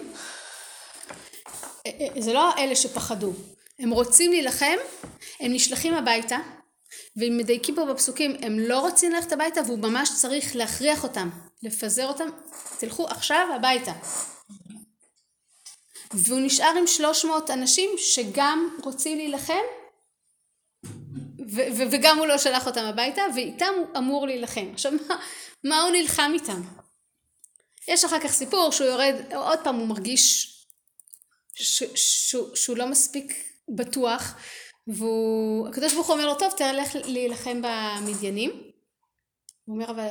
זה 2.19 2.33
לא 2.33 2.57
אלה 2.57 2.75
שפחדו, 2.75 3.33
הם 3.79 3.89
רוצים 3.89 4.31
להילחם, 4.31 4.75
הם 5.39 5.53
נשלחים 5.53 5.93
הביתה, 5.93 6.37
ואם 7.15 7.37
מדייקים 7.37 7.75
פה 7.75 7.85
בפסוקים, 7.85 8.35
הם 8.41 8.59
לא 8.59 8.79
רוצים 8.79 9.11
ללכת 9.11 9.31
הביתה 9.31 9.61
והוא 9.65 9.79
ממש 9.79 10.09
צריך 10.15 10.55
להכריח 10.55 11.03
אותם, 11.03 11.29
לפזר 11.63 12.07
אותם, 12.07 12.29
תלכו 12.79 13.07
עכשיו 13.07 13.47
הביתה. 13.55 13.91
והוא 16.13 16.39
נשאר 16.39 16.73
עם 16.77 16.87
300 16.87 17.49
אנשים 17.49 17.89
שגם 17.97 18.69
רוצים 18.83 19.17
להילחם 19.17 19.53
ו- 21.49 21.67
ו- 21.77 21.83
וגם 21.91 22.17
הוא 22.17 22.27
לא 22.27 22.37
שלח 22.37 22.67
אותם 22.67 22.83
הביתה 22.83 23.21
ואיתם 23.35 23.73
הוא 23.77 23.87
אמור 23.97 24.27
להילחם. 24.27 24.65
עכשיו 24.73 24.91
מה, 24.91 25.15
מה 25.63 25.81
הוא 25.81 25.91
נלחם 25.91 26.31
איתם? 26.33 26.61
יש 27.87 28.05
אחר 28.05 28.19
כך 28.19 28.31
סיפור 28.31 28.71
שהוא 28.71 28.87
יורד, 28.87 29.15
עוד 29.35 29.59
פעם 29.63 29.75
הוא 29.75 29.87
מרגיש 29.87 30.56
שהוא 32.55 32.77
לא 32.77 32.87
מספיק 32.87 33.33
בטוח 33.69 34.35
והקדוש 34.87 35.93
ברוך 35.93 36.07
הוא 36.07 36.13
אומר 36.13 36.25
לו 36.25 36.35
טוב 36.35 36.53
תלך 36.57 36.95
להילחם 37.03 37.61
במדיינים. 37.61 38.51
הוא 39.65 39.75
אומר 39.75 39.91
אבל 39.91 40.07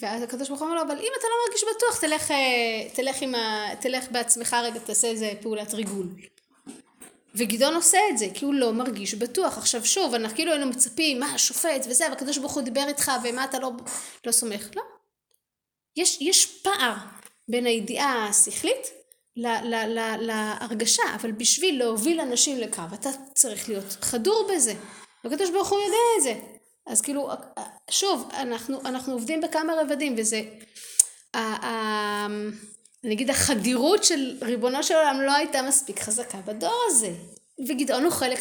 ואז 0.00 0.22
הקדוש 0.22 0.48
ברוך 0.48 0.60
הוא 0.60 0.68
אומר 0.68 0.82
לו 0.82 0.86
אבל 0.86 0.98
אם 0.98 1.12
אתה 1.18 1.26
לא 1.28 1.34
מרגיש 1.46 1.64
בטוח 1.76 2.00
תלך, 2.00 2.30
אה, 2.30 2.88
תלך, 2.94 3.22
ה, 3.22 3.76
תלך 3.80 4.10
בעצמך 4.10 4.56
רגע 4.64 4.78
תעשה 4.78 5.08
איזה 5.08 5.32
פעולת 5.42 5.74
ריגול. 5.74 6.06
וגדעון 7.34 7.74
עושה 7.74 7.98
את 8.10 8.18
זה 8.18 8.26
כי 8.34 8.44
הוא 8.44 8.54
לא 8.54 8.72
מרגיש 8.72 9.14
בטוח. 9.14 9.58
עכשיו 9.58 9.84
שוב 9.84 10.14
אנחנו 10.14 10.36
כאילו 10.36 10.52
היינו 10.52 10.66
מצפים 10.66 11.20
מה 11.20 11.34
השופט 11.34 11.86
וזה 11.88 12.04
והקדוש 12.10 12.38
ברוך 12.38 12.52
הוא 12.52 12.62
דיבר 12.62 12.84
איתך 12.88 13.12
ומה 13.24 13.44
אתה 13.44 13.58
לא, 13.58 13.70
לא 14.26 14.32
סומך. 14.32 14.68
לא. 14.76 14.82
יש, 15.96 16.18
יש 16.20 16.46
פער 16.46 16.94
בין 17.48 17.66
הידיעה 17.66 18.28
השכלית 18.28 18.99
להרגשה, 20.20 21.02
אבל 21.14 21.32
בשביל 21.32 21.78
להוביל 21.78 22.20
אנשים 22.20 22.58
לקו 22.58 22.82
אתה 22.94 23.10
צריך 23.34 23.68
להיות 23.68 23.84
חדור 24.00 24.48
בזה, 24.54 24.74
והקדוש 25.24 25.50
ברוך 25.50 25.68
הוא 25.68 25.78
יודע 25.78 25.96
את 26.18 26.22
זה. 26.22 26.34
אז 26.86 27.00
כאילו, 27.00 27.28
שוב, 27.90 28.28
אנחנו, 28.32 28.80
אנחנו 28.80 29.12
עובדים 29.12 29.40
בכמה 29.40 29.72
רבדים, 29.80 30.14
וזה, 30.18 30.42
אני 33.04 33.12
אגיד, 33.14 33.30
החדירות 33.30 34.04
של 34.04 34.38
ריבונו 34.42 34.82
של 34.82 34.94
עולם 34.94 35.20
לא 35.20 35.32
הייתה 35.32 35.62
מספיק 35.62 36.00
חזקה 36.00 36.38
בדור 36.38 36.82
הזה, 36.86 37.10
וגדעון 37.68 38.04
הוא 38.04 38.12
חלק 38.12 38.38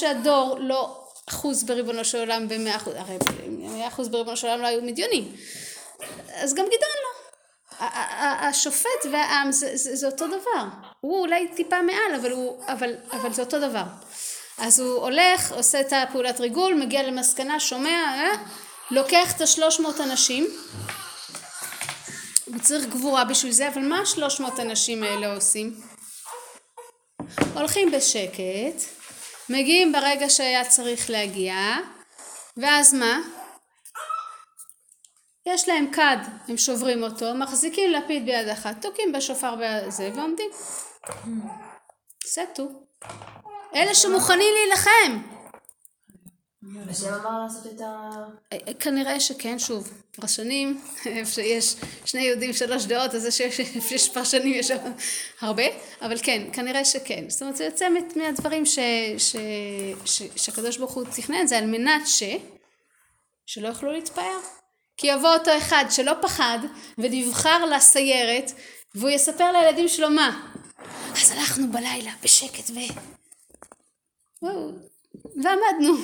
שהדור 0.00 0.58
לא 0.60 1.08
אחוז 1.28 1.64
בריבונו 1.64 2.04
של 2.04 2.18
עולם 2.18 2.48
במאה 2.48 2.76
אחוז, 2.76 2.94
הרי 2.94 3.16
מאה 3.48 3.88
אחוז 3.88 4.08
בריבונו 4.08 4.36
של 4.36 4.46
עולם 4.46 4.60
לא 4.60 4.66
היו 4.66 4.82
מדיונים. 4.82 5.36
אז 6.34 6.54
גם 6.54 6.64
גדעון 6.66 6.96
לא. 7.02 7.26
השופט 8.40 9.06
והעם 9.12 9.52
זה, 9.52 9.76
זה, 9.76 9.96
זה 9.96 10.06
אותו 10.06 10.26
דבר. 10.26 10.64
הוא 11.00 11.20
אולי 11.20 11.48
טיפה 11.48 11.82
מעל, 11.82 12.14
אבל, 12.20 12.32
הוא, 12.32 12.64
אבל, 12.66 12.94
אבל 13.10 13.32
זה 13.32 13.42
אותו 13.42 13.58
דבר. 13.58 13.82
אז 14.58 14.80
הוא 14.80 15.02
הולך, 15.02 15.52
עושה 15.52 15.80
את 15.80 15.92
הפעולת 15.92 16.40
ריגול, 16.40 16.74
מגיע 16.74 17.02
למסקנה, 17.02 17.60
שומע, 17.60 18.04
אה? 18.16 18.30
לוקח 18.90 19.36
את 19.36 19.40
השלוש 19.40 19.80
מאות 19.80 20.00
אנשים, 20.00 20.46
הוא 22.44 22.58
צריך 22.62 22.86
גבורה 22.86 23.24
בשביל 23.24 23.52
זה, 23.52 23.68
אבל 23.68 23.82
מה 23.82 24.00
השלוש 24.00 24.40
מאות 24.40 24.60
אנשים 24.60 25.02
האלה 25.02 25.34
עושים? 25.34 25.80
הולכים 27.54 27.90
בשקט, 27.90 28.84
מגיעים 29.48 29.92
ברגע 29.92 30.30
שהיה 30.30 30.64
צריך 30.64 31.10
להגיע, 31.10 31.54
ואז 32.56 32.94
מה? 32.94 33.18
יש 35.46 35.68
להם 35.68 35.92
כד, 35.92 36.16
הם 36.48 36.56
שוברים 36.56 37.02
אותו, 37.02 37.34
מחזיקים 37.34 37.90
לפיד 37.90 38.26
ביד 38.26 38.48
אחת, 38.48 38.82
תוקעים 38.82 39.12
בשופר 39.12 39.54
בזה 39.60 40.10
ועומדים. 40.14 40.50
סטו. 42.26 42.68
אלה 43.74 43.94
שמוכנים 43.94 44.52
להילחם. 44.54 45.22
השם 46.90 47.14
אמר 47.14 47.42
לעשות 47.42 47.66
את 47.66 47.80
ה... 47.80 48.10
כנראה 48.80 49.20
שכן, 49.20 49.58
שוב, 49.58 49.92
פרשנים, 50.12 50.80
איפה 51.06 51.32
שיש 51.32 51.76
שני 52.04 52.20
יהודים 52.20 52.52
שלוש 52.52 52.84
דעות, 52.84 53.14
אז 53.14 53.40
יש 53.90 54.08
פרשנים, 54.08 54.54
יש 54.54 54.70
הרבה, 55.40 55.62
אבל 56.02 56.18
כן, 56.22 56.42
כנראה 56.52 56.84
שכן. 56.84 57.24
זאת 57.28 57.42
אומרת, 57.42 57.56
זה 57.56 57.64
יוצא 57.64 57.88
מהדברים 58.16 58.62
שהקדוש 60.36 60.76
ברוך 60.76 60.92
הוא 60.92 61.04
תכנן, 61.16 61.46
זה 61.46 61.58
על 61.58 61.66
מנת 61.66 62.06
ש... 62.06 62.22
שלא 63.46 63.68
יוכלו 63.68 63.92
להתפאר. 63.92 64.38
כי 64.96 65.06
יבוא 65.06 65.28
אותו 65.28 65.50
אחד 65.58 65.84
שלא 65.90 66.12
פחד 66.22 66.58
ונבחר 66.98 67.64
לסיירת 67.64 68.52
והוא 68.94 69.10
יספר 69.10 69.52
לילדים 69.52 69.88
שלו 69.88 70.10
מה. 70.10 70.48
אז 71.12 71.30
הלכנו 71.30 71.72
בלילה 71.72 72.10
בשקט 72.22 72.70
ו... 72.70 72.78
ועמדנו. 75.22 75.94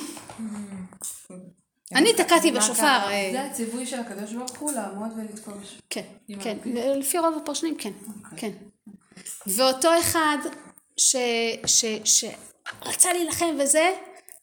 אני 1.95 2.13
תקעתי 2.13 2.51
בשופר. 2.51 2.83
אה, 2.83 3.29
זה 3.31 3.43
הציווי 3.43 3.85
של 3.85 3.99
הקדוש 3.99 4.33
ברוך 4.33 4.59
הוא 4.59 4.71
לעמוד 4.71 5.09
ולתפוש. 5.17 5.77
כן, 5.89 6.03
כן, 6.41 6.57
לפי 6.73 7.19
רוב 7.19 7.37
הפרשנים 7.37 7.75
כן, 7.77 7.91
כן. 8.37 8.51
ואותו 9.47 9.89
אחד 9.99 10.37
שרצה 10.97 13.13
להילחם 13.13 13.55
וזה, 13.59 13.93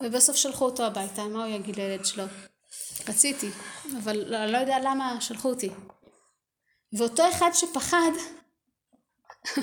ובסוף 0.03 0.37
שלחו 0.37 0.65
אותו 0.65 0.87
הביתה, 0.87 1.25
מה 1.25 1.45
הוא 1.45 1.55
יגיד 1.55 1.77
לילד 1.77 2.05
שלו? 2.05 2.25
רציתי, 3.09 3.49
אבל 3.99 4.35
אני 4.35 4.53
לא 4.53 4.59
יודע 4.59 4.79
למה 4.79 5.21
שלחו 5.21 5.49
אותי. 5.49 5.71
ואותו 6.93 7.29
אחד 7.29 7.51
שפחד, 7.55 8.11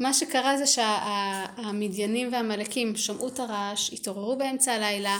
מה 0.00 0.14
שקרה 0.14 0.58
זה 0.58 0.66
שהמדיינים 0.66 2.32
והעמלקים 2.32 2.96
שמעו 2.96 3.28
את 3.28 3.38
הרעש, 3.38 3.92
התעוררו 3.92 4.36
באמצע 4.36 4.72
הלילה, 4.72 5.18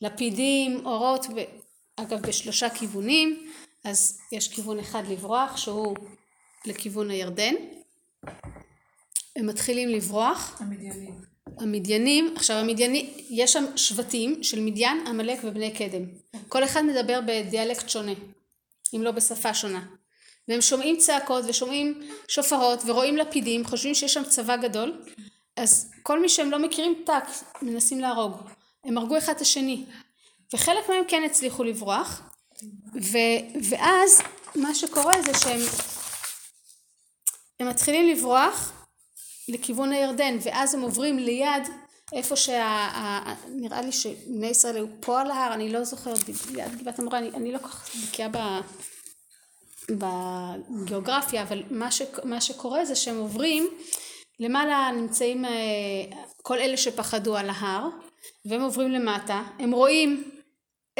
לפידים, 0.00 0.86
אורות, 0.86 1.26
אגב 1.96 2.22
בשלושה 2.22 2.70
כיוונים, 2.70 3.52
אז 3.84 4.18
יש 4.32 4.48
כיוון 4.48 4.78
אחד 4.78 5.02
לברוח 5.08 5.56
שהוא 5.56 5.96
לכיוון 6.66 7.10
הירדן. 7.10 7.54
הם 9.36 9.46
מתחילים 9.46 9.88
לברוח. 9.88 10.60
המדיינים. 10.60 11.27
המדיינים, 11.60 12.34
עכשיו 12.36 12.56
המדיינים, 12.56 13.10
יש 13.30 13.52
שם 13.52 13.64
שבטים 13.76 14.42
של 14.42 14.60
מדיין, 14.60 15.06
עמלק 15.06 15.38
ובני 15.44 15.70
קדם. 15.70 16.02
כל 16.48 16.64
אחד 16.64 16.82
מדבר 16.82 17.20
בדיאלקט 17.26 17.88
שונה, 17.88 18.12
אם 18.94 19.02
לא 19.02 19.10
בשפה 19.10 19.54
שונה. 19.54 19.80
והם 20.48 20.60
שומעים 20.60 20.96
צעקות 20.96 21.44
ושומעים 21.48 22.00
שופרות 22.28 22.82
ורואים 22.86 23.16
לפידים, 23.16 23.64
חושבים 23.64 23.94
שיש 23.94 24.14
שם 24.14 24.24
צבא 24.24 24.56
גדול, 24.56 25.02
אז 25.56 25.90
כל 26.02 26.20
מי 26.20 26.28
שהם 26.28 26.50
לא 26.50 26.58
מכירים 26.58 27.02
טאק, 27.06 27.24
מנסים 27.62 28.00
להרוג. 28.00 28.32
הם 28.84 28.98
הרגו 28.98 29.18
אחד 29.18 29.32
את 29.32 29.40
השני. 29.40 29.84
וחלק 30.52 30.88
מהם 30.88 31.04
כן 31.08 31.22
הצליחו 31.26 31.64
לברוח, 31.64 32.22
ו, 33.02 33.18
ואז 33.70 34.22
מה 34.54 34.74
שקורה 34.74 35.22
זה 35.22 35.32
שהם 35.34 35.60
הם 37.60 37.68
מתחילים 37.68 38.08
לברוח 38.08 38.72
לכיוון 39.48 39.92
הירדן 39.92 40.36
ואז 40.42 40.74
הם 40.74 40.80
עוברים 40.80 41.18
ליד 41.18 41.62
איפה 42.12 42.36
שנראה 42.36 43.82
לי 43.82 43.92
שבני 43.92 44.46
ישראל 44.46 44.76
היו 44.76 44.86
פה 45.00 45.20
על 45.20 45.30
ההר 45.30 45.54
אני 45.54 45.72
לא 45.72 45.84
זוכרת 45.84 46.18
ליד 46.50 46.78
גבעת 46.78 46.98
המורה 46.98 47.18
אני, 47.18 47.30
אני 47.30 47.52
לא 47.52 47.58
כל 47.58 47.68
כך 47.68 47.96
בקיאה 48.08 48.28
בגיאוגרפיה 49.90 51.42
אבל 51.42 51.62
מה, 51.70 51.90
ש, 51.90 52.02
מה 52.24 52.40
שקורה 52.40 52.84
זה 52.84 52.94
שהם 52.94 53.18
עוברים 53.18 53.68
למעלה 54.40 54.90
נמצאים 54.96 55.44
אה, 55.44 55.50
כל 56.42 56.58
אלה 56.58 56.76
שפחדו 56.76 57.36
על 57.36 57.50
ההר 57.50 57.88
והם 58.44 58.62
עוברים 58.62 58.90
למטה 58.90 59.42
הם 59.58 59.72
רואים 59.72 60.30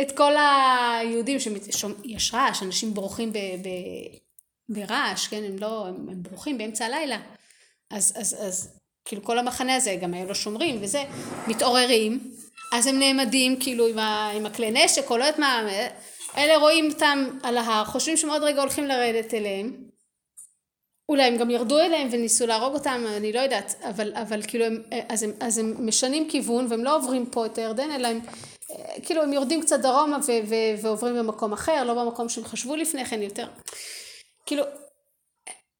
את 0.00 0.16
כל 0.16 0.32
היהודים 0.36 1.38
שיש 1.40 2.34
רעש 2.34 2.62
אנשים 2.62 2.94
בורחים 2.94 3.32
ב, 3.32 3.38
ב, 3.38 3.68
ברעש 4.68 5.28
כן 5.28 5.44
הם 5.44 5.58
לא 5.58 5.86
הם, 5.86 6.08
הם 6.08 6.22
בורחים 6.22 6.58
באמצע 6.58 6.84
הלילה 6.84 7.18
אז, 7.90 8.12
אז, 8.16 8.36
אז 8.40 8.68
כאילו 9.04 9.24
כל 9.24 9.38
המחנה 9.38 9.76
הזה 9.76 9.96
גם 10.02 10.14
היו 10.14 10.28
לו 10.28 10.34
שומרים 10.34 10.78
וזה 10.82 11.04
מתעוררים 11.46 12.34
אז 12.72 12.86
הם 12.86 12.98
נעמדים 12.98 13.60
כאילו 13.60 13.86
עם, 13.86 13.98
ה, 13.98 14.30
עם 14.34 14.46
הכלי 14.46 14.70
נשק 14.70 15.10
או 15.10 15.16
לא 15.16 15.24
יודעת 15.24 15.38
מה 15.38 15.62
אלה 16.36 16.56
רואים 16.56 16.90
אותם 16.90 17.38
על 17.42 17.58
ההר 17.58 17.84
חושבים 17.84 18.16
שהם 18.16 18.30
עוד 18.30 18.42
רגע 18.42 18.60
הולכים 18.60 18.84
לרדת 18.84 19.34
אליהם. 19.34 19.88
אולי 21.08 21.22
הם 21.22 21.36
גם 21.36 21.50
ירדו 21.50 21.78
אליהם 21.78 22.08
וניסו 22.10 22.46
להרוג 22.46 22.74
אותם 22.74 23.04
אני 23.16 23.32
לא 23.32 23.40
יודעת 23.40 23.74
אבל, 23.88 24.12
אבל 24.14 24.42
כאילו 24.42 24.64
הם 24.64 24.82
אז, 25.08 25.22
הם 25.22 25.32
אז 25.40 25.58
הם 25.58 25.86
משנים 25.86 26.30
כיוון 26.30 26.66
והם 26.70 26.84
לא 26.84 26.96
עוברים 26.96 27.26
פה 27.26 27.46
את 27.46 27.58
הירדן 27.58 27.90
אלא 27.90 28.08
הם 28.08 28.20
כאילו 29.02 29.22
הם 29.22 29.32
יורדים 29.32 29.62
קצת 29.62 29.80
דרומה 29.80 30.18
ו, 30.26 30.32
ו, 30.48 30.54
ועוברים 30.82 31.14
במקום 31.18 31.52
אחר 31.52 31.84
לא 31.84 31.94
במקום 31.94 32.28
שהם 32.28 32.44
חשבו 32.44 32.76
לפני 32.76 33.04
כן 33.04 33.22
יותר. 33.22 33.46
כאילו 34.46 34.64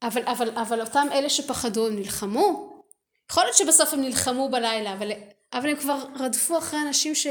אבל, 0.02 0.22
אבל, 0.26 0.50
אבל 0.50 0.80
אותם 0.80 1.06
אלה 1.12 1.28
שפחדו 1.28 1.86
הם 1.86 1.96
נלחמו? 1.96 2.78
יכול 3.30 3.44
להיות 3.44 3.56
שבסוף 3.56 3.94
הם 3.94 4.00
נלחמו 4.00 4.48
בלילה 4.48 4.92
אבל, 4.92 5.10
אבל 5.52 5.70
הם 5.70 5.76
כבר 5.76 6.04
רדפו 6.20 6.58
אחרי 6.58 6.80
אנשים 6.86 7.14
ש, 7.14 7.26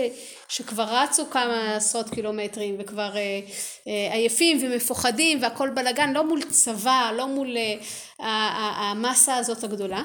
שכבר 0.47 0.83
רצו 0.83 1.29
כמה 1.29 1.75
עשרות 1.75 2.09
קילומטרים 2.09 2.75
וכבר 2.79 3.17
אה, 3.17 3.39
אה, 3.87 4.13
עייפים 4.13 4.57
ומפוחדים 4.61 5.41
והכל 5.41 5.69
בלאגן 5.69 6.13
לא 6.13 6.27
מול 6.27 6.41
צבא 6.41 7.11
לא 7.17 7.27
מול 7.27 7.57
אה, 7.57 8.91
המסה 8.91 9.35
הזאת 9.35 9.63
הגדולה. 9.63 10.03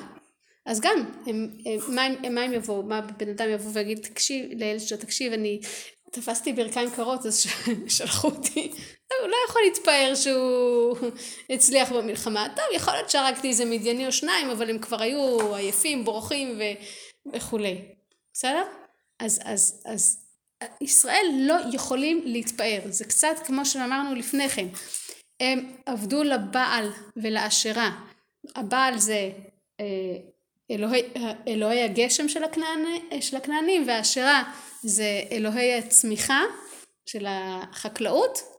אז 0.67 0.81
גם, 0.81 1.05
הם, 1.27 1.49
הם, 1.67 1.95
מה, 1.95 2.03
הם, 2.03 2.35
מה 2.35 2.41
הם 2.43 2.53
יבואו, 2.53 2.83
מה 2.83 3.01
בן 3.01 3.29
אדם 3.29 3.49
יבוא 3.49 3.71
ויגיד, 3.75 3.99
תקשיב, 3.99 4.47
לילד 4.51 4.81
שלו, 4.81 4.99
תקשיב, 4.99 5.33
אני 5.33 5.61
תפסתי 6.13 6.53
ברכיים 6.53 6.91
קרות, 6.91 7.27
אז 7.27 7.47
שלחו 7.97 8.29
אותי. 8.29 8.73
הוא 9.21 9.29
לא 9.29 9.37
יכול 9.49 9.63
להתפאר 9.63 10.13
שהוא 10.15 10.97
הצליח 11.51 11.93
במלחמה. 11.93 12.47
טוב, 12.57 12.65
יכול 12.73 12.95
להיות 12.95 13.11
שהרגתי 13.11 13.49
איזה 13.49 13.65
מדייני 13.65 14.07
או 14.07 14.13
שניים, 14.13 14.51
אבל 14.51 14.71
הם 14.71 14.79
כבר 14.79 15.03
היו 15.03 15.55
עייפים, 15.55 16.05
בורחים 16.05 16.59
ו... 16.59 16.63
וכולי. 17.33 17.81
בסדר? 18.33 18.63
אז, 19.19 19.41
אז, 19.45 19.83
אז 19.85 20.19
ישראל 20.81 21.27
לא 21.39 21.55
יכולים 21.73 22.23
להתפאר. 22.25 22.81
זה 22.85 23.05
קצת 23.05 23.37
כמו 23.47 23.67
שאמרנו 23.67 24.15
לפני 24.15 24.49
כן. 24.49 24.67
הם 25.41 25.73
עבדו 25.87 26.23
לבעל 26.23 26.91
ולאשרה. 27.17 27.91
הבעל 28.57 28.99
זה 28.99 29.31
אה, 29.81 29.85
אלוהי, 30.71 31.03
אלוהי 31.49 31.83
הגשם 31.83 32.29
של, 32.29 32.45
הכנעני, 32.45 33.01
של 33.21 33.37
הכנענים 33.37 33.89
והאשרה 33.89 34.43
זה 34.83 35.21
אלוהי 35.31 35.79
הצמיחה 35.79 36.43
של 37.07 37.27
החקלאות 37.29 38.52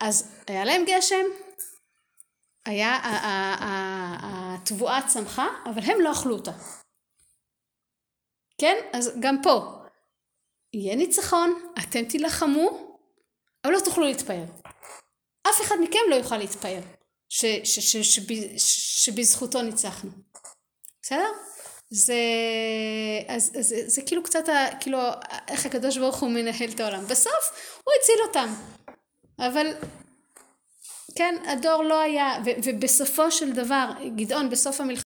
אז 0.00 0.42
היה 0.46 0.64
להם 0.64 0.84
גשם 0.86 1.26
היה, 2.66 2.98
התבואה 4.22 5.08
צמחה 5.08 5.46
אבל 5.64 5.82
הם 5.82 6.00
לא 6.00 6.12
אכלו 6.12 6.36
אותה 6.36 6.52
כן 8.60 8.76
אז 8.92 9.12
גם 9.20 9.42
פה 9.42 9.60
יהיה 10.72 10.96
ניצחון 10.96 11.72
אתם 11.78 12.04
תילחמו 12.04 12.96
אבל 13.64 13.72
לא 13.72 13.80
תוכלו 13.84 14.04
להתפאר 14.04 14.44
אף 15.48 15.60
אחד 15.60 15.76
מכם 15.82 15.98
לא 16.10 16.14
יוכל 16.14 16.36
להתפאר 16.36 16.80
שבזכותו 18.98 19.62
ניצחנו. 19.62 20.10
בסדר? 21.02 21.28
זה, 21.90 22.14
אז, 23.28 23.52
אז, 23.58 23.68
זה, 23.68 23.88
זה 23.88 24.02
כאילו 24.02 24.22
קצת, 24.22 24.48
ה, 24.48 24.66
כאילו, 24.80 24.98
איך 25.48 25.66
הקדוש 25.66 25.98
ברוך 25.98 26.20
הוא 26.20 26.30
מנהל 26.30 26.70
את 26.74 26.80
העולם. 26.80 27.06
בסוף 27.06 27.78
הוא 27.84 27.92
הציל 28.00 28.16
אותם. 28.26 28.54
אבל, 29.46 29.66
כן, 31.14 31.34
הדור 31.46 31.82
לא 31.82 32.00
היה, 32.00 32.42
ו, 32.44 32.48
ובסופו 32.64 33.30
של 33.30 33.52
דבר, 33.52 33.90
גדעון 34.16 34.50
בסוף 34.50 34.80
המלחמה, 34.80 35.02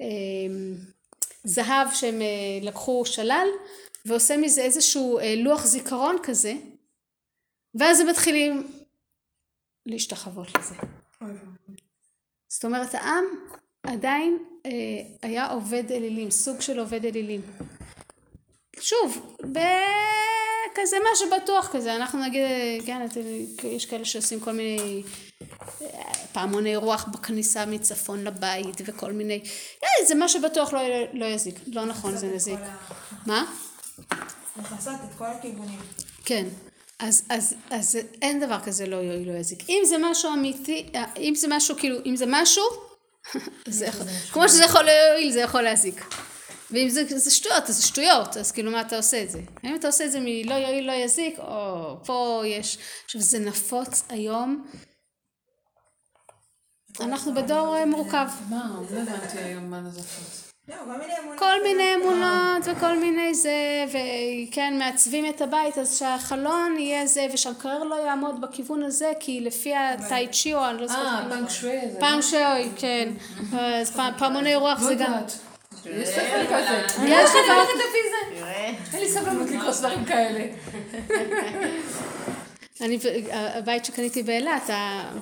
אמ, 0.00 0.76
זהב 1.44 1.88
שהם 1.94 2.22
אה, 2.22 2.58
לקחו 2.62 3.02
שלל, 3.06 3.48
ועושה 4.04 4.36
מזה 4.36 4.62
איזשהו 4.62 5.18
אה, 5.18 5.34
לוח 5.36 5.64
זיכרון 5.64 6.16
כזה, 6.22 6.52
ואז 7.74 8.00
הם 8.00 8.08
מתחילים 8.08 8.72
להשתחוות 9.86 10.48
לזה. 10.58 10.74
זאת 12.48 12.64
אומרת, 12.64 12.94
העם 12.94 13.24
עדיין 13.82 14.38
אה, 14.66 14.70
היה 15.22 15.46
עובד 15.46 15.84
אלילים, 15.90 16.30
סוג 16.30 16.60
של 16.60 16.78
עובד 16.78 17.04
אלילים. 17.04 17.40
שוב, 18.80 19.36
בכזה 19.40 20.96
מה 21.04 21.10
שבטוח 21.16 21.68
כזה, 21.72 21.96
אנחנו 21.96 22.18
נגיד, 22.24 22.42
אה, 22.42 22.78
כן, 22.86 23.06
אתם, 23.10 23.20
יש 23.68 23.86
כאלה 23.86 24.04
שעושים 24.04 24.40
כל 24.40 24.52
מיני 24.52 25.02
אה, 25.82 25.86
פעמוני 26.32 26.76
רוח 26.76 27.04
בכניסה 27.04 27.66
מצפון 27.66 28.24
לבית 28.24 28.82
וכל 28.84 29.12
מיני, 29.12 29.40
אה, 29.84 30.06
זה 30.06 30.14
מה 30.14 30.28
שבטוח 30.28 30.72
לא, 30.72 30.80
לא 31.12 31.26
יזיק, 31.26 31.54
לא 31.66 31.84
נכון 31.84 32.16
זה 32.16 32.26
נזיק. 32.26 32.58
מה? 33.26 33.44
מכסות 34.56 34.94
את 34.94 35.18
כל 35.18 35.26
הכיוונים. 35.26 35.78
כן, 36.24 36.46
אז, 36.98 37.22
אז, 37.28 37.54
אז 37.70 37.98
אין 38.22 38.40
דבר 38.40 38.60
כזה 38.64 38.86
לא 38.86 38.96
יועיל 38.96 39.32
לא 39.32 39.38
יזיק. 39.38 39.68
אם 39.68 39.82
זה 39.84 39.96
משהו 40.00 40.32
אמיתי, 40.32 40.86
אם 41.16 41.32
זה 41.36 41.46
משהו 41.50 41.76
כאילו, 41.76 41.98
אם 42.06 42.16
זה 42.16 42.24
משהו, 42.28 42.64
זה 43.66 43.86
יכול, 43.86 44.06
כמו 44.32 44.48
שזה 44.48 44.64
יכול 44.64 44.82
להועיל 44.82 45.32
זה 45.32 45.40
יכול 45.40 45.62
להזיק. 45.62 46.04
ואם 46.70 46.88
זה, 46.88 47.18
זה 47.18 47.30
שטויות, 47.30 47.68
אז 47.68 47.76
זה 47.76 47.86
שטויות, 47.86 48.36
אז 48.36 48.52
כאילו 48.52 48.70
מה 48.70 48.80
אתה 48.80 48.96
עושה 48.96 49.22
את 49.22 49.30
זה? 49.30 49.40
האם 49.62 49.76
אתה 49.76 49.86
עושה 49.86 50.04
את 50.04 50.12
זה 50.12 50.18
מלא 50.20 50.54
יועיל 50.54 50.86
לא 50.86 50.92
יזיק, 50.92 51.38
או 51.38 51.96
פה 52.04 52.42
יש, 52.46 52.78
עכשיו 53.04 53.20
זה 53.20 53.38
נפוץ 53.38 54.04
היום, 54.08 54.64
אנחנו 57.00 57.34
בדור 57.34 57.76
אה, 57.76 57.86
מורכב. 57.86 58.28
מה? 58.48 58.70
לא 58.90 59.00
הבנתי 59.00 59.38
היום 59.38 59.70
מה 59.70 59.80
נזפות. 59.80 60.50
לא, 60.68 60.76
כל 61.38 61.62
מיני 61.62 61.94
אמונות. 61.94 62.62
וכל 62.64 62.98
מיני 62.98 63.34
זה, 63.34 63.84
וכן, 63.88 64.78
מעצבים 64.78 65.26
את 65.26 65.40
הבית, 65.40 65.78
אז 65.78 65.98
שהחלון 65.98 66.76
יהיה 66.78 67.06
זה, 67.06 67.26
ושהמקרר 67.32 67.84
לא 67.84 67.94
יעמוד 67.94 68.40
בכיוון 68.40 68.82
הזה, 68.82 69.12
כי 69.20 69.40
לפי 69.40 69.74
הטאי 69.74 70.28
צ'יו, 70.32 70.70
אני 70.70 70.80
לא 70.80 70.86
זוכרת. 70.86 71.04
אה, 71.06 71.30
פאנג 71.30 71.48
שווי. 71.48 71.80
פעם 72.00 72.22
שאוי, 72.22 72.70
כן. 72.76 73.12
אז 73.80 73.96
פעמוני 74.18 74.56
רוח 74.56 74.80
לא 74.80 74.86
זה 74.86 74.94
גם... 74.94 75.12
יש 75.86 76.08
ספר 76.08 76.46
כזה. 76.46 77.04
יש 77.04 77.30
דבר... 77.30 77.62
אין 78.92 79.00
לי 79.00 79.08
סבלנות 79.08 79.50
לקרוא 79.50 79.72
ספרים 79.72 80.04
כאלה. 80.04 80.44
אני, 82.80 82.98
הבית 83.32 83.84
שקניתי 83.84 84.22
באילת, 84.22 84.70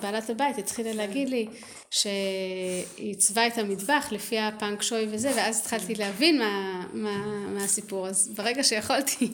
בעלת 0.01 0.29
הבית 0.29 0.57
התחילה 0.57 0.93
להגיד 0.93 1.29
לי 1.29 1.47
שהיא 1.91 2.11
עיצבה 2.95 3.47
את 3.47 3.57
המטבח 3.57 4.07
לפי 4.11 4.39
הפאנק 4.39 4.81
שוי 4.81 5.07
וזה, 5.11 5.31
ואז 5.35 5.59
התחלתי 5.59 5.95
להבין 5.95 6.39
מה, 6.39 6.83
מה, 6.93 7.17
מה 7.49 7.63
הסיפור. 7.63 8.07
אז 8.07 8.31
ברגע 8.35 8.63
שיכולתי, 8.63 9.31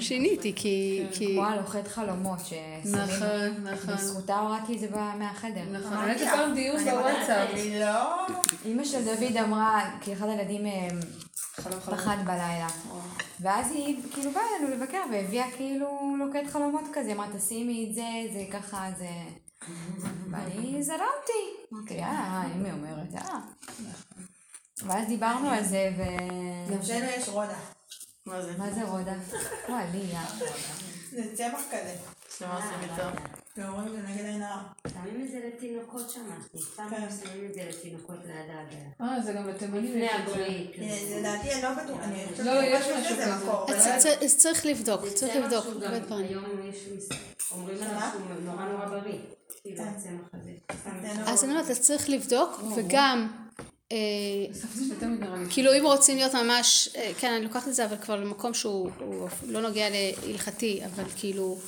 שיניתי, 0.00 0.52
כי... 0.56 1.02
כי... 1.12 1.26
כמו 1.26 1.44
הלוכד 1.44 1.88
חלומות 1.88 2.38
ששמים, 2.46 2.94
נכון, 2.94 3.66
נכון. 3.72 3.94
בזכותה 3.94 4.38
הורדתי 4.38 4.74
את 4.74 4.80
זה 4.80 4.86
מה- 4.90 5.16
מהחדר. 5.16 5.62
נכון, 5.72 5.98
הייתי 5.98 6.24
פעם 6.24 6.54
דיון 6.54 6.84
בוואטסאפ. 6.84 7.48
אני 7.52 7.80
לא... 7.80 8.26
אימא 8.64 8.84
של 8.84 9.04
דוד 9.04 9.36
אמרה, 9.36 9.90
כי 10.00 10.12
אחד 10.12 10.26
הילדים 10.28 10.66
אה. 10.66 10.88
פחד 11.62 12.16
בלילה. 12.24 12.68
ואז 13.40 13.70
היא 13.70 14.02
כאילו 14.12 14.30
באה 14.30 14.42
אלינו 14.56 14.76
לבקר 14.76 15.02
והביאה 15.12 15.50
כאילו 15.56 16.16
לוקט 16.18 16.50
חלומות 16.52 16.84
כזה, 16.92 17.12
אמרה 17.12 17.26
תשימי 17.36 17.86
את 17.88 17.94
זה, 17.94 18.08
זה 18.32 18.44
ככה, 18.52 18.88
זה... 18.98 19.08
ואני 20.30 20.82
זרמתי. 20.82 21.42
אמרתי, 21.72 22.02
אה, 22.02 22.42
אם 22.56 22.64
היא 22.64 22.72
אומרת, 22.72 23.14
אה. 23.14 23.38
ואז 24.86 25.08
דיברנו 25.08 25.50
על 25.50 25.64
זה, 25.64 25.92
ו... 25.96 26.02
גם 26.72 26.82
שלנו 26.82 27.04
יש 27.04 27.28
רודה. 27.28 27.58
מה 28.26 28.42
זה? 28.42 28.52
מה 28.58 28.70
זה 28.70 28.84
רודה? 28.84 29.12
וואי, 29.68 29.84
ליה. 29.92 30.24
זה 31.10 31.36
צמח 31.36 31.60
כזה. 31.70 31.96
שמה 33.56 33.68
עושים 33.68 33.94
איתו? 33.94 33.96
ואומרים 33.96 34.02
זה 34.02 34.08
נגד 34.08 34.24
עין 34.24 34.42
הרע. 34.42 34.62
שמים 34.92 35.24
את 35.26 35.30
זה 35.30 35.40
לתינוקות. 35.48 36.16
פעם 36.76 36.90
כן. 36.90 37.08
שמים 37.22 37.46
את 37.50 37.54
זה 37.54 37.60
לתינוקות 37.68 38.16
ליד 38.26 38.36
העגלה. 38.36 39.10
אה, 39.14 39.22
זה 39.22 39.32
גם 39.32 39.48
לתימנים 39.48 39.84
לפני. 39.84 40.08
הברית. 40.10 40.70
אה, 40.80 41.18
לדעתי 41.18 41.52
אני 41.52 41.62
לא 41.62 41.70
בטוח. 41.74 41.98
אני 42.02 42.24
חושבת 42.30 42.46
לא, 42.46 42.62
יש 42.62 42.84
שיש 42.84 42.96
משהו 42.96 43.16
לזה. 43.16 43.34
מקור, 43.36 43.66
אז 44.24 44.36
צריך 44.36 44.66
לבדוק, 44.66 45.00
צריך 45.14 45.36
לבדוק. 45.36 45.66
היום 46.10 46.44
יש 46.70 46.76
אומרים 47.52 47.76
עליו 47.82 48.08
שהוא 48.12 48.22
נורא 48.44 48.64
נורא 48.64 48.86
בריא. 48.86 49.18
כאילו. 49.62 49.84
זה 50.02 50.10
לא- 51.20 51.30
אז 51.30 51.44
אני 51.44 51.52
אומרת, 51.52 51.70
אז 51.70 51.80
צריך 51.80 52.08
לבדוק, 52.10 52.60
וגם... 52.76 53.28
אה. 53.92 53.96
כאילו 55.50 55.72
אם 55.78 55.84
רוצים 55.84 56.16
להיות 56.16 56.34
ממש, 56.34 56.88
אה, 56.96 57.12
כן 57.18 57.32
אני 57.32 57.44
לוקחת 57.44 57.68
את 57.68 57.74
זה 57.74 57.84
אבל 57.84 57.96
כבר 57.96 58.16
למקום 58.20 58.54
שהוא 58.54 58.90
הוא 58.98 59.28
לא 59.48 59.60
נוגע 59.62 59.86
להלכתי, 59.90 60.80
אבל 60.84 61.04
כאילו 61.16 61.58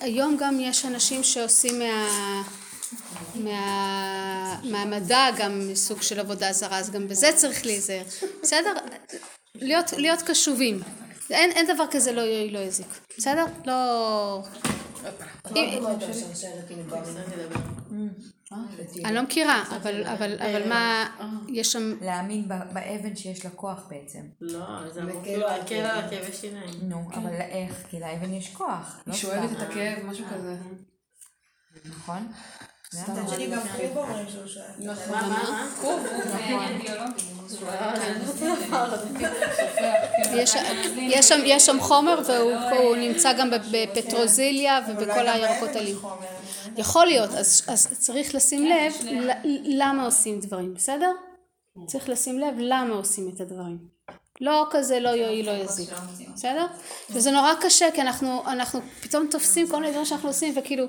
היום 0.00 0.36
גם 0.40 0.60
יש 0.60 0.84
אנשים 0.84 1.22
שעושים 1.22 1.78
מה, 1.78 2.42
מה, 3.34 4.60
מהמדע 4.64 5.26
גם 5.38 5.70
סוג 5.74 6.02
של 6.02 6.20
עבודה 6.20 6.52
זרה, 6.52 6.78
אז 6.78 6.90
גם 6.90 7.08
בזה 7.08 7.30
צריך 7.36 7.66
להיזהר, 7.66 8.02
בסדר? 8.42 8.74
להיות, 9.54 9.92
להיות 9.92 10.22
קשובים, 10.22 10.80
אין, 11.30 11.50
אין 11.50 11.74
דבר 11.74 11.84
כזה 11.90 12.12
לא 12.12 12.20
יועיל 12.20 12.54
לא 12.54 12.58
יזיק, 12.58 12.86
בסדר? 13.18 13.44
לא... 13.66 14.42
אם- 18.98 19.06
אני 19.06 19.14
לא 19.14 19.22
מכירה, 19.22 19.62
אבל, 19.76 20.04
אבל, 20.06 20.36
אבל 20.40 20.68
מה, 20.68 21.06
יש 21.48 21.72
שם 21.72 21.92
להאמין 22.00 22.48
ב- 22.48 22.72
באבן 22.74 23.16
שיש 23.16 23.44
לה 23.44 23.50
כוח 23.50 23.86
בעצם. 23.90 24.20
לא, 24.40 24.90
זה 24.90 25.02
אמור 25.02 25.22
כאילו 25.22 25.40
להקל 25.46 25.74
על 25.74 26.04
הכאבי 26.04 26.32
שיניים. 26.32 26.70
נו, 26.82 27.08
אבל 27.14 27.34
איך? 27.34 27.86
כי 27.90 28.00
לאבן 28.00 28.32
יש 28.32 28.54
כוח. 28.54 29.00
לא 29.06 29.12
היא 29.12 29.20
שואבת. 29.20 29.50
את 29.56 29.62
הכאב, 29.62 30.06
משהו 30.06 30.24
כזה. 30.34 30.56
נכון? 31.84 32.32
מצד 33.02 33.28
שני 33.34 33.46
גם 33.46 33.60
חוב 33.60 33.96
אומרים 33.96 34.26
שהוא 34.32 34.46
שואל. 34.46 34.64
נכון. 34.78 35.18
מה? 35.18 35.66
יש, 40.32 40.54
שם, 41.28 41.80
חומר 41.80 42.18
והוא 42.26 42.52
והוא 42.72 42.96
נמצא 42.96 43.32
גם 43.32 43.50
בפטרוזיליה 43.72 44.80
ובכל 44.88 45.28
הירקות 45.28 45.76
האלים. 45.76 45.96
יכול 46.76 47.06
להיות, 47.06 47.30
אז, 47.30 47.62
אז 47.68 47.88
צריך 47.98 48.34
לשים 48.34 48.64
לב 48.66 48.92
ל- 49.04 49.82
למה 49.82 50.04
עושים 50.04 50.40
דברים, 50.40 50.74
בסדר? 50.74 51.10
צריך 51.86 52.08
לשים 52.08 52.38
לב 52.38 52.54
למה 52.58 52.94
עושים 52.94 53.30
את 53.34 53.40
הדברים. 53.40 53.93
לא 54.40 54.66
כזה 54.70 55.00
לא 55.00 55.08
יועיל 55.08 55.46
לא 55.46 55.50
יזיק, 55.50 55.88
בסדר? 56.34 56.66
וזה 57.10 57.30
נורא 57.30 57.52
קשה 57.60 57.88
כי 57.94 58.00
אנחנו, 58.00 58.42
אנחנו 58.46 58.80
פתאום 59.02 59.26
תופסים 59.30 59.68
כל 59.68 59.80
מיני 59.80 59.90
דברים 59.90 60.06
שאנחנו 60.06 60.28
עושים 60.28 60.54
וכאילו 60.56 60.84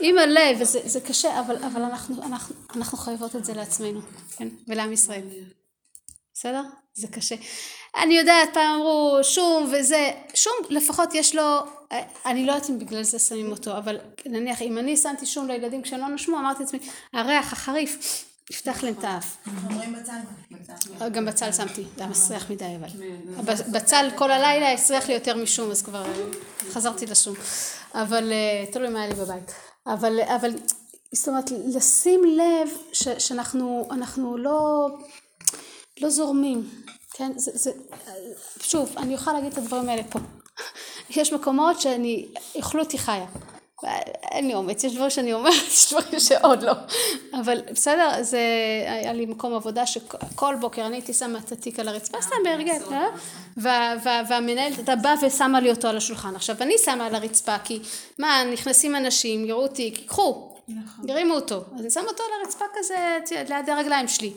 עם 0.00 0.18
הלב 0.18 0.56
וזה 0.60 0.80
זה 0.84 1.00
קשה 1.00 1.40
אבל, 1.40 1.56
אבל 1.56 1.82
אנחנו, 1.82 2.22
אנחנו, 2.22 2.54
אנחנו 2.76 2.98
חייבות 2.98 3.36
את 3.36 3.44
זה 3.44 3.54
לעצמנו, 3.54 4.00
כן? 4.36 4.48
ולעם 4.68 4.92
ישראל, 4.92 5.22
בסדר? 6.34 6.62
זה 6.94 7.08
קשה. 7.08 7.34
אני 8.02 8.18
יודעת 8.18 8.48
פעם 8.54 8.74
אמרו 8.74 9.18
שום 9.22 9.72
וזה, 9.72 10.10
שום 10.34 10.52
לפחות 10.70 11.14
יש 11.14 11.34
לו, 11.34 11.58
אני 12.26 12.46
לא 12.46 12.52
יודעת 12.52 12.70
אם 12.70 12.78
בגלל 12.78 13.02
זה 13.02 13.18
שמים 13.18 13.50
אותו 13.50 13.78
אבל 13.78 13.98
נניח 14.26 14.62
אם 14.62 14.78
אני 14.78 14.96
שמתי 14.96 15.26
שום 15.26 15.48
לילדים 15.48 15.82
כשהם 15.82 16.00
לא 16.00 16.08
נשמו 16.08 16.38
אמרתי 16.38 16.62
לעצמי 16.62 16.78
הריח 17.12 17.52
החריף 17.52 18.24
יפתח 18.50 18.82
להם 18.82 18.94
את 18.98 19.04
האף. 19.04 19.36
אומרים 19.64 19.92
בצל. 19.92 21.08
גם 21.08 21.26
בצל 21.26 21.52
שמתי, 21.52 21.82
זה 21.96 22.02
היה 22.02 22.06
מסריח 22.06 22.50
מדי 22.50 22.76
אבל. 22.76 22.88
בצל 23.72 24.08
כל 24.14 24.30
הלילה 24.30 24.72
הסריח 24.72 25.08
לי 25.08 25.14
יותר 25.14 25.36
משום, 25.36 25.70
אז 25.70 25.82
כבר 25.82 26.04
אה, 26.06 26.12
חזרתי 26.70 27.06
לשום. 27.06 27.34
אבל 27.94 28.32
אה, 28.32 28.72
תלוי 28.72 28.88
מה 28.88 29.02
היה 29.02 29.08
לי 29.08 29.14
בבית. 29.14 29.52
אבל, 29.86 30.20
אבל, 30.20 30.50
זאת 31.12 31.28
אומרת, 31.28 31.50
לשים 31.50 32.20
לב 32.24 32.68
ש, 32.92 33.08
שאנחנו 33.08 33.88
אנחנו 33.90 34.36
לא, 34.36 34.88
לא 36.00 36.10
זורמים, 36.10 36.68
כן? 37.12 37.32
זה, 37.36 37.50
זה, 37.54 37.70
שוב, 38.60 38.94
אני 38.96 39.14
אוכל 39.14 39.32
להגיד 39.32 39.52
את 39.52 39.58
הדברים 39.58 39.88
האלה 39.88 40.02
פה. 40.10 40.18
יש 41.16 41.32
מקומות 41.32 41.80
שאני, 41.80 42.28
אכלו 42.60 42.82
אותי 42.82 42.98
חיה. 42.98 43.26
אין 44.30 44.46
לי 44.46 44.54
אומץ, 44.54 44.84
יש 44.84 44.94
דברים 44.94 45.10
שאני 45.10 45.32
אומרת, 45.32 45.52
יש 45.72 45.92
דברים 45.92 46.20
שעוד 46.20 46.62
לא. 46.62 46.72
אבל 47.40 47.60
בסדר, 47.72 48.22
זה 48.22 48.40
היה 48.86 49.12
לי 49.12 49.26
מקום 49.26 49.54
עבודה 49.54 49.86
שכל 49.86 50.54
בוקר 50.60 50.86
אני 50.86 50.96
הייתי 50.96 51.12
שמה 51.12 51.38
את 51.38 51.52
התיק 51.52 51.78
על 51.78 51.88
הרצפה, 51.88 52.22
סתם 52.22 52.36
בהרגל, 52.44 52.78
והמנהלת 54.28 54.76
הייתה 54.76 54.96
באה 54.96 55.14
ושמה 55.22 55.60
לי 55.60 55.70
אותו 55.70 55.88
על 55.88 55.96
השולחן. 55.96 56.36
עכשיו, 56.36 56.56
אני 56.60 56.74
שמה 56.84 57.06
על 57.06 57.14
הרצפה, 57.14 57.58
כי 57.58 57.80
מה, 58.18 58.42
נכנסים 58.52 58.96
אנשים, 58.96 59.44
יראו 59.44 59.62
אותי, 59.62 59.90
קחו, 60.06 60.56
ירימו 61.08 61.34
אותו. 61.34 61.64
אז 61.74 61.80
אני 61.80 61.90
שמה 61.90 62.04
אותו 62.04 62.22
על 62.22 62.30
הרצפה 62.44 62.64
כזה, 62.74 63.18
ליד 63.48 63.70
הרגליים 63.70 64.08
שלי. 64.08 64.32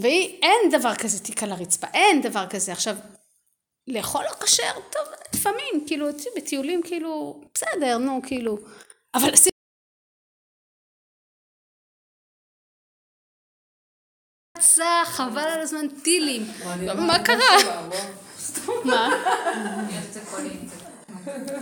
והיא, 0.00 0.38
אין 0.42 0.70
דבר 0.80 0.94
כזה 0.94 1.18
תיק 1.18 1.42
על 1.42 1.52
הרצפה, 1.52 1.86
אין 1.94 2.22
דבר 2.22 2.46
כזה. 2.46 2.72
עכשיו, 2.72 2.96
לאכול 3.88 4.24
לא 4.24 4.46
כשר, 4.46 4.72
טוב, 4.92 5.04
לפעמים, 5.34 5.84
כאילו, 5.86 6.06
בטיולים, 6.36 6.82
כאילו, 6.82 7.40
בסדר, 7.54 7.98
נו, 7.98 8.20
כאילו, 8.26 8.58
אבל 9.14 9.32
לשים... 9.32 9.52
חבל 15.04 15.40
על 15.40 15.60
הזמן 15.60 15.88
טילים, 16.02 16.42
מה 17.06 17.24
קרה? 17.24 17.82
מה? 18.84 19.08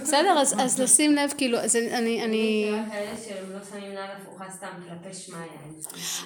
בסדר, 0.03 0.39
אז 0.39 0.81
לשים 0.81 1.15
לב, 1.15 1.33
כאילו, 1.39 1.59
אז 1.59 1.77
אני... 1.77 2.25
אני... 2.25 2.73
כאלה 2.91 3.17
שהם 3.25 3.53
לא 3.53 3.59
שמים 3.71 3.95
נעל 3.95 4.11
הפוכה 4.11 4.51
סתם 4.51 4.67
כלפי 4.89 5.15
שמיא. 5.15 5.39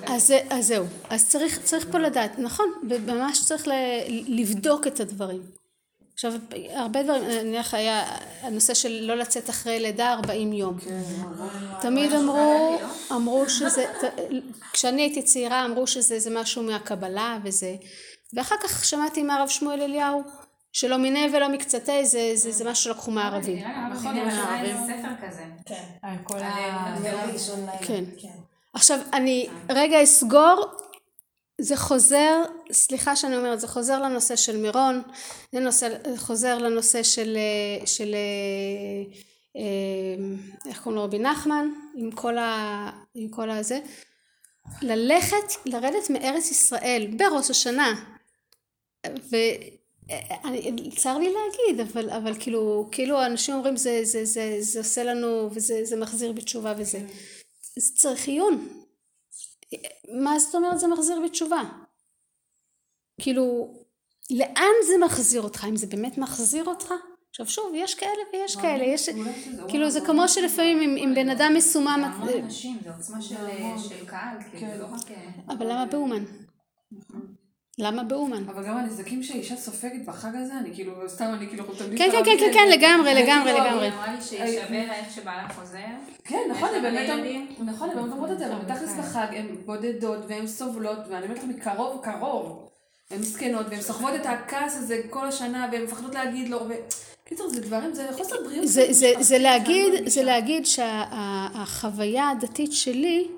אז 0.07 0.33
זהו, 0.61 0.87
אז 1.11 1.29
צריך 1.65 1.87
פה 1.93 1.99
לדעת, 1.99 2.39
נכון, 2.39 2.67
ממש 3.07 3.45
צריך 3.45 3.69
לבדוק 4.29 4.87
את 4.87 5.01
הדברים. 5.01 5.60
עכשיו, 6.21 6.33
הרבה 6.71 7.03
דברים, 7.03 7.25
נניח 7.25 7.75
היה 7.75 8.05
הנושא 8.41 8.75
של 8.75 8.99
לא 9.03 9.15
לצאת 9.15 9.51
אחרי 9.51 9.81
לידה 9.81 10.13
40 10.13 10.53
יום. 10.53 10.77
תמיד 11.81 12.13
אמרו, 12.13 12.79
אמרו 13.13 13.49
שזה, 13.49 13.85
כשאני 14.73 15.03
הייתי 15.03 15.23
צעירה 15.23 15.65
אמרו 15.65 15.87
שזה 15.87 16.31
משהו 16.31 16.63
מהקבלה 16.63 17.39
וזה, 17.45 17.75
ואחר 18.35 18.55
כך 18.63 18.85
שמעתי 18.85 19.23
מהרב 19.23 19.49
שמואל 19.49 19.83
אליהו, 19.83 20.23
שלא 20.73 20.97
מיניה 20.97 21.27
ולא 21.33 21.49
מקצתי, 21.49 22.07
זה, 22.07 22.33
זה, 22.35 22.53
זה 22.53 22.71
משהו 22.71 22.85
שלקחו 22.85 23.11
מהערבים. 23.11 23.65
נכון, 23.93 24.17
יש 24.17 24.35
ספר 24.75 25.27
כזה. 25.29 25.43
כן. 25.67 25.85
על 26.03 26.17
כל 26.25 26.39
ה... 26.39 26.97
כן. 27.83 28.05
עכשיו, 28.75 28.99
אני 29.13 29.49
רגע 29.69 30.03
אסגור 30.03 30.65
זה 31.61 31.77
חוזר, 31.77 32.43
סליחה 32.73 33.17
שאני 33.17 33.37
אומרת, 33.37 33.61
זה 33.61 33.69
חוזר 33.69 34.03
לנושא 34.03 34.37
של 34.37 34.57
מירון, 34.57 35.03
זה 35.53 35.61
נושא, 35.61 35.97
חוזר 36.17 36.59
לנושא 36.59 37.03
של, 37.03 37.39
של 37.85 38.15
איך 40.67 40.83
קוראים 40.83 40.97
לו? 40.97 41.05
רבי 41.05 41.19
נחמן, 41.19 41.69
עם 41.95 42.11
כל, 42.11 42.39
ה, 42.39 42.91
עם 43.15 43.29
כל 43.29 43.51
הזה, 43.51 43.81
ללכת, 44.83 45.37
לרדת 45.65 46.11
מארץ 46.11 46.51
ישראל 46.51 47.07
בראש 47.17 47.51
השנה, 47.51 47.95
וצר 49.07 51.19
לי 51.19 51.33
להגיד, 51.33 51.81
אבל, 51.81 52.11
אבל 52.11 52.35
כאילו, 52.41 52.89
כאילו 52.93 53.27
אנשים 53.27 53.55
אומרים 53.55 53.77
זה, 53.77 54.01
זה, 54.03 54.25
זה, 54.25 54.57
זה 54.61 54.79
עושה 54.79 55.05
לנו 55.05 55.49
וזה 55.53 55.81
זה 55.85 55.97
מחזיר 55.97 56.33
בתשובה 56.33 56.75
וזה, 56.79 57.01
זה 57.77 57.97
צריך 57.97 58.29
עיון, 58.29 58.80
מה 60.23 60.39
זאת 60.39 60.55
אומרת 60.55 60.79
זה 60.79 60.87
מחזיר 60.87 61.21
בתשובה? 61.25 61.63
כאילו, 63.21 63.75
לאן 64.31 64.75
זה 64.87 65.05
מחזיר 65.05 65.43
אותך? 65.43 65.67
אם 65.69 65.77
זה 65.77 65.87
באמת 65.87 66.19
מחזיר 66.19 66.65
אותך? 66.65 66.95
עכשיו 67.31 67.47
שוב, 67.47 67.73
יש 67.75 67.95
כאלה 67.95 68.23
ויש 68.33 68.57
כאלה, 68.57 68.85
יש, 68.85 69.09
כאילו 69.69 69.91
זה 69.91 70.01
כמו 70.01 70.29
שלפעמים 70.29 70.97
אם 70.97 71.13
בן 71.15 71.29
אדם 71.29 71.53
מסומם... 71.57 72.01
זה 72.03 72.07
המון 72.07 72.45
אנשים, 72.45 72.79
זה 72.85 72.95
עוצמה 72.95 73.23
של 73.23 74.07
קהל, 74.07 74.37
כאילו, 74.51 74.79
לא 74.79 74.87
רק... 74.87 75.19
אבל 75.49 75.73
למה 75.73 75.87
באומן? 75.87 76.25
למה 77.81 78.03
באומן? 78.03 78.45
אבל 78.49 78.65
גם 78.67 78.77
הנזקים 78.77 79.23
שהאישה 79.23 79.57
סופגת 79.57 80.05
בחג 80.05 80.31
הזה, 80.35 80.53
אני 80.59 80.75
כאילו, 80.75 80.93
סתם 81.09 81.25
אני 81.39 81.49
כאילו 81.49 81.65
חושבת... 81.67 81.99
כן, 81.99 82.09
כן, 82.13 82.25
כן, 82.25 82.51
כן, 82.55 82.69
לגמרי, 82.73 83.15
לגמרי, 83.15 83.53
לגמרי. 83.53 83.87
היא 83.87 83.93
אמרה 83.93 84.15
לי 84.15 84.23
שישווה 84.23 84.87
לה 84.87 84.95
איך 84.95 85.15
שבעלה 85.15 85.49
חוזר. 85.49 85.79
כן, 86.25 86.43
נכון, 86.51 86.69
הם 86.77 86.83
באמת 86.83 87.11
נכון, 87.65 87.91
הם 87.91 87.97
באמת 87.97 88.13
אומרות 88.13 88.31
את 88.31 88.39
זה, 88.39 88.47
אבל 88.47 88.65
בתכלס 88.65 88.93
בחג 88.99 89.27
הן 89.31 89.47
בודדות 89.67 90.19
והן 90.29 90.47
סובלות, 90.47 90.99
ואני 91.11 91.25
אומרת 91.25 91.39
לך 91.39 91.45
מקרוב, 91.45 92.01
קרוב. 92.03 92.69
הן 93.11 93.21
מסכנות, 93.21 93.67
והן 93.71 93.81
סוחבות 93.81 94.15
את 94.15 94.27
הכעס 94.27 94.77
הזה 94.77 95.01
כל 95.11 95.27
השנה, 95.27 95.69
והן 95.73 95.83
מפחדות 95.83 96.15
להגיד 96.15 96.49
לו, 96.49 96.59
קיצור, 97.25 97.49
זה 97.49 97.61
דברים, 97.61 97.95
זה 97.95 98.07
חוסר 98.13 98.37
בריאות. 98.45 98.67
זה 99.21 99.39
להגיד, 99.39 99.93
זה 100.07 100.23
להגיד 100.23 100.67
שהחוויה 100.67 102.29
הדתית 102.29 102.73
שלי 102.73 103.29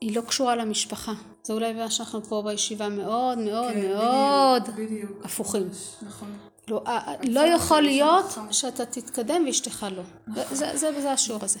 היא 0.00 0.16
לא 0.16 0.20
קשורה 0.20 0.56
למשפחה. 0.56 1.12
זה 1.42 1.52
אולי 1.52 1.72
מה 1.72 1.90
שאנחנו 1.90 2.22
פה 2.22 2.42
בישיבה 2.46 2.88
מאוד 2.88 3.38
מאוד 3.38 3.72
כן, 3.72 3.88
מאוד 3.88 4.62
בדיוק, 4.62 4.90
בדיוק. 4.90 5.24
הפוכים. 5.24 5.68
נכון. 6.02 6.38
לא, 6.68 6.82
לא 7.22 7.40
יכול 7.40 7.80
להיות 7.80 8.38
שאתה 8.50 8.86
תתקדם 8.86 9.44
ואשתך 9.46 9.86
לא. 9.96 10.02
זה, 10.50 10.76
זה, 10.76 11.00
זה 11.00 11.12
השיעור 11.12 11.44
הזה. 11.44 11.58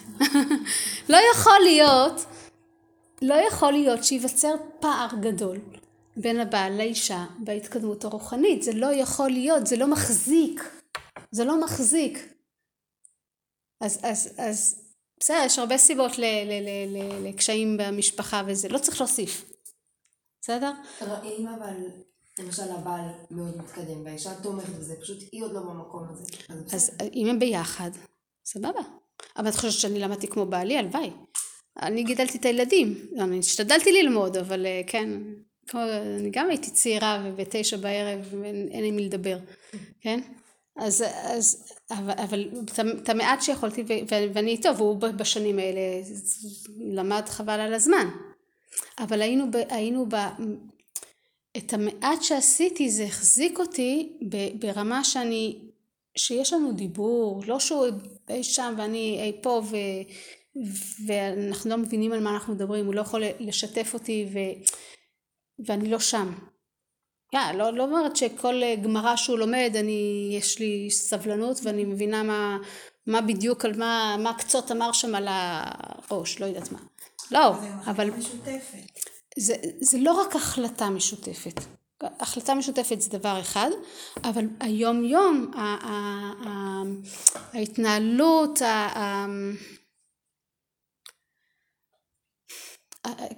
לא 1.12 1.18
יכול 1.32 1.58
להיות, 1.62 2.24
לא 3.22 3.34
יכול 3.34 3.72
להיות 3.72 4.04
שייווצר 4.04 4.54
פער 4.80 5.08
גדול 5.20 5.58
בין 6.16 6.40
הבעל 6.40 6.76
לאישה 6.76 7.24
בהתקדמות 7.38 8.04
הרוחנית. 8.04 8.62
זה 8.62 8.72
לא 8.72 8.94
יכול 8.94 9.30
להיות, 9.30 9.66
זה 9.66 9.76
לא 9.76 9.86
מחזיק. 9.86 10.70
זה 11.30 11.44
לא 11.44 11.60
מחזיק. 11.64 12.34
אז, 13.80 14.00
אז, 14.02 14.34
אז 14.38 14.89
בסדר, 15.20 15.42
יש 15.46 15.58
הרבה 15.58 15.78
סיבות 15.78 16.12
לקשיים 17.24 17.76
במשפחה 17.80 18.42
וזה, 18.46 18.68
לא 18.68 18.78
צריך 18.78 19.00
להוסיף. 19.00 19.44
בסדר? 20.42 20.72
אם 21.24 21.46
אבל, 21.58 21.74
למשל 22.38 22.62
הבעל 22.70 23.04
מאוד 23.30 23.58
מתקדם 23.58 24.04
והאישה 24.04 24.34
תומכת 24.42 24.68
בזה, 24.68 24.94
פשוט 25.00 25.18
היא 25.32 25.44
עוד 25.44 25.52
לא 25.52 25.60
במקום 25.60 26.06
הזה. 26.10 26.24
אז 26.76 26.90
אם 27.14 27.26
הם 27.26 27.38
ביחד, 27.38 27.90
סבבה. 28.44 28.80
אבל 29.36 29.48
את 29.48 29.54
חושבת 29.54 29.72
שאני 29.72 29.98
למדתי 29.98 30.28
כמו 30.28 30.46
בעלי? 30.46 30.78
הלוואי. 30.78 31.10
אני 31.82 32.04
גידלתי 32.04 32.38
את 32.38 32.44
הילדים, 32.44 33.06
אני 33.18 33.38
השתדלתי 33.38 33.92
ללמוד, 33.92 34.36
אבל 34.36 34.66
כן, 34.86 35.10
אני 35.74 36.30
גם 36.30 36.48
הייתי 36.48 36.70
צעירה 36.70 37.22
ובתשע 37.24 37.76
בערב 37.76 38.34
אין 38.44 38.82
לי 38.82 38.90
מי 38.90 39.04
לדבר, 39.04 39.38
כן? 40.00 40.20
אז, 40.80 41.04
אז 41.22 41.72
אבל, 41.90 42.48
את 43.02 43.08
המעט 43.08 43.42
שיכולתי 43.42 43.84
ואני 44.08 44.50
איתו 44.50 44.76
והוא 44.76 44.96
בשנים 44.96 45.58
האלה 45.58 45.80
למד 46.78 47.22
חבל 47.28 47.60
על 47.60 47.74
הזמן 47.74 48.08
אבל 48.98 49.22
היינו, 49.22 49.44
היינו 49.68 50.06
ב... 50.08 50.14
את 51.56 51.72
המעט 51.72 52.22
שעשיתי 52.22 52.90
זה 52.90 53.04
החזיק 53.04 53.58
אותי 53.58 54.12
ברמה 54.54 55.04
שאני, 55.04 55.58
שיש 56.16 56.52
לנו 56.52 56.72
דיבור, 56.72 57.42
לא 57.46 57.60
שהוא 57.60 57.86
אי 58.28 58.42
שם 58.42 58.74
ואני 58.78 59.20
אי 59.22 59.42
פה 59.42 59.62
ו, 59.70 59.76
ואנחנו 61.06 61.70
לא 61.70 61.76
מבינים 61.76 62.12
על 62.12 62.20
מה 62.20 62.30
אנחנו 62.30 62.54
מדברים, 62.54 62.86
הוא 62.86 62.94
לא 62.94 63.00
יכול 63.00 63.22
לשתף 63.40 63.90
אותי 63.94 64.26
ו, 64.32 64.38
ואני 65.66 65.90
לא 65.90 65.98
שם. 65.98 66.32
Yeah, 67.34 67.52
לא, 67.54 67.72
לא 67.72 67.82
אומרת 67.82 68.16
שכל 68.16 68.62
גמרא 68.82 69.16
שהוא 69.16 69.38
לומד, 69.38 69.72
אני, 69.78 70.30
יש 70.38 70.58
לי 70.58 70.90
סבלנות 70.90 71.60
ואני 71.62 71.84
מבינה 71.84 72.22
מה, 72.22 72.58
מה 73.06 73.20
בדיוק, 73.20 73.64
על 73.64 73.78
מה, 73.78 74.16
מה 74.18 74.34
קצות 74.34 74.70
אמר 74.70 74.92
שם 74.92 75.14
על 75.14 75.28
הראש, 75.30 76.40
לא 76.40 76.46
יודעת 76.46 76.72
מה. 76.72 76.78
לא, 77.30 77.52
אבל... 77.86 78.10
זה, 79.38 79.54
זה 79.80 79.98
לא 79.98 80.12
רק 80.12 80.36
החלטה 80.36 80.90
משותפת. 80.90 81.60
החלטה 82.00 82.54
משותפת 82.54 83.00
זה 83.00 83.10
דבר 83.18 83.40
אחד, 83.40 83.70
אבל 84.24 84.44
היום 84.60 85.04
יום, 85.04 85.50
ה- 85.54 85.60
ה- 85.60 86.32
ה- 86.46 86.82
ההתנהלות, 87.52 88.62
ה- 88.62 88.66
ה- 88.98 89.26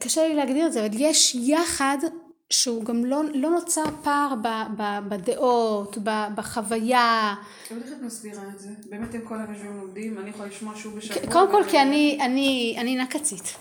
קשה 0.01 0.29
לי 0.29 0.35
להגדיר 0.35 0.67
את 0.67 0.73
זה, 0.73 0.87
אבל 0.87 0.95
יש 0.99 1.35
יחד 1.35 1.99
שהוא 2.53 2.85
גם 2.85 3.05
לא, 3.05 3.23
לא 3.35 3.51
נוצר 3.51 3.85
פער 4.03 4.35
ב, 4.43 4.49
ב, 4.77 4.99
בדעות, 5.09 5.99
ב, 6.05 6.11
בחוויה. 6.35 7.35
אבל 7.71 7.81
איך 7.83 7.93
את 7.93 8.03
מסבירה 8.03 8.43
את 8.55 8.61
זה? 8.61 8.69
באמת 8.91 9.15
הם 9.15 9.21
כל 9.25 9.35
יושבים 9.49 9.77
לומדים, 9.81 10.19
אני 10.19 10.31
יכולה 10.31 10.49
לשמוע 10.49 10.75
שוב 10.77 10.97
בשבוע. 10.97 11.33
קודם 11.33 11.51
כל 11.51 11.63
כי 11.71 11.83
אני, 11.83 12.19
אני, 12.21 12.77
אני 12.79 12.97
נקצית. 12.97 13.55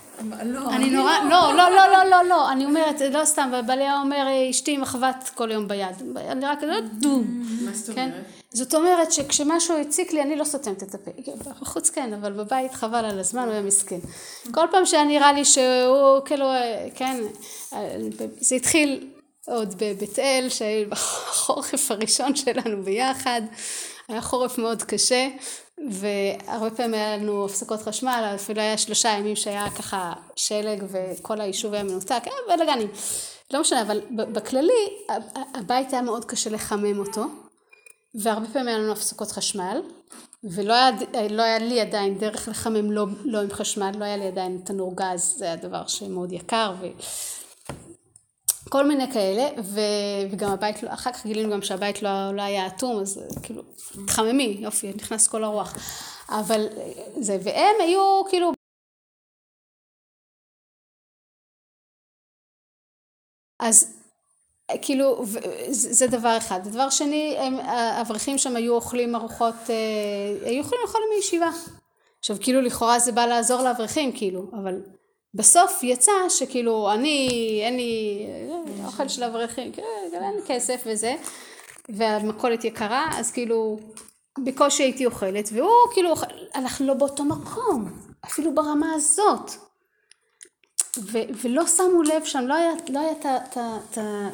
לא, 0.44 0.70
אני 0.70 0.90
נורא, 0.90 1.12
לא, 1.30 1.54
לא, 1.56 1.70
לא, 1.70 1.86
לא, 1.92 2.10
לא, 2.10 2.28
לא, 2.28 2.52
אני 2.52 2.64
אומרת, 2.64 3.00
לא 3.00 3.24
סתם, 3.24 3.52
בעלי 3.66 3.92
אומר, 3.92 4.26
אשתי 4.50 4.76
מחבת 4.76 5.30
כל 5.34 5.50
יום 5.50 5.68
ביד. 5.68 6.16
אני 6.16 6.46
רק, 6.46 6.58
דום. 6.98 7.44
מה 7.64 7.72
זאת 7.72 7.94
כן? 7.94 8.02
אומרת? 8.02 8.41
זאת 8.54 8.74
אומרת 8.74 9.12
שכשמשהו 9.12 9.76
הציק 9.78 10.12
לי, 10.12 10.22
אני 10.22 10.36
לא 10.36 10.44
סותמת 10.44 10.82
את 10.82 10.94
הפה. 10.94 11.10
בחוץ 11.60 11.90
כן, 11.90 12.12
אבל 12.12 12.32
בבית 12.32 12.74
חבל 12.74 13.04
על 13.04 13.18
הזמן, 13.18 13.42
הוא 13.42 13.52
היה 13.52 13.62
מסכן. 13.62 13.98
כל 14.54 14.66
פעם 14.70 14.86
שהיה 14.86 15.04
נראה 15.04 15.32
לי 15.32 15.44
שהוא, 15.44 16.20
כאילו, 16.24 16.46
כן, 16.94 17.22
זה 18.40 18.54
התחיל 18.54 19.10
עוד 19.46 19.74
בבית 19.78 20.18
אל, 20.18 20.46
שהיה 20.48 20.86
בחורף 20.86 21.90
הראשון 21.90 22.36
שלנו 22.36 22.82
ביחד. 22.82 23.42
היה 24.08 24.20
חורף 24.20 24.58
מאוד 24.58 24.82
קשה, 24.82 25.28
והרבה 25.90 26.70
פעמים 26.70 26.94
היה 26.94 27.16
לנו 27.16 27.44
הפסקות 27.44 27.82
חשמל, 27.82 28.32
אפילו 28.34 28.60
היה 28.60 28.78
שלושה 28.78 29.08
ימים 29.08 29.36
שהיה 29.36 29.70
ככה 29.70 30.12
שלג 30.36 30.84
וכל 30.88 31.40
היישוב 31.40 31.74
היה 31.74 31.82
מנותק, 31.82 32.22
היה 32.24 32.56
בלאגנים. 32.56 32.88
לא 33.50 33.60
משנה, 33.60 33.82
אבל 33.82 34.00
בכללי, 34.10 34.96
הבית 35.54 35.92
היה 35.92 36.02
מאוד 36.02 36.24
קשה 36.24 36.50
לחמם 36.50 36.98
אותו. 36.98 37.22
והרבה 38.14 38.46
פעמים 38.52 38.68
היה 38.68 38.78
לנו 38.78 38.92
הפסקות 38.92 39.30
חשמל, 39.30 39.82
ולא 40.44 40.74
היה, 40.74 40.90
לא 41.30 41.42
היה 41.42 41.58
לי 41.58 41.80
עדיין 41.80 42.18
דרך 42.18 42.48
לחמם 42.48 42.92
לא, 42.92 43.06
לא 43.24 43.42
עם 43.42 43.50
חשמל, 43.50 43.92
לא 43.98 44.04
היה 44.04 44.16
לי 44.16 44.26
עדיין 44.26 44.62
תנור 44.64 44.96
גז, 44.96 45.34
זה 45.38 45.44
היה 45.44 45.56
דבר 45.56 45.86
שמאוד 45.86 46.32
יקר, 46.32 46.74
וכל 48.66 48.86
מיני 48.86 49.12
כאלה, 49.12 49.62
ו, 49.62 49.80
וגם 50.32 50.50
הבית, 50.50 50.82
לא, 50.82 50.92
אחר 50.92 51.12
כך 51.12 51.26
גילינו 51.26 51.52
גם 51.52 51.62
שהבית 51.62 52.02
לא, 52.02 52.34
לא 52.34 52.42
היה 52.42 52.66
אטום, 52.66 53.00
אז 53.00 53.20
כאילו, 53.42 53.62
תחממי, 54.06 54.56
יופי, 54.60 54.92
נכנס 54.94 55.28
כל 55.28 55.44
הרוח. 55.44 55.74
אבל 56.28 56.66
זה, 57.20 57.38
והם 57.44 57.76
היו 57.80 58.22
כאילו... 58.30 58.52
אז 63.58 64.01
כאילו, 64.82 65.24
זה 65.68 66.06
דבר 66.06 66.36
אחד. 66.36 66.68
דבר 66.68 66.90
שני, 66.90 67.36
האברכים 67.68 68.38
שם 68.38 68.56
היו 68.56 68.74
אוכלים 68.74 69.14
ארוחות, 69.14 69.54
אה, 69.70 70.48
היו 70.48 70.60
יכולים 70.60 70.82
לאכול 70.84 71.00
מישיבה. 71.16 71.50
עכשיו, 72.18 72.36
כאילו, 72.40 72.60
לכאורה 72.60 72.98
זה 72.98 73.12
בא 73.12 73.26
לעזור 73.26 73.62
לאברכים, 73.62 74.12
כאילו, 74.12 74.50
אבל 74.52 74.82
בסוף 75.34 75.82
יצא 75.82 76.12
שכאילו, 76.28 76.92
אני, 76.92 77.28
אין 77.64 77.76
לי 77.76 78.26
אוכל 78.84 79.08
של 79.08 79.24
אברכים, 79.24 79.72
כאילו, 79.72 79.88
אין 80.12 80.34
לי 80.34 80.42
כסף 80.46 80.82
וזה, 80.86 81.14
והמכולת 81.88 82.64
יקרה, 82.64 83.10
אז 83.16 83.30
כאילו, 83.30 83.78
בקושי 84.38 84.82
הייתי 84.82 85.06
אוכלת, 85.06 85.48
והוא 85.52 85.70
כאילו, 85.92 86.14
אנחנו 86.54 86.86
לא 86.86 86.94
באותו 86.94 87.24
מקום, 87.24 87.92
אפילו 88.24 88.54
ברמה 88.54 88.92
הזאת. 88.94 89.50
ו- 90.98 91.32
ולא 91.42 91.66
שמו 91.66 92.02
לב 92.02 92.24
שם, 92.24 92.46
לא 92.46 92.54
היה, 92.54 92.72
לא 92.88 93.00
היה 93.00 93.12
את 93.12 93.98
ה... 93.98 94.28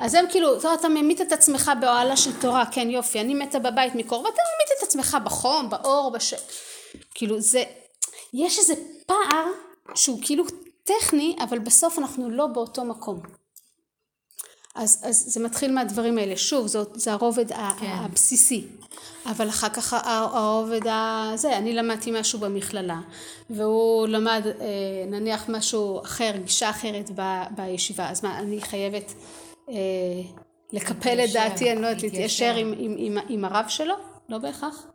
אז 0.00 0.14
הם 0.14 0.24
כאילו, 0.30 0.56
אתה 0.74 0.88
ממית 0.88 1.20
את 1.20 1.32
עצמך 1.32 1.70
באוהלה 1.80 2.16
של 2.16 2.40
תורה, 2.40 2.64
כן 2.72 2.90
יופי, 2.90 3.20
אני 3.20 3.34
מתה 3.34 3.58
בבית 3.58 3.94
מקור, 3.94 4.18
ואתה 4.18 4.30
ממית 4.30 4.78
את 4.78 4.82
עצמך 4.82 5.16
בחום, 5.24 5.70
באור, 5.70 6.10
בש... 6.10 6.34
כאילו 7.14 7.40
זה, 7.40 7.62
יש 8.34 8.58
איזה 8.58 8.74
פער 9.06 9.46
שהוא 9.94 10.18
כאילו 10.22 10.44
טכני, 10.84 11.36
אבל 11.40 11.58
בסוף 11.58 11.98
אנחנו 11.98 12.30
לא 12.30 12.46
באותו 12.46 12.84
מקום. 12.84 13.39
אז, 14.74 15.02
אז 15.04 15.24
זה 15.28 15.40
מתחיל 15.40 15.72
מהדברים 15.72 16.18
האלה, 16.18 16.36
שוב, 16.36 16.66
זאת, 16.66 16.90
זה 16.94 17.12
הרובד 17.12 17.48
כן. 17.48 17.86
הבסיסי. 17.86 18.66
אבל 19.26 19.48
אחר 19.48 19.68
כך 19.68 19.94
הרובד 20.06 20.80
הזה, 20.84 21.58
אני 21.58 21.72
למדתי 21.72 22.10
משהו 22.20 22.38
במכללה, 22.38 23.00
והוא 23.50 24.06
למד 24.08 24.42
נניח 25.06 25.44
משהו 25.48 26.00
אחר, 26.02 26.32
גישה 26.44 26.70
אחרת 26.70 27.10
ב, 27.14 27.42
בישיבה, 27.56 28.10
אז 28.10 28.24
מה, 28.24 28.38
אני 28.38 28.60
חייבת 28.60 29.12
אה, 29.68 29.74
לקפל 30.72 31.20
את 31.24 31.32
דעתי, 31.32 31.72
אני 31.72 31.82
לא 31.82 31.86
יודעת, 31.86 32.02
להתיישר 32.02 32.54
עם, 32.54 32.74
עם, 32.78 32.94
עם, 32.98 33.18
עם 33.28 33.44
הרב 33.44 33.64
שלו? 33.68 33.94
לא 34.28 34.38
בהכרח. 34.38 34.86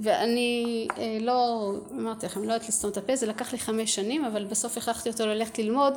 ואני 0.00 0.88
אה, 0.98 1.18
לא, 1.20 1.70
אמרתי 1.90 2.26
לכם, 2.26 2.40
לא 2.40 2.52
יודעת 2.52 2.68
לסתום 2.68 2.90
את 2.90 2.96
הפה, 2.96 3.16
זה 3.16 3.26
לקח 3.26 3.52
לי 3.52 3.58
חמש 3.58 3.94
שנים, 3.94 4.24
אבל 4.24 4.44
בסוף 4.44 4.76
הכרחתי 4.76 5.08
אותו 5.08 5.26
ללכת 5.26 5.58
ללמוד 5.58 5.94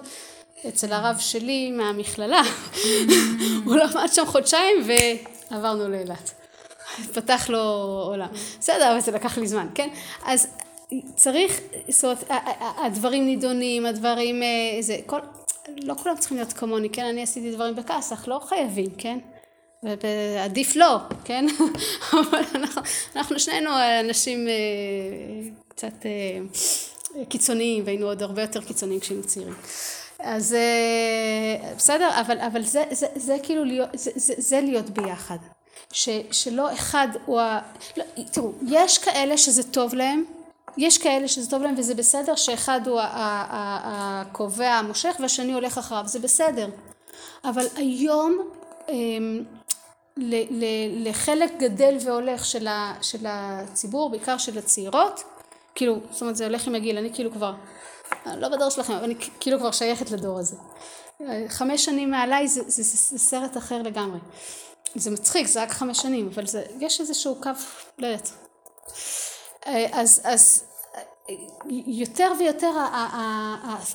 אצל 0.67 0.93
הרב 0.93 1.15
שלי 1.19 1.71
מהמכללה. 1.71 2.41
הוא 3.65 3.75
למד 3.75 4.07
שם 4.13 4.25
חודשיים 4.25 4.77
ועברנו 5.51 5.89
לאילת. 5.89 6.33
פתח 7.13 7.49
לו 7.49 7.59
עולם. 8.07 8.27
בסדר, 8.59 8.91
אבל 8.91 8.99
זה 8.99 9.11
לקח 9.11 9.37
לי 9.37 9.47
זמן, 9.47 9.67
כן? 9.75 9.89
אז 10.25 10.47
צריך, 11.15 11.59
זאת 11.89 12.03
אומרת, 12.03 12.23
הדברים 12.77 13.25
נידונים, 13.25 13.85
הדברים, 13.85 14.41
זה, 14.79 14.97
כל, 15.05 15.19
לא 15.83 15.93
כולם 15.93 16.17
צריכים 16.17 16.37
להיות 16.37 16.53
כמוני, 16.53 16.89
כן? 16.89 17.05
אני 17.05 17.23
עשיתי 17.23 17.51
דברים 17.51 17.75
בכעס, 17.75 18.13
אך 18.13 18.27
לא 18.27 18.41
חייבים, 18.49 18.89
כן? 18.97 19.19
ועדיף 19.83 20.75
לא, 20.75 20.97
כן? 21.23 21.45
אבל 22.13 22.43
אנחנו, 22.55 22.81
אנחנו 23.15 23.39
שנינו 23.39 23.69
אנשים 23.99 24.47
קצת 25.67 26.05
קיצוניים, 27.29 27.83
והיינו 27.85 28.05
עוד 28.05 28.23
הרבה 28.23 28.41
יותר 28.41 28.61
קיצוניים 28.61 28.99
כשהיינו 28.99 29.23
צעירים. 29.23 29.53
אז 30.19 30.55
בסדר, 31.75 32.09
אבל, 32.21 32.39
אבל 32.39 32.63
זה, 32.63 32.83
זה, 32.91 33.07
זה 33.15 33.37
כאילו 33.43 33.63
להיות, 33.63 33.89
זה, 33.93 34.11
זה, 34.15 34.33
זה 34.37 34.61
להיות 34.61 34.89
ביחד. 34.89 35.37
ש, 35.93 36.09
שלא 36.31 36.73
אחד 36.73 37.07
הוא 37.25 37.39
ה... 37.39 37.59
לא, 37.97 38.03
תראו, 38.31 38.51
יש 38.67 38.97
כאלה 38.97 39.37
שזה 39.37 39.63
טוב 39.63 39.95
להם, 39.95 40.23
יש 40.77 40.97
כאלה 40.97 41.27
שזה 41.27 41.49
טוב 41.49 41.61
להם 41.61 41.75
וזה 41.77 41.95
בסדר 41.95 42.35
שאחד 42.35 42.87
הוא 42.87 42.99
הקובע 43.03 44.69
המושך 44.69 45.15
והשני 45.19 45.53
הולך 45.53 45.77
אחריו, 45.77 46.03
זה 46.05 46.19
בסדר. 46.19 46.69
אבל 47.43 47.65
היום 47.75 48.37
ל, 50.17 50.35
ל, 50.49 50.65
לחלק 51.09 51.51
גדל 51.59 51.97
והולך 52.05 52.45
של, 52.45 52.67
ה, 52.67 52.93
של 53.01 53.25
הציבור, 53.25 54.09
בעיקר 54.09 54.37
של 54.37 54.57
הצעירות, 54.57 55.23
כאילו, 55.75 55.99
זאת 56.11 56.21
אומרת 56.21 56.35
זה 56.35 56.45
הולך 56.45 56.67
עם 56.67 56.75
הגיל, 56.75 56.97
אני 56.97 57.13
כאילו 57.13 57.31
כבר, 57.31 57.53
לא 58.37 58.49
בדור 58.49 58.69
שלכם, 58.69 58.93
אבל 58.93 59.03
אני 59.03 59.15
כאילו 59.39 59.59
כבר 59.59 59.71
שייכת 59.71 60.11
לדור 60.11 60.39
הזה. 60.39 60.55
חמש 61.47 61.85
שנים 61.85 62.11
מעליי 62.11 62.47
זה, 62.47 62.61
זה, 62.67 62.83
זה, 62.83 62.97
זה 62.97 63.19
סרט 63.19 63.57
אחר 63.57 63.81
לגמרי. 63.81 64.19
זה 64.95 65.11
מצחיק, 65.11 65.47
זה 65.47 65.63
רק 65.63 65.71
חמש 65.71 65.97
שנים, 65.97 66.29
אבל 66.33 66.45
זה, 66.45 66.65
יש 66.79 67.01
איזשהו 67.01 67.35
קו, 67.35 67.49
לא 67.97 68.07
יודעת. 68.07 68.31
אז, 69.91 70.21
אז 70.23 70.63
יותר 71.87 72.31
ויותר 72.39 72.71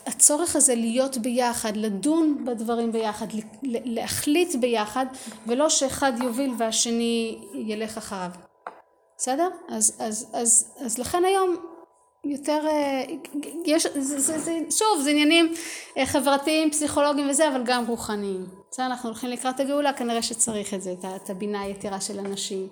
הצורך 0.06 0.56
הזה 0.56 0.74
להיות 0.74 1.18
ביחד, 1.18 1.76
לדון 1.76 2.44
בדברים 2.44 2.92
ביחד, 2.92 3.26
להחליט 3.62 4.54
ביחד, 4.54 5.06
ולא 5.46 5.68
שאחד 5.68 6.12
יוביל 6.22 6.54
והשני 6.58 7.38
ילך 7.54 7.98
אחריו. 7.98 8.30
בסדר? 9.16 9.48
אז, 9.68 9.96
אז, 9.98 10.26
אז, 10.32 10.74
אז 10.80 10.98
לכן 10.98 11.24
היום 11.24 11.56
יותר, 12.24 12.66
יש, 13.66 13.86
זה, 13.86 14.20
זה, 14.20 14.38
זה, 14.38 14.58
שוב, 14.70 15.00
זה 15.02 15.10
עניינים 15.10 15.52
חברתיים, 16.04 16.70
פסיכולוגיים 16.70 17.30
וזה, 17.30 17.48
אבל 17.48 17.62
גם 17.64 17.86
רוחניים. 17.86 18.46
בסדר, 18.70 18.86
אנחנו 18.86 19.08
הולכים 19.08 19.30
לקראת 19.30 19.60
הגאולה, 19.60 19.92
כנראה 19.92 20.22
שצריך 20.22 20.74
את 20.74 20.82
זה, 20.82 20.92
את, 20.92 21.04
את 21.16 21.30
הבינה 21.30 21.60
היתרה 21.60 22.00
של 22.00 22.18
אנשים, 22.18 22.68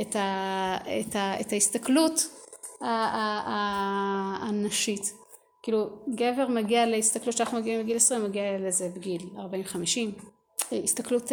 את, 0.00 0.16
ה, 0.16 0.76
את, 1.00 1.16
ה, 1.16 1.40
את 1.40 1.52
ההסתכלות 1.52 2.28
הנשית. 4.40 5.12
כאילו, 5.62 5.86
גבר 6.14 6.48
מגיע 6.48 6.86
להסתכלות 6.86 7.36
שאנחנו 7.36 7.58
מגיעים 7.58 7.82
בגיל 7.82 7.96
20, 7.96 8.24
מגיע 8.24 8.42
לזה 8.58 8.88
בגיל 8.94 9.22
40-50. 9.36 10.76
הסתכלות 10.84 11.32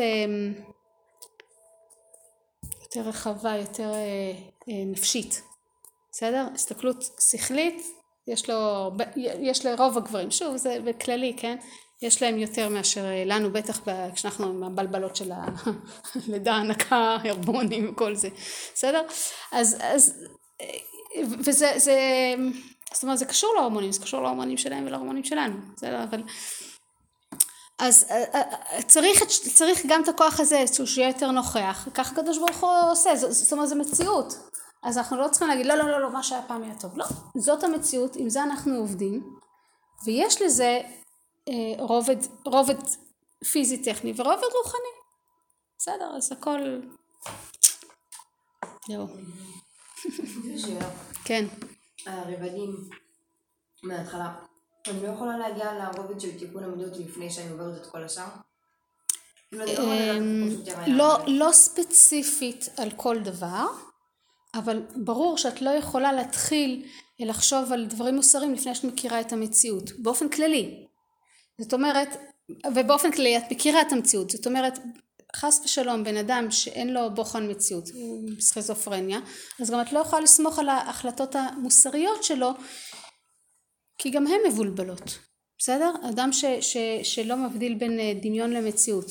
יותר 2.82 3.10
רחבה, 3.10 3.56
יותר 3.58 3.92
נפשית. 4.68 5.51
בסדר? 6.12 6.48
הסתכלות 6.54 7.04
שכלית, 7.32 7.84
יש 8.28 8.50
לו, 8.50 8.92
יש 9.16 9.66
לרוב 9.66 9.98
הגברים, 9.98 10.32
שוב 10.32 10.58
זה 10.58 10.78
בכללי, 10.86 11.34
כן? 11.38 11.58
יש 12.02 12.22
להם 12.22 12.38
יותר 12.38 12.70
מאשר 12.70 13.06
לנו, 13.26 13.52
בטח 13.52 13.80
כשאנחנו 14.16 14.46
עם 14.46 14.64
הבלבלות 14.64 15.16
של 15.16 15.32
הלידה, 15.32 16.54
הנקה, 16.62 17.18
הרמונים 17.24 17.92
וכל 17.92 18.16
זה, 18.16 18.30
בסדר? 18.74 19.02
אז, 19.52 19.78
אז, 19.82 20.26
וזה, 21.40 21.74
זה, 21.78 22.00
זאת 22.94 23.04
אומרת, 23.04 23.18
זה 23.18 23.26
קשור 23.26 23.54
להורמונים, 23.56 23.92
זה 23.92 24.02
קשור 24.02 24.22
להורמונים 24.22 24.58
שלהם 24.58 24.86
ולהורמונים 24.86 25.24
שלנו, 25.24 25.56
בסדר? 25.76 26.04
אבל 26.04 26.24
אז 27.80 28.06
אה, 28.12 28.24
אה, 28.36 28.84
צריך, 28.84 29.24
צריך 29.56 29.86
גם 29.88 30.04
את 30.04 30.08
הכוח 30.08 30.40
הזה, 30.40 30.64
שהוא 30.74 30.88
שיהיה 30.88 31.08
יותר 31.08 31.32
נוכח, 31.32 31.88
ככה 31.94 32.12
הקדוש 32.12 32.38
ברוך 32.38 32.60
הוא 32.64 32.92
עושה, 32.92 33.16
זאת 33.16 33.54
אומרת 33.54 33.70
זו 33.70 33.76
מציאות. 33.76 34.34
אז 34.84 34.98
אנחנו 34.98 35.18
לא 35.18 35.28
צריכים 35.28 35.48
להגיד 35.48 35.66
לא 35.66 35.76
לא 35.76 35.92
לא 35.92 36.02
לא 36.02 36.12
מה 36.12 36.24
שהיה 36.24 36.42
פעם 36.48 36.64
היה 36.64 36.76
טוב, 36.80 36.98
לא, 36.98 37.06
זאת 37.36 37.64
המציאות, 37.64 38.16
עם 38.16 38.30
זה 38.30 38.44
אנחנו 38.44 38.76
עובדים, 38.76 39.38
ויש 40.06 40.42
לזה 40.42 40.82
אה, 41.48 41.54
רובד, 41.78 42.18
רובד 42.46 42.76
פיזי 43.52 43.84
טכני 43.84 44.14
ורובד 44.16 44.48
רוחני. 44.58 44.92
בסדר, 45.78 46.16
אז 46.18 46.32
הכל... 46.32 46.80
זהו. 48.88 49.08
כן. 51.26 51.46
הרבדים 52.06 52.90
מההתחלה. 53.84 54.36
אני 54.88 55.04
לא 55.04 55.08
יכולה 55.08 55.38
להגיע 55.38 55.74
לרובד 55.74 56.20
של 56.20 56.40
תיקון 56.40 56.64
המידות 56.64 56.98
לפני 56.98 57.32
שאני 57.32 57.52
עוברת 57.52 57.82
את 57.82 57.92
כל 57.92 58.04
השאר? 58.04 58.26
לא 59.52 59.64
אמ, 59.64 60.50
היה. 60.68 60.88
לא, 60.88 61.18
לא 61.28 61.52
ספציפית 61.52 62.66
על 62.78 62.92
כל 62.96 63.20
דבר, 63.20 63.66
אבל 64.54 64.82
ברור 64.96 65.38
שאת 65.38 65.62
לא 65.62 65.70
יכולה 65.70 66.14
להתחיל 66.14 66.86
לחשוב 67.20 67.72
על 67.72 67.86
דברים 67.86 68.16
מוסריים 68.16 68.54
לפני 68.54 68.76
שאת 68.76 68.84
מכירה 68.84 69.22
את 69.22 69.34
המציאות, 69.34 69.92
באופן 70.00 70.30
כללי. 70.30 70.86
זאת 71.62 71.74
אומרת, 71.74 72.10
ובאופן 72.76 73.12
כללי 73.12 73.38
את 73.38 73.44
מכירה 73.52 73.82
את 73.82 73.92
המציאות, 73.92 74.30
זאת 74.30 74.48
אומרת, 74.48 74.80
חס 75.36 75.62
ושלום 75.66 76.04
בן 76.04 76.18
אדם 76.18 76.52
שאין 76.52 76.94
לו 76.94 77.16
בוחן 77.16 77.52
מציאות, 77.52 77.90
הוא 77.94 78.30
סכיזופרניה, 78.40 79.20
אז 79.62 79.72
גם 79.72 79.82
את 79.82 79.94
לא 79.94 80.00
יכולה 80.00 80.22
לסמוך 80.22 80.60
על 80.60 80.70
ההחלטות 80.70 81.36
המוסריות 81.36 82.24
שלו, 82.24 82.52
כי 83.98 84.10
גם 84.10 84.28
הן 84.28 84.40
מבולבלות, 84.48 85.20
בסדר? 85.58 85.92
אדם 86.10 86.34
ש, 86.34 86.46
ש, 86.46 86.78
שלא 87.04 87.36
מבדיל 87.38 87.74
בין 87.74 88.00
אה, 88.00 88.14
דמיון 88.22 88.52
למציאות. 88.52 89.06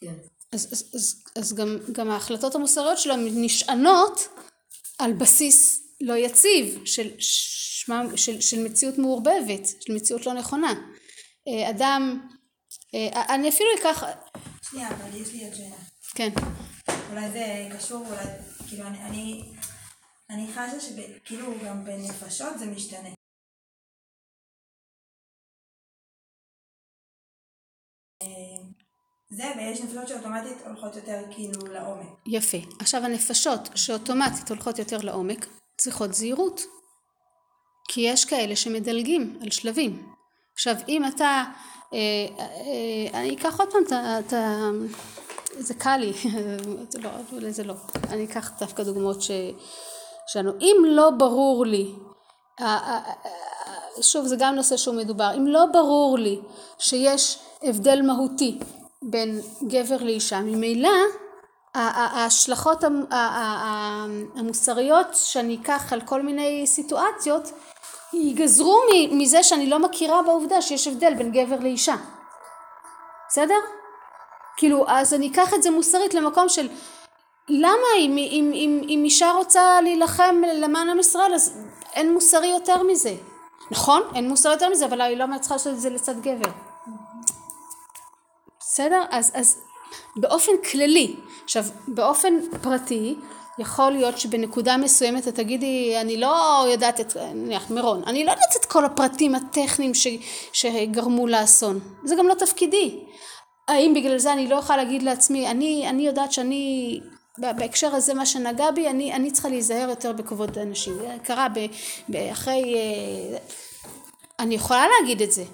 כן. 0.00 0.14
אז, 0.52 0.72
אז, 0.72 0.90
אז, 0.94 1.24
אז 1.36 1.54
גם, 1.54 1.78
גם 1.92 2.10
ההחלטות 2.10 2.54
המוסריות 2.54 2.98
שלו 2.98 3.14
נשענות 3.16 4.28
על 4.98 5.12
בסיס 5.12 5.82
לא 6.00 6.14
יציב 6.14 6.84
של, 6.84 7.10
שמם, 7.18 8.16
של, 8.16 8.40
של 8.40 8.64
מציאות 8.64 8.98
מעורבבת, 8.98 9.66
של 9.80 9.94
מציאות 9.94 10.26
לא 10.26 10.32
נכונה. 10.32 10.72
אה, 11.48 11.70
אדם, 11.70 12.28
אה, 12.94 13.34
אני 13.34 13.48
אפילו 13.48 13.68
אקח, 13.80 14.04
שנייה, 14.70 14.88
אבל 14.88 15.16
יש 15.16 15.32
לי 15.32 15.44
עוד 15.44 15.54
שאלה. 15.54 15.76
כן, 16.14 16.28
אולי 17.10 17.30
זה 17.30 17.68
קשור, 17.78 18.06
אולי, 18.06 18.24
כאילו, 18.68 18.86
אני, 18.86 19.02
אני, 19.02 19.42
אני 20.30 20.46
חשה 20.52 20.80
שכאילו 20.80 21.46
גם 21.64 21.84
בנפשות 21.84 22.58
זה 22.58 22.66
משתנה. 22.66 23.08
אה, 29.32 29.36
זה, 29.36 29.44
ויש 29.56 29.80
נפשות 29.80 30.08
שאוטומטית 30.08 30.66
הולכות 30.66 30.96
יותר 30.96 31.22
כאילו 31.30 31.72
לעומק. 31.72 32.06
יפה. 32.26 32.58
עכשיו 32.80 33.04
הנפשות 33.04 33.60
שאוטומטית 33.74 34.48
הולכות 34.48 34.78
יותר 34.78 34.98
לעומק 35.02 35.46
צריכות 35.76 36.14
זהירות. 36.14 36.60
כי 37.88 38.00
יש 38.00 38.24
כאלה 38.24 38.56
שמדלגים 38.56 39.38
על 39.42 39.50
שלבים. 39.50 40.12
עכשיו 40.54 40.74
אם 40.88 41.04
אתה, 41.06 41.44
אה, 41.94 41.98
אה, 42.38 43.20
אני 43.20 43.34
אקח 43.36 43.60
עוד 43.60 43.68
פעם 43.72 43.82
את 44.26 44.32
ה... 44.32 44.70
זה 45.58 45.74
קל 45.74 45.96
לי, 45.96 46.12
לא, 47.02 47.10
אולי 47.32 47.52
זה 47.52 47.64
לא. 47.64 47.74
אני 48.08 48.24
אקח 48.24 48.50
דווקא 48.58 48.82
דוגמאות 48.82 49.22
ש... 49.22 49.30
שלנו. 50.26 50.52
אם 50.60 50.76
לא 50.86 51.10
ברור 51.10 51.66
לי, 51.66 51.94
שוב 54.00 54.26
זה 54.26 54.36
גם 54.38 54.54
נושא 54.54 54.76
שהוא 54.76 54.94
מדובר, 54.94 55.30
אם 55.36 55.46
לא 55.46 55.66
ברור 55.72 56.18
לי 56.18 56.40
שיש 56.78 57.38
הבדל 57.62 58.02
מהותי 58.02 58.58
בין 59.02 59.40
גבר 59.62 59.96
לאישה, 60.04 60.40
ממילא 60.40 60.90
ההשלכות 61.74 62.84
המוסריות 64.36 65.06
שאני 65.14 65.58
אקח 65.62 65.92
על 65.92 66.00
כל 66.00 66.22
מיני 66.22 66.66
סיטואציות 66.66 67.52
ייגזרו 68.12 68.78
מזה 69.12 69.42
שאני 69.42 69.70
לא 69.70 69.78
מכירה 69.78 70.22
בעובדה 70.22 70.62
שיש 70.62 70.86
הבדל 70.86 71.14
בין 71.14 71.32
גבר 71.32 71.56
לאישה. 71.60 71.94
בסדר? 73.28 73.58
כאילו, 74.56 74.84
אז 74.88 75.14
אני 75.14 75.30
אקח 75.32 75.54
את 75.54 75.62
זה 75.62 75.70
מוסרית 75.70 76.14
למקום 76.14 76.48
של 76.48 76.68
למה 77.48 77.86
אם, 77.98 78.16
אם, 78.18 78.50
אם, 78.54 78.80
אם 78.88 79.00
אישה 79.04 79.30
רוצה 79.30 79.80
להילחם 79.80 80.42
למען 80.54 80.88
עם 80.88 80.98
ישראל 80.98 81.34
אז 81.34 81.58
אין 81.94 82.12
מוסרי 82.12 82.46
יותר 82.46 82.82
מזה. 82.82 83.14
נכון? 83.70 84.02
אין 84.14 84.28
מוסרי 84.28 84.52
יותר 84.52 84.68
מזה, 84.68 84.86
אבל 84.86 85.00
היא 85.00 85.16
לא 85.16 85.24
צריכה 85.40 85.54
לעשות 85.54 85.74
את 85.74 85.80
זה 85.80 85.90
לצד 85.90 86.20
גבר. 86.20 86.50
בסדר? 88.72 89.02
אז, 89.10 89.30
אז 89.34 89.58
באופן 90.16 90.52
כללי, 90.70 91.16
עכשיו 91.44 91.64
באופן 91.88 92.34
פרטי 92.62 93.14
יכול 93.58 93.92
להיות 93.92 94.18
שבנקודה 94.18 94.76
מסוימת 94.76 95.28
את 95.28 95.34
תגידי 95.34 95.94
אני 96.00 96.16
לא 96.16 96.66
יודעת 96.72 97.00
את, 97.00 97.16
נניח 97.16 97.70
מירון, 97.70 98.02
אני 98.06 98.24
לא 98.24 98.30
יודעת 98.30 98.56
את 98.60 98.64
כל 98.64 98.84
הפרטים 98.84 99.34
הטכניים 99.34 99.94
ש, 99.94 100.06
שגרמו 100.52 101.26
לאסון, 101.26 101.80
זה 102.04 102.14
גם 102.18 102.28
לא 102.28 102.34
תפקידי. 102.34 102.98
האם 103.68 103.94
בגלל 103.94 104.18
זה 104.18 104.32
אני 104.32 104.48
לא 104.48 104.56
יכולה 104.56 104.84
להגיד 104.84 105.02
לעצמי 105.02 105.48
אני, 105.50 105.88
אני 105.88 106.06
יודעת 106.06 106.32
שאני 106.32 107.00
בהקשר 107.38 107.94
הזה 107.94 108.14
מה 108.14 108.26
שנגע 108.26 108.70
בי 108.70 108.88
אני, 108.88 109.14
אני 109.14 109.30
צריכה 109.30 109.48
להיזהר 109.48 109.88
יותר 109.88 110.12
בכבוד 110.12 110.58
אנשים, 110.58 110.94
זה 110.94 111.16
קרה 111.24 111.48
ב, 111.54 111.66
ב, 112.08 112.16
אחרי, 112.16 112.74
אה, 112.74 113.38
אני 114.38 114.54
יכולה 114.54 114.86
להגיד 115.00 115.22
את 115.22 115.32
זה, 115.32 115.44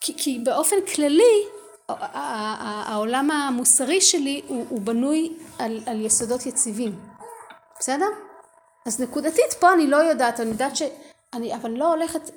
כי, 0.00 0.14
כי 0.16 0.38
באופן 0.44 0.76
כללי 0.94 1.55
העולם 1.88 3.30
המוסרי 3.30 4.00
שלי 4.00 4.42
הוא, 4.48 4.66
הוא 4.68 4.80
בנוי 4.80 5.36
על, 5.58 5.80
על 5.86 6.06
יסודות 6.06 6.46
יציבים, 6.46 6.98
בסדר? 7.80 8.06
אז 8.86 9.00
נקודתית 9.00 9.54
פה 9.60 9.72
אני 9.72 9.86
לא 9.86 9.96
יודעת, 9.96 10.40
אני 10.40 10.50
יודעת 10.50 10.76
ש... 10.76 10.82
אני 11.34 11.54
אבל 11.54 11.70
לא 11.70 11.88
הולכת 11.88 12.30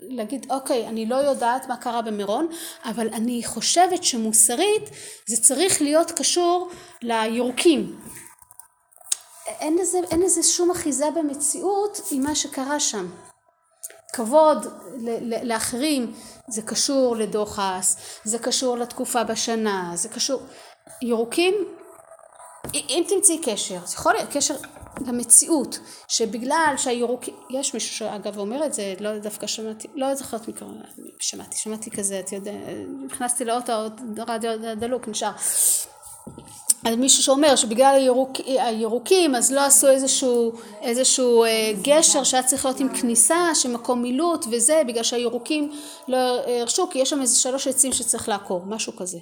להגיד 0.00 0.46
אוקיי 0.50 0.88
אני 0.88 1.06
לא 1.06 1.14
יודעת 1.14 1.68
מה 1.68 1.76
קרה 1.76 2.02
במירון 2.02 2.48
אבל 2.84 3.08
אני 3.08 3.42
חושבת 3.44 4.04
שמוסרית 4.04 4.90
זה 5.26 5.42
צריך 5.42 5.82
להיות 5.82 6.10
קשור 6.10 6.70
לירוקים 7.02 8.00
אין 9.46 9.78
לזה, 9.78 9.98
אין 10.10 10.20
לזה 10.20 10.42
שום 10.42 10.70
אחיזה 10.70 11.10
במציאות 11.10 12.00
עם 12.10 12.22
מה 12.22 12.34
שקרה 12.34 12.80
שם 12.80 13.06
כבוד 14.12 14.66
לאחרים 15.42 16.14
זה 16.48 16.62
קשור 16.62 17.16
לדוחס, 17.16 17.96
זה 18.24 18.38
קשור 18.38 18.78
לתקופה 18.78 19.24
בשנה, 19.24 19.92
זה 19.94 20.08
קשור... 20.08 20.42
ירוקים, 21.02 21.54
אם 22.74 23.04
תמצאי 23.08 23.40
קשר, 23.44 23.78
זה 23.86 23.94
יכול 23.94 24.12
להיות 24.12 24.28
קשר 24.32 24.54
למציאות, 25.06 25.78
שבגלל 26.08 26.74
שהירוקים, 26.76 27.34
יש 27.50 27.74
מישהו 27.74 27.94
שאגב 27.94 28.38
אומר 28.38 28.66
את 28.66 28.74
זה, 28.74 28.94
לא 29.00 29.18
דווקא 29.18 29.46
שמעתי, 29.46 29.88
לא 29.94 30.14
זוכרת 30.14 30.48
מי 30.48 30.54
קרא, 30.54 30.68
שמעתי, 31.20 31.56
שמעתי 31.56 31.90
כזה, 31.90 32.20
את 32.20 32.32
יודעת, 32.32 32.54
נכנסתי 33.06 33.44
לאוטו, 33.44 33.72
רדיו 34.28 34.76
דלוק, 34.76 35.08
נשאר. 35.08 35.32
אז 36.84 36.96
מישהו 36.96 37.22
שאומר 37.22 37.56
שבגלל 37.56 37.94
הירוק, 37.94 38.30
הירוקים 38.46 39.34
אז 39.34 39.52
לא 39.52 39.60
עשו 39.60 39.88
איזשהו, 39.88 40.52
איזשהו 40.80 41.44
אה, 41.44 41.72
גשר 41.82 42.24
שהיה 42.24 42.42
צריך 42.42 42.64
להיות 42.64 42.80
עם 42.80 42.88
כניסה 42.88 43.54
של 43.54 43.70
מקום 43.70 44.02
מילוט 44.02 44.46
וזה 44.50 44.82
בגלל 44.86 45.02
שהירוקים 45.02 45.72
לא 46.08 46.16
הרשו 46.46 46.88
כי 46.90 46.98
יש 46.98 47.10
שם 47.10 47.20
איזה 47.20 47.40
שלוש 47.40 47.66
עצים 47.66 47.92
שצריך 47.92 48.28
לעקור 48.28 48.62
משהו 48.66 48.96
כזה. 48.96 49.18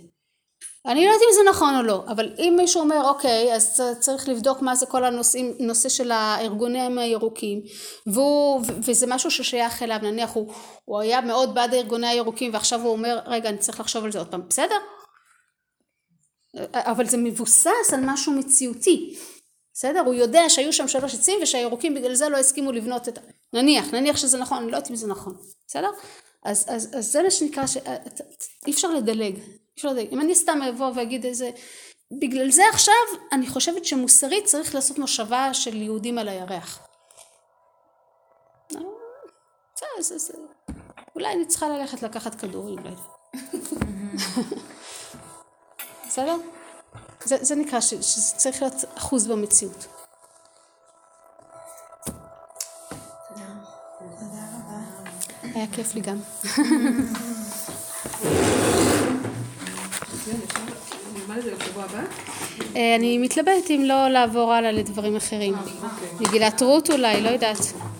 אני 0.86 1.06
לא 1.06 1.10
יודעת 1.10 1.22
אם 1.28 1.34
זה 1.34 1.50
נכון 1.50 1.76
או 1.76 1.82
לא 1.82 2.02
אבל 2.08 2.32
אם 2.38 2.54
מישהו 2.56 2.80
אומר 2.80 3.08
אוקיי 3.08 3.54
אז 3.54 3.82
צריך 4.00 4.28
לבדוק 4.28 4.62
מה 4.62 4.74
זה 4.74 4.86
כל 4.86 5.04
הנושאים 5.04 5.54
נושא 5.58 5.88
של 5.88 6.10
הארגונים 6.10 6.98
הירוקים 6.98 7.62
והוא, 8.06 8.60
וזה 8.64 9.06
משהו 9.06 9.30
ששייך 9.30 9.82
אליו 9.82 9.98
נניח 10.02 10.30
הוא, 10.32 10.52
הוא 10.84 11.00
היה 11.00 11.20
מאוד 11.20 11.54
בעד 11.54 11.74
הארגוני 11.74 12.06
הירוקים 12.06 12.54
ועכשיו 12.54 12.80
הוא 12.80 12.92
אומר 12.92 13.18
רגע 13.26 13.48
אני 13.48 13.58
צריך 13.58 13.80
לחשוב 13.80 14.04
על 14.04 14.12
זה 14.12 14.18
עוד 14.18 14.28
פעם 14.28 14.42
בסדר 14.48 14.76
אבל 16.74 17.06
זה 17.06 17.16
מבוסס 17.16 17.92
על 17.92 18.00
משהו 18.02 18.32
מציאותי, 18.32 19.18
בסדר? 19.74 20.00
הוא 20.00 20.14
יודע 20.14 20.42
שהיו 20.48 20.72
שם 20.72 20.88
שלוש 20.88 21.14
עצים 21.14 21.38
ושהירוקים 21.42 21.94
בגלל 21.94 22.14
זה 22.14 22.28
לא 22.28 22.36
הסכימו 22.36 22.72
לבנות 22.72 23.08
את. 23.08 23.18
נניח, 23.52 23.94
נניח 23.94 24.16
שזה 24.16 24.38
נכון, 24.38 24.58
אני 24.58 24.70
לא 24.70 24.76
יודעת 24.76 24.90
אם 24.90 24.96
זה 24.96 25.06
נכון, 25.06 25.36
בסדר? 25.66 25.90
אז, 26.44 26.64
אז, 26.68 26.88
אז 26.98 27.12
זה 27.12 27.22
מה 27.22 27.30
שנקרא, 27.30 27.66
ש... 27.66 27.76
אי 28.66 28.72
אפשר 28.72 28.90
לדלג, 28.90 29.36
אי 29.36 29.42
אפשר 29.76 29.88
לדלג. 29.88 30.12
אם 30.12 30.20
אני 30.20 30.34
סתם 30.34 30.62
אבוא 30.62 30.90
ואגיד 30.94 31.24
איזה... 31.24 31.50
בגלל 32.20 32.50
זה 32.50 32.62
עכשיו 32.72 32.94
אני 33.32 33.46
חושבת 33.46 33.84
שמוסרית 33.84 34.44
צריך 34.44 34.74
לעשות 34.74 34.98
מושבה 34.98 35.54
של 35.54 35.82
יהודים 35.82 36.18
על 36.18 36.28
הירח. 36.28 36.78
אה. 38.76 38.80
אולי 41.14 41.32
אני 41.32 41.46
צריכה 41.46 41.68
ללכת 41.68 42.02
לקחת 42.02 42.34
כדורים. 42.34 42.78
בסדר? 46.10 46.36
זה, 47.24 47.36
זה 47.40 47.54
נקרא 47.54 47.80
ש, 47.80 47.94
שזה 47.94 48.34
צריך 48.36 48.62
להיות 48.62 48.84
אחוז 48.94 49.26
במציאות. 49.26 49.86
היה 55.42 55.66
כיף 55.72 55.94
לי 55.94 56.00
גם. 56.00 56.16
אה, 62.76 62.96
אני 62.96 63.18
מתלבטת 63.18 63.70
אם 63.70 63.82
לא 63.86 64.08
לעבור 64.08 64.52
הלאה 64.52 64.72
לדברים 64.72 65.16
אחרים. 65.16 65.54
מגילת 66.20 66.62
רות 66.62 66.90
אולי, 66.90 67.22
לא 67.22 67.28
יודעת. 67.28 67.72